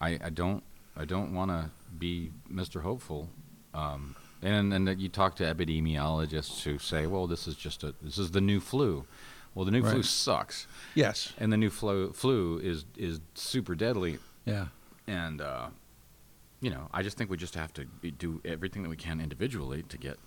I, 0.00 0.18
I 0.24 0.30
don't 0.30 0.62
I 0.96 1.04
don't 1.04 1.32
want 1.34 1.50
to 1.50 1.70
be 1.98 2.32
Mr. 2.52 2.82
Hopeful. 2.82 3.28
Um, 3.72 4.16
and 4.42 4.72
and 4.72 4.88
that 4.88 4.98
you 4.98 5.08
talk 5.08 5.36
to 5.36 5.44
epidemiologists 5.44 6.62
who 6.64 6.78
say, 6.78 7.06
well, 7.06 7.26
this 7.26 7.46
is 7.46 7.54
just 7.54 7.84
a 7.84 7.94
this 8.02 8.18
is 8.18 8.30
the 8.32 8.40
new 8.40 8.60
flu. 8.60 9.04
Well, 9.54 9.64
the 9.64 9.72
new 9.72 9.82
flu 9.82 10.02
sucks, 10.04 10.66
Yes. 10.94 11.32
and 11.38 11.52
the 11.52 11.56
new 11.56 11.70
flu 11.70 12.12
flu 12.12 12.58
is 12.58 12.84
is 12.96 13.20
super 13.34 13.74
deadly. 13.74 14.18
Yeah. 14.44 14.66
And 15.06 15.40
uh, 15.40 15.68
you 16.60 16.70
know, 16.70 16.88
I 16.92 17.02
just 17.02 17.16
think 17.16 17.30
we 17.30 17.36
just 17.36 17.54
have 17.54 17.72
to 17.74 17.84
do 17.84 18.40
everything 18.44 18.82
that 18.82 18.90
we 18.90 18.96
can 18.96 19.20
individually 19.20 19.82
to 19.88 19.96
get 19.96 20.18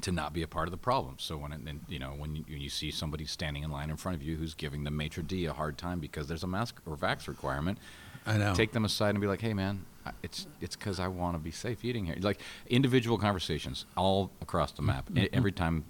to 0.00 0.10
not 0.10 0.32
be 0.32 0.42
a 0.42 0.48
part 0.48 0.66
of 0.66 0.72
the 0.72 0.78
problem. 0.78 1.16
So 1.18 1.36
when 1.36 1.52
it, 1.52 1.60
and, 1.66 1.80
you 1.88 1.98
know 1.98 2.10
when 2.10 2.36
you, 2.36 2.44
when 2.48 2.60
you 2.60 2.70
see 2.70 2.90
somebody 2.90 3.24
standing 3.24 3.62
in 3.62 3.70
line 3.70 3.90
in 3.90 3.96
front 3.96 4.16
of 4.16 4.22
you 4.22 4.36
who's 4.36 4.54
giving 4.54 4.84
the 4.84 4.90
maitre 4.90 5.22
d 5.22 5.46
a 5.46 5.52
hard 5.52 5.76
time 5.78 6.00
because 6.00 6.26
there's 6.28 6.42
a 6.42 6.46
mask 6.48 6.80
or 6.86 6.96
vax 6.96 7.28
requirement, 7.28 7.78
I 8.26 8.38
know. 8.38 8.54
take 8.54 8.72
them 8.72 8.84
aside 8.84 9.10
and 9.10 9.20
be 9.20 9.26
like, 9.26 9.40
"Hey, 9.40 9.54
man, 9.54 9.84
it's 10.22 10.46
it's 10.60 10.76
because 10.76 10.98
I 10.98 11.08
want 11.08 11.34
to 11.36 11.38
be 11.38 11.50
safe 11.50 11.84
eating 11.84 12.06
here." 12.06 12.16
Like 12.20 12.40
individual 12.68 13.18
conversations 13.18 13.84
all 13.96 14.30
across 14.40 14.72
the 14.72 14.82
map, 14.82 15.06
mm-hmm. 15.06 15.24
e- 15.24 15.28
every 15.32 15.52
time 15.52 15.84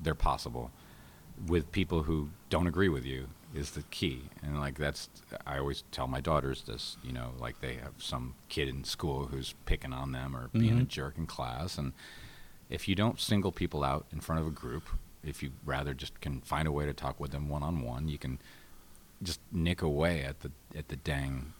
they're 0.00 0.14
possible, 0.14 0.70
with 1.46 1.70
people 1.72 2.04
who 2.04 2.30
don't 2.50 2.66
agree 2.66 2.88
with 2.88 3.04
you 3.04 3.28
is 3.54 3.72
the 3.72 3.82
key. 3.90 4.22
And 4.42 4.60
like 4.60 4.78
that's, 4.78 5.08
I 5.46 5.58
always 5.58 5.82
tell 5.90 6.06
my 6.06 6.20
daughters 6.20 6.62
this. 6.62 6.96
You 7.02 7.12
know, 7.12 7.32
like 7.38 7.60
they 7.60 7.74
have 7.74 7.94
some 7.98 8.34
kid 8.48 8.68
in 8.68 8.84
school 8.84 9.26
who's 9.26 9.54
picking 9.66 9.92
on 9.92 10.12
them 10.12 10.36
or 10.36 10.48
being 10.48 10.78
a 10.80 10.84
Mhm. 10.84 10.88
jerk 10.88 11.18
in 11.18 11.26
class, 11.26 11.76
and 11.78 11.92
if 12.68 12.86
you 12.88 12.94
don't 12.94 13.18
single 13.20 13.50
people 13.52 13.82
out 13.82 14.06
in 14.12 14.20
front 14.20 14.40
of 14.40 14.46
a 14.46 14.50
group, 14.50 14.88
if 15.24 15.42
you 15.42 15.50
rather 15.64 15.92
just 15.94 16.20
can 16.20 16.40
find 16.40 16.66
a 16.68 16.72
way 16.72 16.86
to 16.86 16.92
talk 16.94 17.18
with 17.20 17.32
them 17.32 17.48
one 17.48 17.62
on 17.62 17.82
one, 17.82 18.08
you 18.08 18.18
can 18.18 18.38
just 19.22 19.40
nick 19.52 19.82
away 19.82 20.22
at 20.22 20.40
the 20.40 20.50
at 20.74 20.88
the 20.88 20.96
dang 20.96 21.52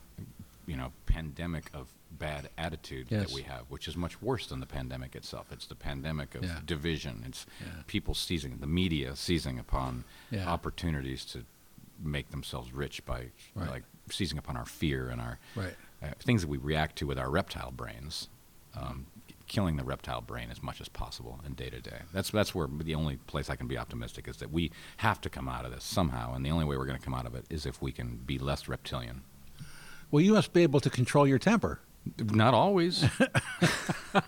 you 0.67 0.77
know 0.77 0.93
pandemic 1.07 1.69
of 1.75 1.89
bad 2.13 2.49
attitude 2.57 3.07
Yes. 3.11 3.27
that 3.27 3.35
we 3.35 3.43
have, 3.43 3.63
which 3.69 3.89
is 3.89 3.97
much 3.97 4.21
worse 4.23 4.47
than 4.47 4.61
the 4.61 4.67
pandemic 4.67 5.15
itself. 5.17 5.51
It's 5.53 5.67
the 5.67 5.75
pandemic 5.75 6.35
of 6.35 6.45
Yeah. 6.45 6.61
division. 6.65 7.23
It's 7.27 7.47
Yeah. 7.61 7.83
people 7.87 8.15
seizing 8.15 8.59
the 8.59 8.67
media 8.67 9.17
seizing 9.17 9.59
upon 9.59 10.05
Yeah. 10.31 10.49
opportunities 10.49 11.25
to 11.27 11.45
make 12.03 12.31
themselves 12.31 12.73
rich 12.73 13.05
by 13.05 13.31
Right. 13.55 13.71
like 13.71 13.83
seizing 14.11 14.39
upon 14.39 14.57
our 14.57 14.65
fear 14.65 15.09
and 15.11 15.21
our 15.21 15.39
Right. 15.55 15.77
uh, 16.03 16.09
things 16.21 16.43
that 16.43 16.49
we 16.49 16.59
react 16.59 16.97
to 16.97 17.07
with 17.07 17.19
our 17.19 17.31
reptile 17.31 17.71
brains. 17.71 18.29
Um, 18.75 19.07
killing 19.47 19.77
the 19.77 19.83
reptile 19.83 20.21
brain 20.21 20.49
as 20.49 20.63
much 20.63 20.81
as 20.81 20.89
possible 20.89 21.41
in 21.45 21.55
day 21.55 21.69
to 21.69 21.81
day. 21.81 22.03
That's 22.13 22.31
that's 22.31 22.55
where 22.55 22.69
the 22.69 22.95
only 22.95 23.17
place 23.17 23.51
I 23.51 23.57
can 23.57 23.67
be 23.67 23.77
optimistic 23.77 24.29
is 24.29 24.37
that 24.37 24.53
we 24.53 24.71
have 24.99 25.21
to 25.23 25.29
come 25.31 25.49
out 25.49 25.65
of 25.65 25.73
this 25.73 25.83
somehow, 25.83 26.35
and 26.35 26.47
the 26.47 26.53
only 26.53 26.65
way 26.65 26.77
we're 26.77 26.87
going 26.87 26.99
to 26.99 27.05
come 27.05 27.15
out 27.15 27.27
of 27.27 27.35
it 27.35 27.47
is 27.51 27.67
if 27.67 27.83
we 27.83 27.91
can 27.91 28.19
be 28.25 28.39
less 28.39 28.69
reptilian. 28.69 29.23
Well, 30.13 30.21
you 30.23 30.35
must 30.35 30.53
be 30.53 30.63
able 30.63 30.79
to 30.81 30.89
control 30.91 31.27
your 31.27 31.41
temper. 31.41 31.81
Not 32.19 32.55
always. 32.55 33.05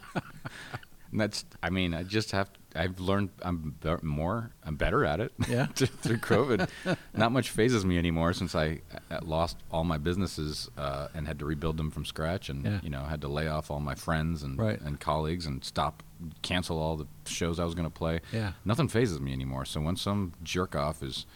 And 1.13 1.21
that's. 1.21 1.45
I 1.63 1.71
mean, 1.71 1.95
I 1.95 2.03
just 2.03 2.33
have. 2.33 2.51
I've 2.75 2.99
learned. 2.99 3.29
I'm 3.43 3.77
be- 3.81 3.97
more. 4.03 4.51
I'm 4.65 4.77
better 4.77 5.05
at 5.05 5.21
it. 5.21 5.33
Yeah. 5.49 5.67
through 5.75 6.17
COVID, 6.19 6.69
not 7.15 7.31
much 7.33 7.51
phases 7.51 7.85
me 7.85 7.99
anymore 7.99 8.33
since 8.33 8.55
I 8.55 8.81
uh, 9.11 9.19
lost 9.23 9.59
all 9.71 9.85
my 9.85 9.99
businesses 9.99 10.71
uh, 10.79 11.09
and 11.15 11.29
had 11.29 11.39
to 11.41 11.45
rebuild 11.45 11.77
them 11.77 11.91
from 11.91 12.05
scratch, 12.07 12.49
and 12.49 12.65
Yeah. 12.65 12.81
you 12.83 12.89
know 12.91 13.03
had 13.03 13.21
to 13.21 13.29
lay 13.29 13.47
off 13.47 13.71
all 13.71 13.81
my 13.81 13.95
friends 13.95 14.43
and 14.43 14.59
Right. 14.59 14.81
and 14.81 14.99
colleagues 14.99 15.45
and 15.47 15.63
stop, 15.63 16.03
cancel 16.41 16.79
all 16.79 16.97
the 16.97 17.07
shows 17.27 17.61
I 17.61 17.65
was 17.67 17.75
going 17.75 17.87
to 17.87 17.95
play. 17.95 18.21
Yeah. 18.33 18.53
Nothing 18.65 18.89
phases 18.89 19.21
me 19.21 19.33
anymore. 19.35 19.67
So 19.67 19.81
when 19.83 19.97
some 19.97 20.33
jerk 20.43 20.75
off 20.75 21.03
is, 21.03 21.27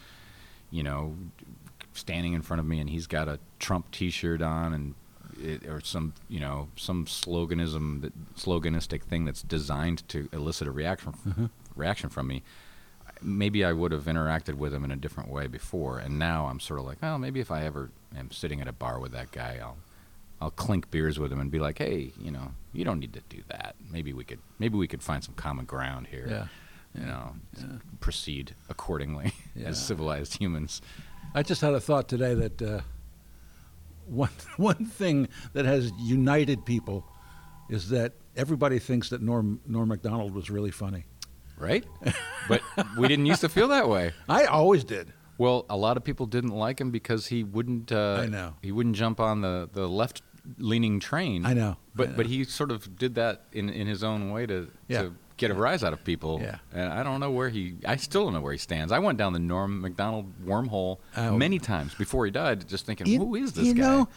you 0.71 0.81
know, 0.81 1.15
standing 1.93 2.33
in 2.33 2.41
front 2.41 2.59
of 2.61 2.65
me 2.65 2.79
and 2.79 2.89
he's 2.89 3.05
got 3.07 3.27
a 3.27 3.39
Trump 3.59 3.91
T-shirt 3.91 4.41
on 4.41 4.73
and 4.73 4.95
it, 5.41 5.65
or 5.65 5.81
some 5.81 6.13
you 6.29 6.39
know 6.39 6.67
some 6.75 7.05
sloganism 7.05 8.01
that 8.01 8.13
sloganistic 8.35 9.01
thing 9.03 9.25
that's 9.25 9.41
designed 9.41 10.07
to 10.09 10.29
elicit 10.33 10.67
a 10.67 10.71
reaction 10.71 11.13
Mhm. 11.27 11.49
reaction 11.75 12.09
from 12.09 12.27
me. 12.27 12.43
Maybe 13.21 13.65
I 13.65 13.73
would 13.73 13.91
have 13.91 14.03
interacted 14.05 14.55
with 14.55 14.73
him 14.73 14.83
in 14.83 14.91
a 14.91 14.95
different 14.95 15.29
way 15.31 15.47
before, 15.47 15.97
and 15.97 16.19
now 16.19 16.45
I'm 16.47 16.59
sort 16.59 16.79
of 16.79 16.85
like, 16.85 16.99
oh, 17.01 17.17
maybe 17.17 17.39
if 17.39 17.49
I 17.49 17.63
ever 17.65 17.89
am 18.15 18.29
sitting 18.29 18.61
at 18.61 18.67
a 18.67 18.71
bar 18.73 18.99
with 18.99 19.11
that 19.13 19.31
guy, 19.31 19.57
I'll 19.61 19.77
I'll 20.39 20.51
clink 20.51 20.91
beers 20.91 21.17
with 21.17 21.31
him 21.31 21.39
and 21.39 21.49
be 21.49 21.57
like, 21.57 21.79
hey, 21.79 22.11
you 22.19 22.29
know, 22.29 22.51
you 22.73 22.85
don't 22.85 22.99
need 22.99 23.13
to 23.13 23.21
do 23.27 23.41
that. 23.47 23.75
Maybe 23.91 24.13
we 24.13 24.23
could 24.23 24.39
maybe 24.59 24.77
we 24.77 24.87
could 24.87 25.01
find 25.01 25.23
some 25.23 25.33
common 25.33 25.65
ground 25.65 26.07
here 26.07 26.27
Yeah. 26.29 26.47
you 27.01 27.07
know, 27.07 27.35
Yeah. 27.57 27.77
proceed 28.01 28.53
accordingly 28.69 29.33
Yeah. 29.55 29.69
as 29.69 29.83
civilized 29.83 30.37
humans. 30.39 30.81
I 31.33 31.41
just 31.41 31.61
had 31.61 31.73
a 31.73 31.79
thought 31.79 32.07
today 32.07 32.35
that 32.35 32.61
uh, 32.61 32.81
one 34.07 34.29
one 34.57 34.85
thing 34.85 35.27
that 35.53 35.65
has 35.65 35.91
united 35.99 36.65
people 36.65 37.05
is 37.69 37.89
that 37.89 38.13
everybody 38.35 38.79
thinks 38.79 39.09
that 39.09 39.21
Norm 39.21 39.59
Norm 39.65 39.89
Macdonald 39.89 40.33
was 40.33 40.49
really 40.49 40.71
funny. 40.71 41.05
Right? 41.57 41.83
but 42.47 42.61
we 42.97 43.07
didn't 43.07 43.25
used 43.25 43.41
to 43.41 43.49
feel 43.49 43.67
that 43.69 43.89
way. 43.89 44.13
I 44.29 44.45
always 44.45 44.83
did. 44.83 45.11
Well, 45.39 45.65
a 45.69 45.75
lot 45.77 45.97
of 45.97 46.03
people 46.03 46.27
didn't 46.27 46.51
like 46.51 46.79
him 46.79 46.91
because 46.91 47.27
he 47.27 47.43
wouldn't. 47.43 47.91
Uh, 47.91 48.19
I 48.21 48.25
know. 48.27 48.53
He 48.61 48.71
wouldn't 48.71 48.95
jump 48.95 49.19
on 49.19 49.41
the, 49.41 49.67
the 49.73 49.87
left 49.87 50.21
leaning 50.59 50.99
train. 50.99 51.45
I 51.45 51.53
know. 51.53 51.77
But 51.95 52.07
I 52.07 52.11
know. 52.11 52.17
but 52.17 52.25
he 52.27 52.43
sort 52.43 52.71
of 52.71 52.95
did 52.97 53.15
that 53.15 53.45
in, 53.51 53.69
in 53.69 53.87
his 53.87 54.03
own 54.03 54.31
way 54.31 54.45
to, 54.45 54.69
Yeah. 54.87 55.01
to 55.03 55.15
get 55.37 55.51
a 55.51 55.53
rise 55.53 55.83
out 55.83 55.93
of 55.93 56.03
people. 56.03 56.39
Yeah. 56.41 56.57
And 56.73 56.91
I 56.91 57.03
don't 57.03 57.19
know 57.19 57.31
where 57.31 57.49
he. 57.49 57.75
I 57.85 57.95
still 57.95 58.25
don't 58.25 58.33
know 58.33 58.41
where 58.41 58.51
he 58.53 58.57
stands. 58.59 58.91
I 58.91 58.99
went 58.99 59.17
down 59.17 59.33
the 59.33 59.39
Norm 59.39 59.81
Macdonald 59.81 60.33
wormhole 60.45 60.97
Oh. 61.15 61.37
many 61.37 61.59
times 61.59 61.93
before 61.95 62.25
he 62.25 62.31
died, 62.31 62.67
just 62.67 62.85
thinking, 62.85 63.07
You- 63.07 63.19
who 63.19 63.35
is 63.35 63.53
this 63.53 63.65
you 63.65 63.73
guy? 63.73 63.81
know, 63.81 64.09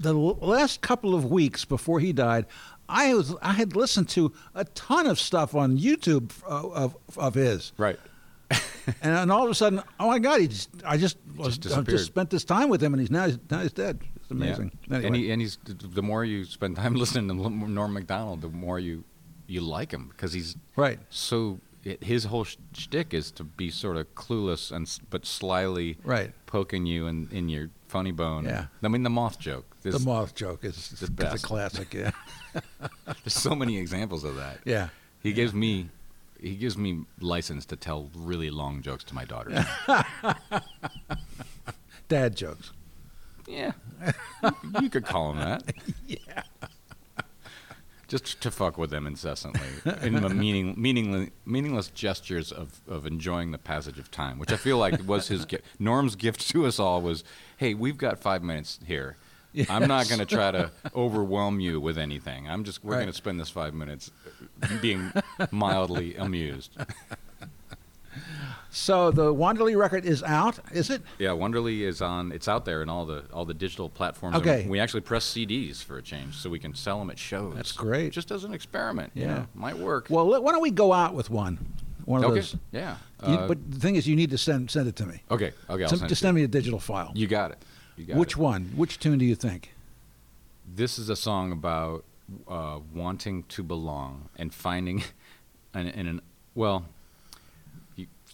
the 0.00 0.12
last 0.14 0.80
couple 0.80 1.14
of 1.14 1.24
weeks 1.26 1.64
before 1.64 2.00
he 2.00 2.12
died, 2.12 2.46
I 2.88 3.14
was 3.14 3.34
I 3.40 3.52
had 3.52 3.76
listened 3.76 4.08
to 4.10 4.32
a 4.54 4.64
ton 4.64 5.06
of 5.06 5.18
stuff 5.18 5.54
on 5.54 5.78
YouTube 5.78 6.32
uh, 6.44 6.68
of 6.70 6.96
of 7.16 7.34
his, 7.34 7.72
right. 7.78 7.98
and 8.50 9.16
then 9.16 9.30
all 9.30 9.44
of 9.44 9.50
a 9.50 9.54
sudden, 9.54 9.80
oh 10.00 10.08
my 10.08 10.18
God, 10.18 10.40
he 10.40 10.48
just 10.48 10.68
I 10.84 10.96
just 10.96 11.16
was, 11.36 11.56
Just 11.56 11.76
I 11.78 11.82
just 11.82 12.06
spent 12.06 12.30
this 12.30 12.44
time 12.44 12.68
with 12.68 12.82
him, 12.82 12.92
and 12.92 13.00
he's 13.00 13.10
now 13.10 13.26
he's, 13.26 13.38
now 13.50 13.60
he's 13.60 13.72
dead. 13.72 14.00
It's 14.16 14.30
amazing. 14.30 14.72
Yeah. 14.88 14.96
Anyway. 14.96 15.06
And, 15.06 15.16
he, 15.16 15.30
and 15.30 15.40
he's 15.40 15.58
the 15.64 16.02
more 16.02 16.24
you 16.24 16.44
spend 16.44 16.76
time 16.76 16.94
listening 17.02 17.28
to 17.28 17.48
Norm 17.68 17.92
Macdonald, 17.92 18.42
the 18.42 18.48
more 18.48 18.78
you 18.78 19.04
you 19.52 19.60
like 19.60 19.90
him 19.92 20.08
because 20.08 20.32
he's 20.32 20.56
right. 20.76 20.98
so. 21.10 21.60
It, 21.84 22.04
his 22.04 22.22
whole 22.26 22.44
sh- 22.44 22.58
shtick 22.74 23.12
is 23.12 23.32
to 23.32 23.42
be 23.42 23.68
sort 23.68 23.96
of 23.96 24.14
clueless 24.14 24.70
and 24.70 24.86
but 25.10 25.26
slyly 25.26 25.96
Right. 26.04 26.32
poking 26.46 26.86
you 26.86 27.08
in, 27.08 27.28
in 27.32 27.48
your 27.48 27.70
funny 27.88 28.12
bone. 28.12 28.44
Yeah. 28.44 28.66
I 28.84 28.86
mean 28.86 29.02
the 29.02 29.10
moth 29.10 29.40
joke. 29.40 29.64
The 29.82 29.98
moth 29.98 30.32
joke 30.36 30.64
is, 30.64 30.76
is 30.92 31.00
the 31.00 31.06
a 31.06 31.10
best. 31.10 31.42
classic. 31.44 31.92
Yeah. 31.92 32.12
there's 33.24 33.34
so 33.34 33.56
many 33.56 33.78
examples 33.78 34.22
of 34.22 34.36
that. 34.36 34.60
yeah. 34.64 34.90
He 35.24 35.32
gives 35.32 35.52
me 35.52 35.88
he 36.40 36.54
gives 36.54 36.76
me 36.78 37.04
license 37.20 37.66
to 37.66 37.74
tell 37.76 38.10
really 38.14 38.50
long 38.50 38.80
jokes 38.80 39.02
to 39.04 39.14
my 39.16 39.24
daughter. 39.24 39.66
Dad 42.08 42.36
jokes. 42.36 42.70
yeah. 43.48 43.72
You 44.80 44.88
could 44.88 45.04
call 45.04 45.32
him 45.32 45.38
that. 45.38 45.62
Yeah. 46.06 46.42
Just 48.20 48.42
to 48.42 48.50
fuck 48.50 48.76
with 48.76 48.90
them 48.90 49.06
incessantly 49.06 49.66
in 50.02 50.20
the 50.20 50.28
meaning, 50.28 50.74
meaningless, 50.76 51.30
meaningless 51.46 51.88
gestures 51.88 52.52
of, 52.52 52.82
of 52.86 53.06
enjoying 53.06 53.52
the 53.52 53.58
passage 53.58 53.98
of 53.98 54.10
time, 54.10 54.38
which 54.38 54.52
I 54.52 54.56
feel 54.56 54.76
like 54.76 55.00
was 55.06 55.28
his 55.28 55.46
gift. 55.46 55.64
Norm's 55.78 56.14
gift 56.14 56.46
to 56.50 56.66
us 56.66 56.78
all 56.78 57.00
was, 57.00 57.24
hey, 57.56 57.72
we've 57.72 57.96
got 57.96 58.18
five 58.18 58.42
minutes 58.42 58.78
here. 58.86 59.16
I'm 59.70 59.88
not 59.88 60.08
going 60.10 60.18
to 60.18 60.26
try 60.26 60.50
to 60.50 60.70
overwhelm 60.94 61.58
you 61.60 61.80
with 61.80 61.96
anything. 61.96 62.48
I'm 62.50 62.64
just 62.64 62.84
we're 62.84 62.92
Right. 62.92 62.98
going 63.00 63.08
to 63.12 63.16
spend 63.16 63.40
this 63.40 63.48
five 63.50 63.72
minutes 63.72 64.10
being 64.82 65.10
mildly 65.50 66.14
amused. 66.16 66.76
So 68.74 69.10
the 69.10 69.30
Wonderly 69.34 69.76
record 69.76 70.06
is 70.06 70.22
out, 70.22 70.58
is 70.72 70.88
it? 70.88 71.02
Yeah, 71.18 71.32
Wonderly 71.32 71.82
is 71.84 72.00
on. 72.00 72.32
It's 72.32 72.48
out 72.48 72.64
there 72.64 72.82
in 72.82 72.88
all 72.88 73.04
the 73.04 73.24
all 73.30 73.44
the 73.44 73.52
digital 73.52 73.90
platforms. 73.90 74.34
and 74.34 74.42
Okay. 74.46 74.66
we 74.66 74.80
actually 74.80 75.02
press 75.02 75.24
CDs 75.26 75.84
for 75.84 75.98
a 75.98 76.02
change, 76.02 76.36
so 76.36 76.48
we 76.48 76.58
can 76.58 76.74
sell 76.74 76.98
them 76.98 77.10
at 77.10 77.18
shows. 77.18 77.54
That's 77.54 77.72
great. 77.72 78.12
Just 78.14 78.30
as 78.30 78.44
an 78.44 78.54
experiment. 78.54 79.12
you 79.14 79.22
Yeah. 79.24 79.34
know, 79.34 79.46
might 79.54 79.76
work. 79.78 80.06
Well, 80.08 80.26
let, 80.26 80.42
why 80.42 80.52
don't 80.52 80.62
we 80.62 80.70
go 80.70 80.92
out 80.94 81.14
with 81.14 81.28
one? 81.28 81.58
One 82.06 82.24
of 82.24 82.30
okay. 82.30 82.40
those. 82.40 82.56
Yeah. 82.72 82.96
You- 83.26 83.34
Uh, 83.34 83.46
but 83.48 83.70
the 83.70 83.78
thing 83.78 83.96
is, 83.96 84.08
you 84.08 84.16
need 84.16 84.30
to 84.30 84.38
send 84.38 84.70
send 84.70 84.88
it 84.88 84.96
to 84.96 85.06
me. 85.06 85.22
okay. 85.30 85.52
Okay. 85.68 85.82
I'll 85.82 85.88
Send- 85.90 86.00
just 86.00 86.08
to 86.08 86.16
send 86.16 86.34
me 86.34 86.42
a 86.42 86.48
digital 86.48 86.80
file. 86.80 87.12
you. 87.14 87.20
You 87.22 87.26
got 87.28 87.50
it. 87.50 87.58
You 87.98 88.06
got 88.06 88.16
Which 88.16 88.32
it. 88.32 88.38
one? 88.38 88.72
Which 88.74 88.98
tune 88.98 89.18
do 89.18 89.26
you 89.26 89.34
think? 89.34 89.74
This 90.74 90.98
is 90.98 91.10
a 91.10 91.16
song 91.16 91.52
about 91.52 92.04
uh, 92.48 92.80
wanting 92.94 93.42
to 93.50 93.62
belong 93.62 94.30
and 94.36 94.54
finding, 94.54 95.02
and 95.74 95.88
an, 95.94 96.08
an 96.08 96.20
well, 96.54 96.78
you, 96.80 96.86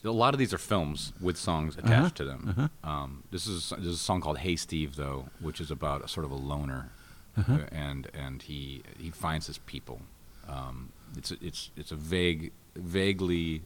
a 0.05 0.11
lot 0.11 0.35
of 0.35 0.39
these 0.39 0.53
are 0.55 0.59
films 0.59 1.13
with 1.21 1.37
songs 1.37 1.77
attached 1.77 1.93
Uh-huh, 1.93 2.11
to 2.11 2.25
them. 2.25 2.55
uh-huh. 2.83 2.91
Um, 2.91 3.23
this 3.31 3.47
is 3.47 3.71
this 3.71 3.87
is 3.87 3.95
a 3.95 3.99
song 3.99 4.21
called 4.21 4.39
"Hey 4.39 4.57
Steve," 4.57 4.97
though, 4.97 5.29
which 5.41 5.61
is 5.61 5.71
about 5.71 6.05
a 6.05 6.09
sort 6.09 6.25
of 6.27 6.31
a 6.33 6.37
loner, 6.37 6.91
Uh-huh. 7.37 7.53
uh, 7.53 7.67
and 7.73 8.09
and 8.15 8.43
he 8.43 8.83
he 8.99 9.11
finds 9.11 9.47
his 9.47 9.59
people. 9.59 10.01
Um, 10.49 10.93
it's 11.17 11.31
a, 11.31 11.37
it's 11.41 11.71
it's 11.77 11.93
a 11.93 11.97
vague, 11.97 12.53
vaguely 12.77 13.63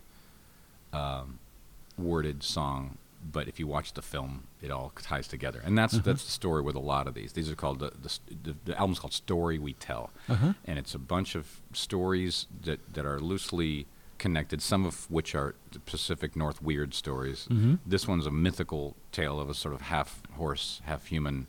um, 0.92 1.38
worded 1.98 2.42
song, 2.42 2.98
but 3.32 3.48
if 3.48 3.58
you 3.60 3.66
watch 3.66 3.92
the 3.94 4.02
film, 4.02 4.44
it 4.60 4.70
all 4.70 4.92
ties 5.02 5.28
together, 5.28 5.60
and 5.64 5.76
that's 5.78 5.94
Uh-huh. 5.94 6.02
that's 6.04 6.24
the 6.24 6.30
story 6.30 6.62
with 6.62 6.76
a 6.76 6.80
lot 6.80 7.06
of 7.06 7.14
these. 7.14 7.32
These 7.32 7.50
are 7.50 7.54
called 7.56 7.78
the 7.78 7.90
the, 8.00 8.18
the, 8.42 8.56
the 8.64 8.78
album's 8.78 8.98
called 8.98 9.12
"Story 9.12 9.58
We 9.58 9.72
Tell," 9.74 10.10
Uh-huh. 10.28 10.52
and 10.64 10.78
it's 10.78 10.94
a 10.94 10.98
bunch 10.98 11.34
of 11.34 11.60
stories 11.72 12.46
that 12.64 12.94
that 12.94 13.04
are 13.06 13.20
loosely 13.20 13.86
connected. 14.22 14.62
Some 14.62 14.86
of 14.86 15.10
which 15.10 15.34
are 15.34 15.54
the 15.72 15.80
Pacific 15.80 16.34
North 16.36 16.62
weird 16.62 16.94
stories. 16.94 17.46
Mhm. 17.50 17.80
This 17.84 18.06
one's 18.08 18.24
a 18.26 18.30
mythical 18.30 18.96
tale 19.10 19.38
of 19.40 19.50
a 19.50 19.54
sort 19.54 19.74
of 19.74 19.82
half 19.82 20.22
horse, 20.36 20.80
half 20.84 21.06
human 21.06 21.46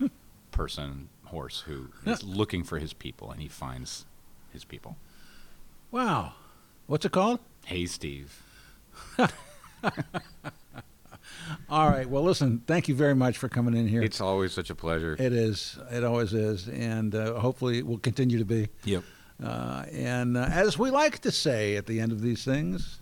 person 0.52 1.08
horse 1.24 1.60
who 1.66 1.88
is 2.06 2.22
looking 2.40 2.62
for 2.64 2.78
his 2.78 2.92
people, 2.94 3.30
and 3.30 3.40
he 3.42 3.48
finds 3.48 4.06
his 4.52 4.64
people. 4.64 4.96
Wow. 5.90 6.32
What's 6.86 7.04
it 7.04 7.12
called? 7.12 7.40
Hey, 7.66 7.84
Steve. 7.86 8.40
All 11.68 11.88
right. 11.88 12.08
Well, 12.08 12.22
listen. 12.22 12.62
Thank 12.66 12.88
you 12.88 12.94
very 12.94 13.14
much 13.14 13.38
for 13.38 13.48
coming 13.48 13.74
in 13.74 13.88
here. 13.88 14.02
It's 14.02 14.20
always 14.20 14.52
such 14.52 14.70
a 14.70 14.74
pleasure. 14.74 15.14
it 15.18 15.32
is. 15.32 15.78
It 15.90 16.04
always 16.04 16.32
is, 16.32 16.68
and 16.68 17.14
uh, 17.14 17.38
hopefully 17.40 17.78
it 17.78 17.86
will 17.86 17.98
continue 17.98 18.38
to 18.38 18.44
be. 18.44 18.68
yep. 18.84 19.02
Uh, 19.42 19.84
and 19.92 20.36
uh, 20.36 20.42
as 20.50 20.78
we 20.78 20.90
like 20.90 21.18
to 21.20 21.30
say 21.32 21.76
at 21.76 21.86
the 21.86 22.00
end 22.00 22.12
of 22.12 22.20
these 22.20 22.44
things, 22.44 23.00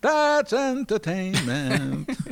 that's 0.00 0.52
entertainment. 0.52 2.10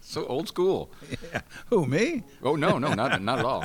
So 0.00 0.26
old 0.26 0.46
school. 0.46 0.92
yeah. 1.32 1.40
Who 1.70 1.86
me? 1.86 2.22
Oh 2.42 2.54
no, 2.54 2.78
no, 2.78 2.94
not 2.94 3.20
not 3.20 3.38
at 3.40 3.44
all. 3.44 3.64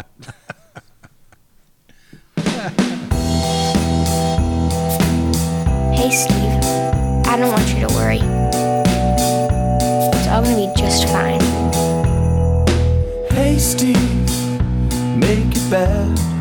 Hey, 5.93 6.09
Steve. 6.09 6.63
I 7.27 7.37
don't 7.37 7.51
want 7.51 7.67
you 7.69 7.87
to 7.87 7.93
worry. 7.93 8.19
It's 10.17 10.27
all 10.27 10.41
gonna 10.41 10.55
be 10.55 10.71
just 10.75 11.07
fine. 11.09 11.39
Hey 13.31 13.57
Steve, 13.59 13.97
make 15.15 15.55
it 15.55 15.69
bad. 15.69 16.38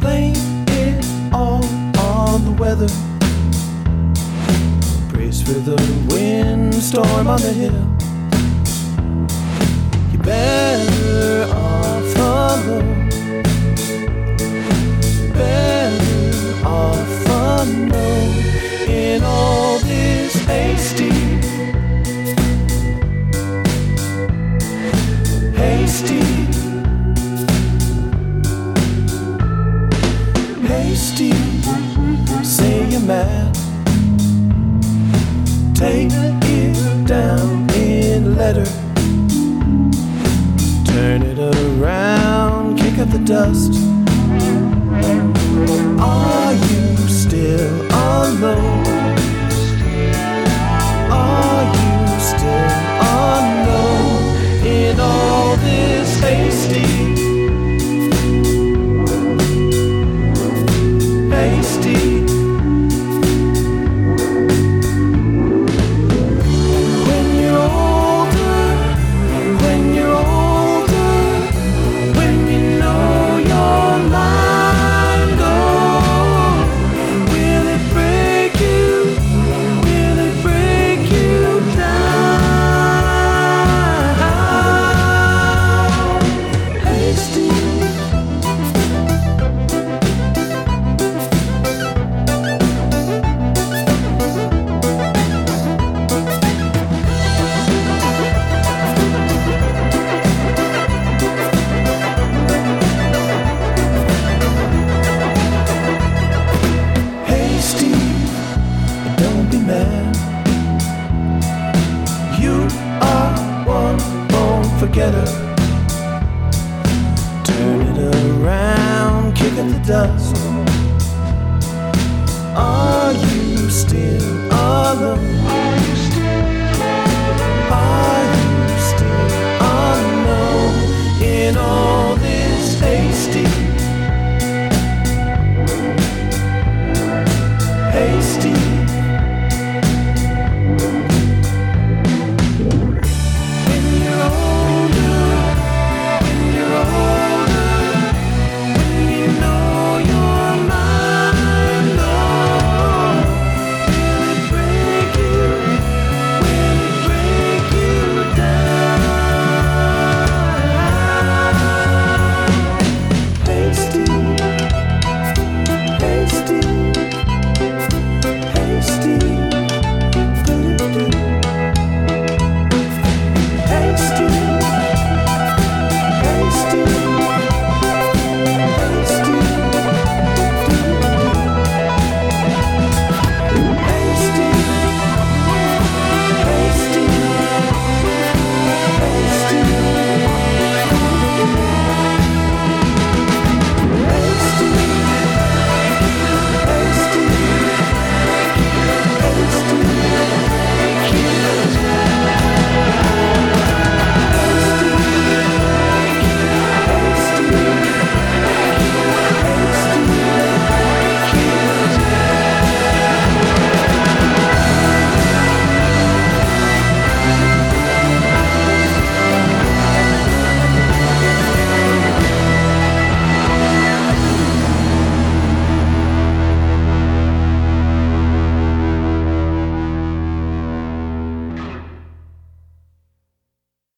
Blame 0.00 0.64
it 0.68 1.04
all 1.32 1.64
on 1.98 2.44
the 2.44 2.52
weather. 2.58 2.88
Brace 5.12 5.42
for 5.42 5.58
the 5.60 5.76
windstorm 6.08 7.26
on 7.26 7.40
the 7.42 7.52
hill. 7.52 7.72
You're 10.10 10.22
better 10.22 11.52
off 11.52 12.16
alone. 12.16 13.08
Better 15.34 16.66
off 16.66 17.26
alone 17.28 18.34
in 18.88 19.22
all 19.22 19.78
this. 19.80 20.34
Hey 20.46 20.76
Steve. 25.86 26.39
Steve, 30.94 31.64
say 32.44 32.88
you're 32.90 33.00
mad. 33.00 33.54
Take 35.74 36.10
it 36.12 37.06
down 37.06 37.70
in 37.70 38.36
letter. 38.36 38.66
Turn 40.84 41.22
it 41.22 41.38
around, 41.38 42.76
kick 42.76 42.98
up 42.98 43.10
the 43.10 43.22
dust. 43.24 43.74
Are 46.00 46.54
you 46.54 46.96
still 47.08 47.82
alone? 47.90 48.86
Are 51.10 51.64
you 51.78 52.20
still 52.20 52.70
unknown 53.36 54.66
in 54.66 54.98
all 54.98 55.56
this? 55.56 56.20
Hasty. 56.20 56.89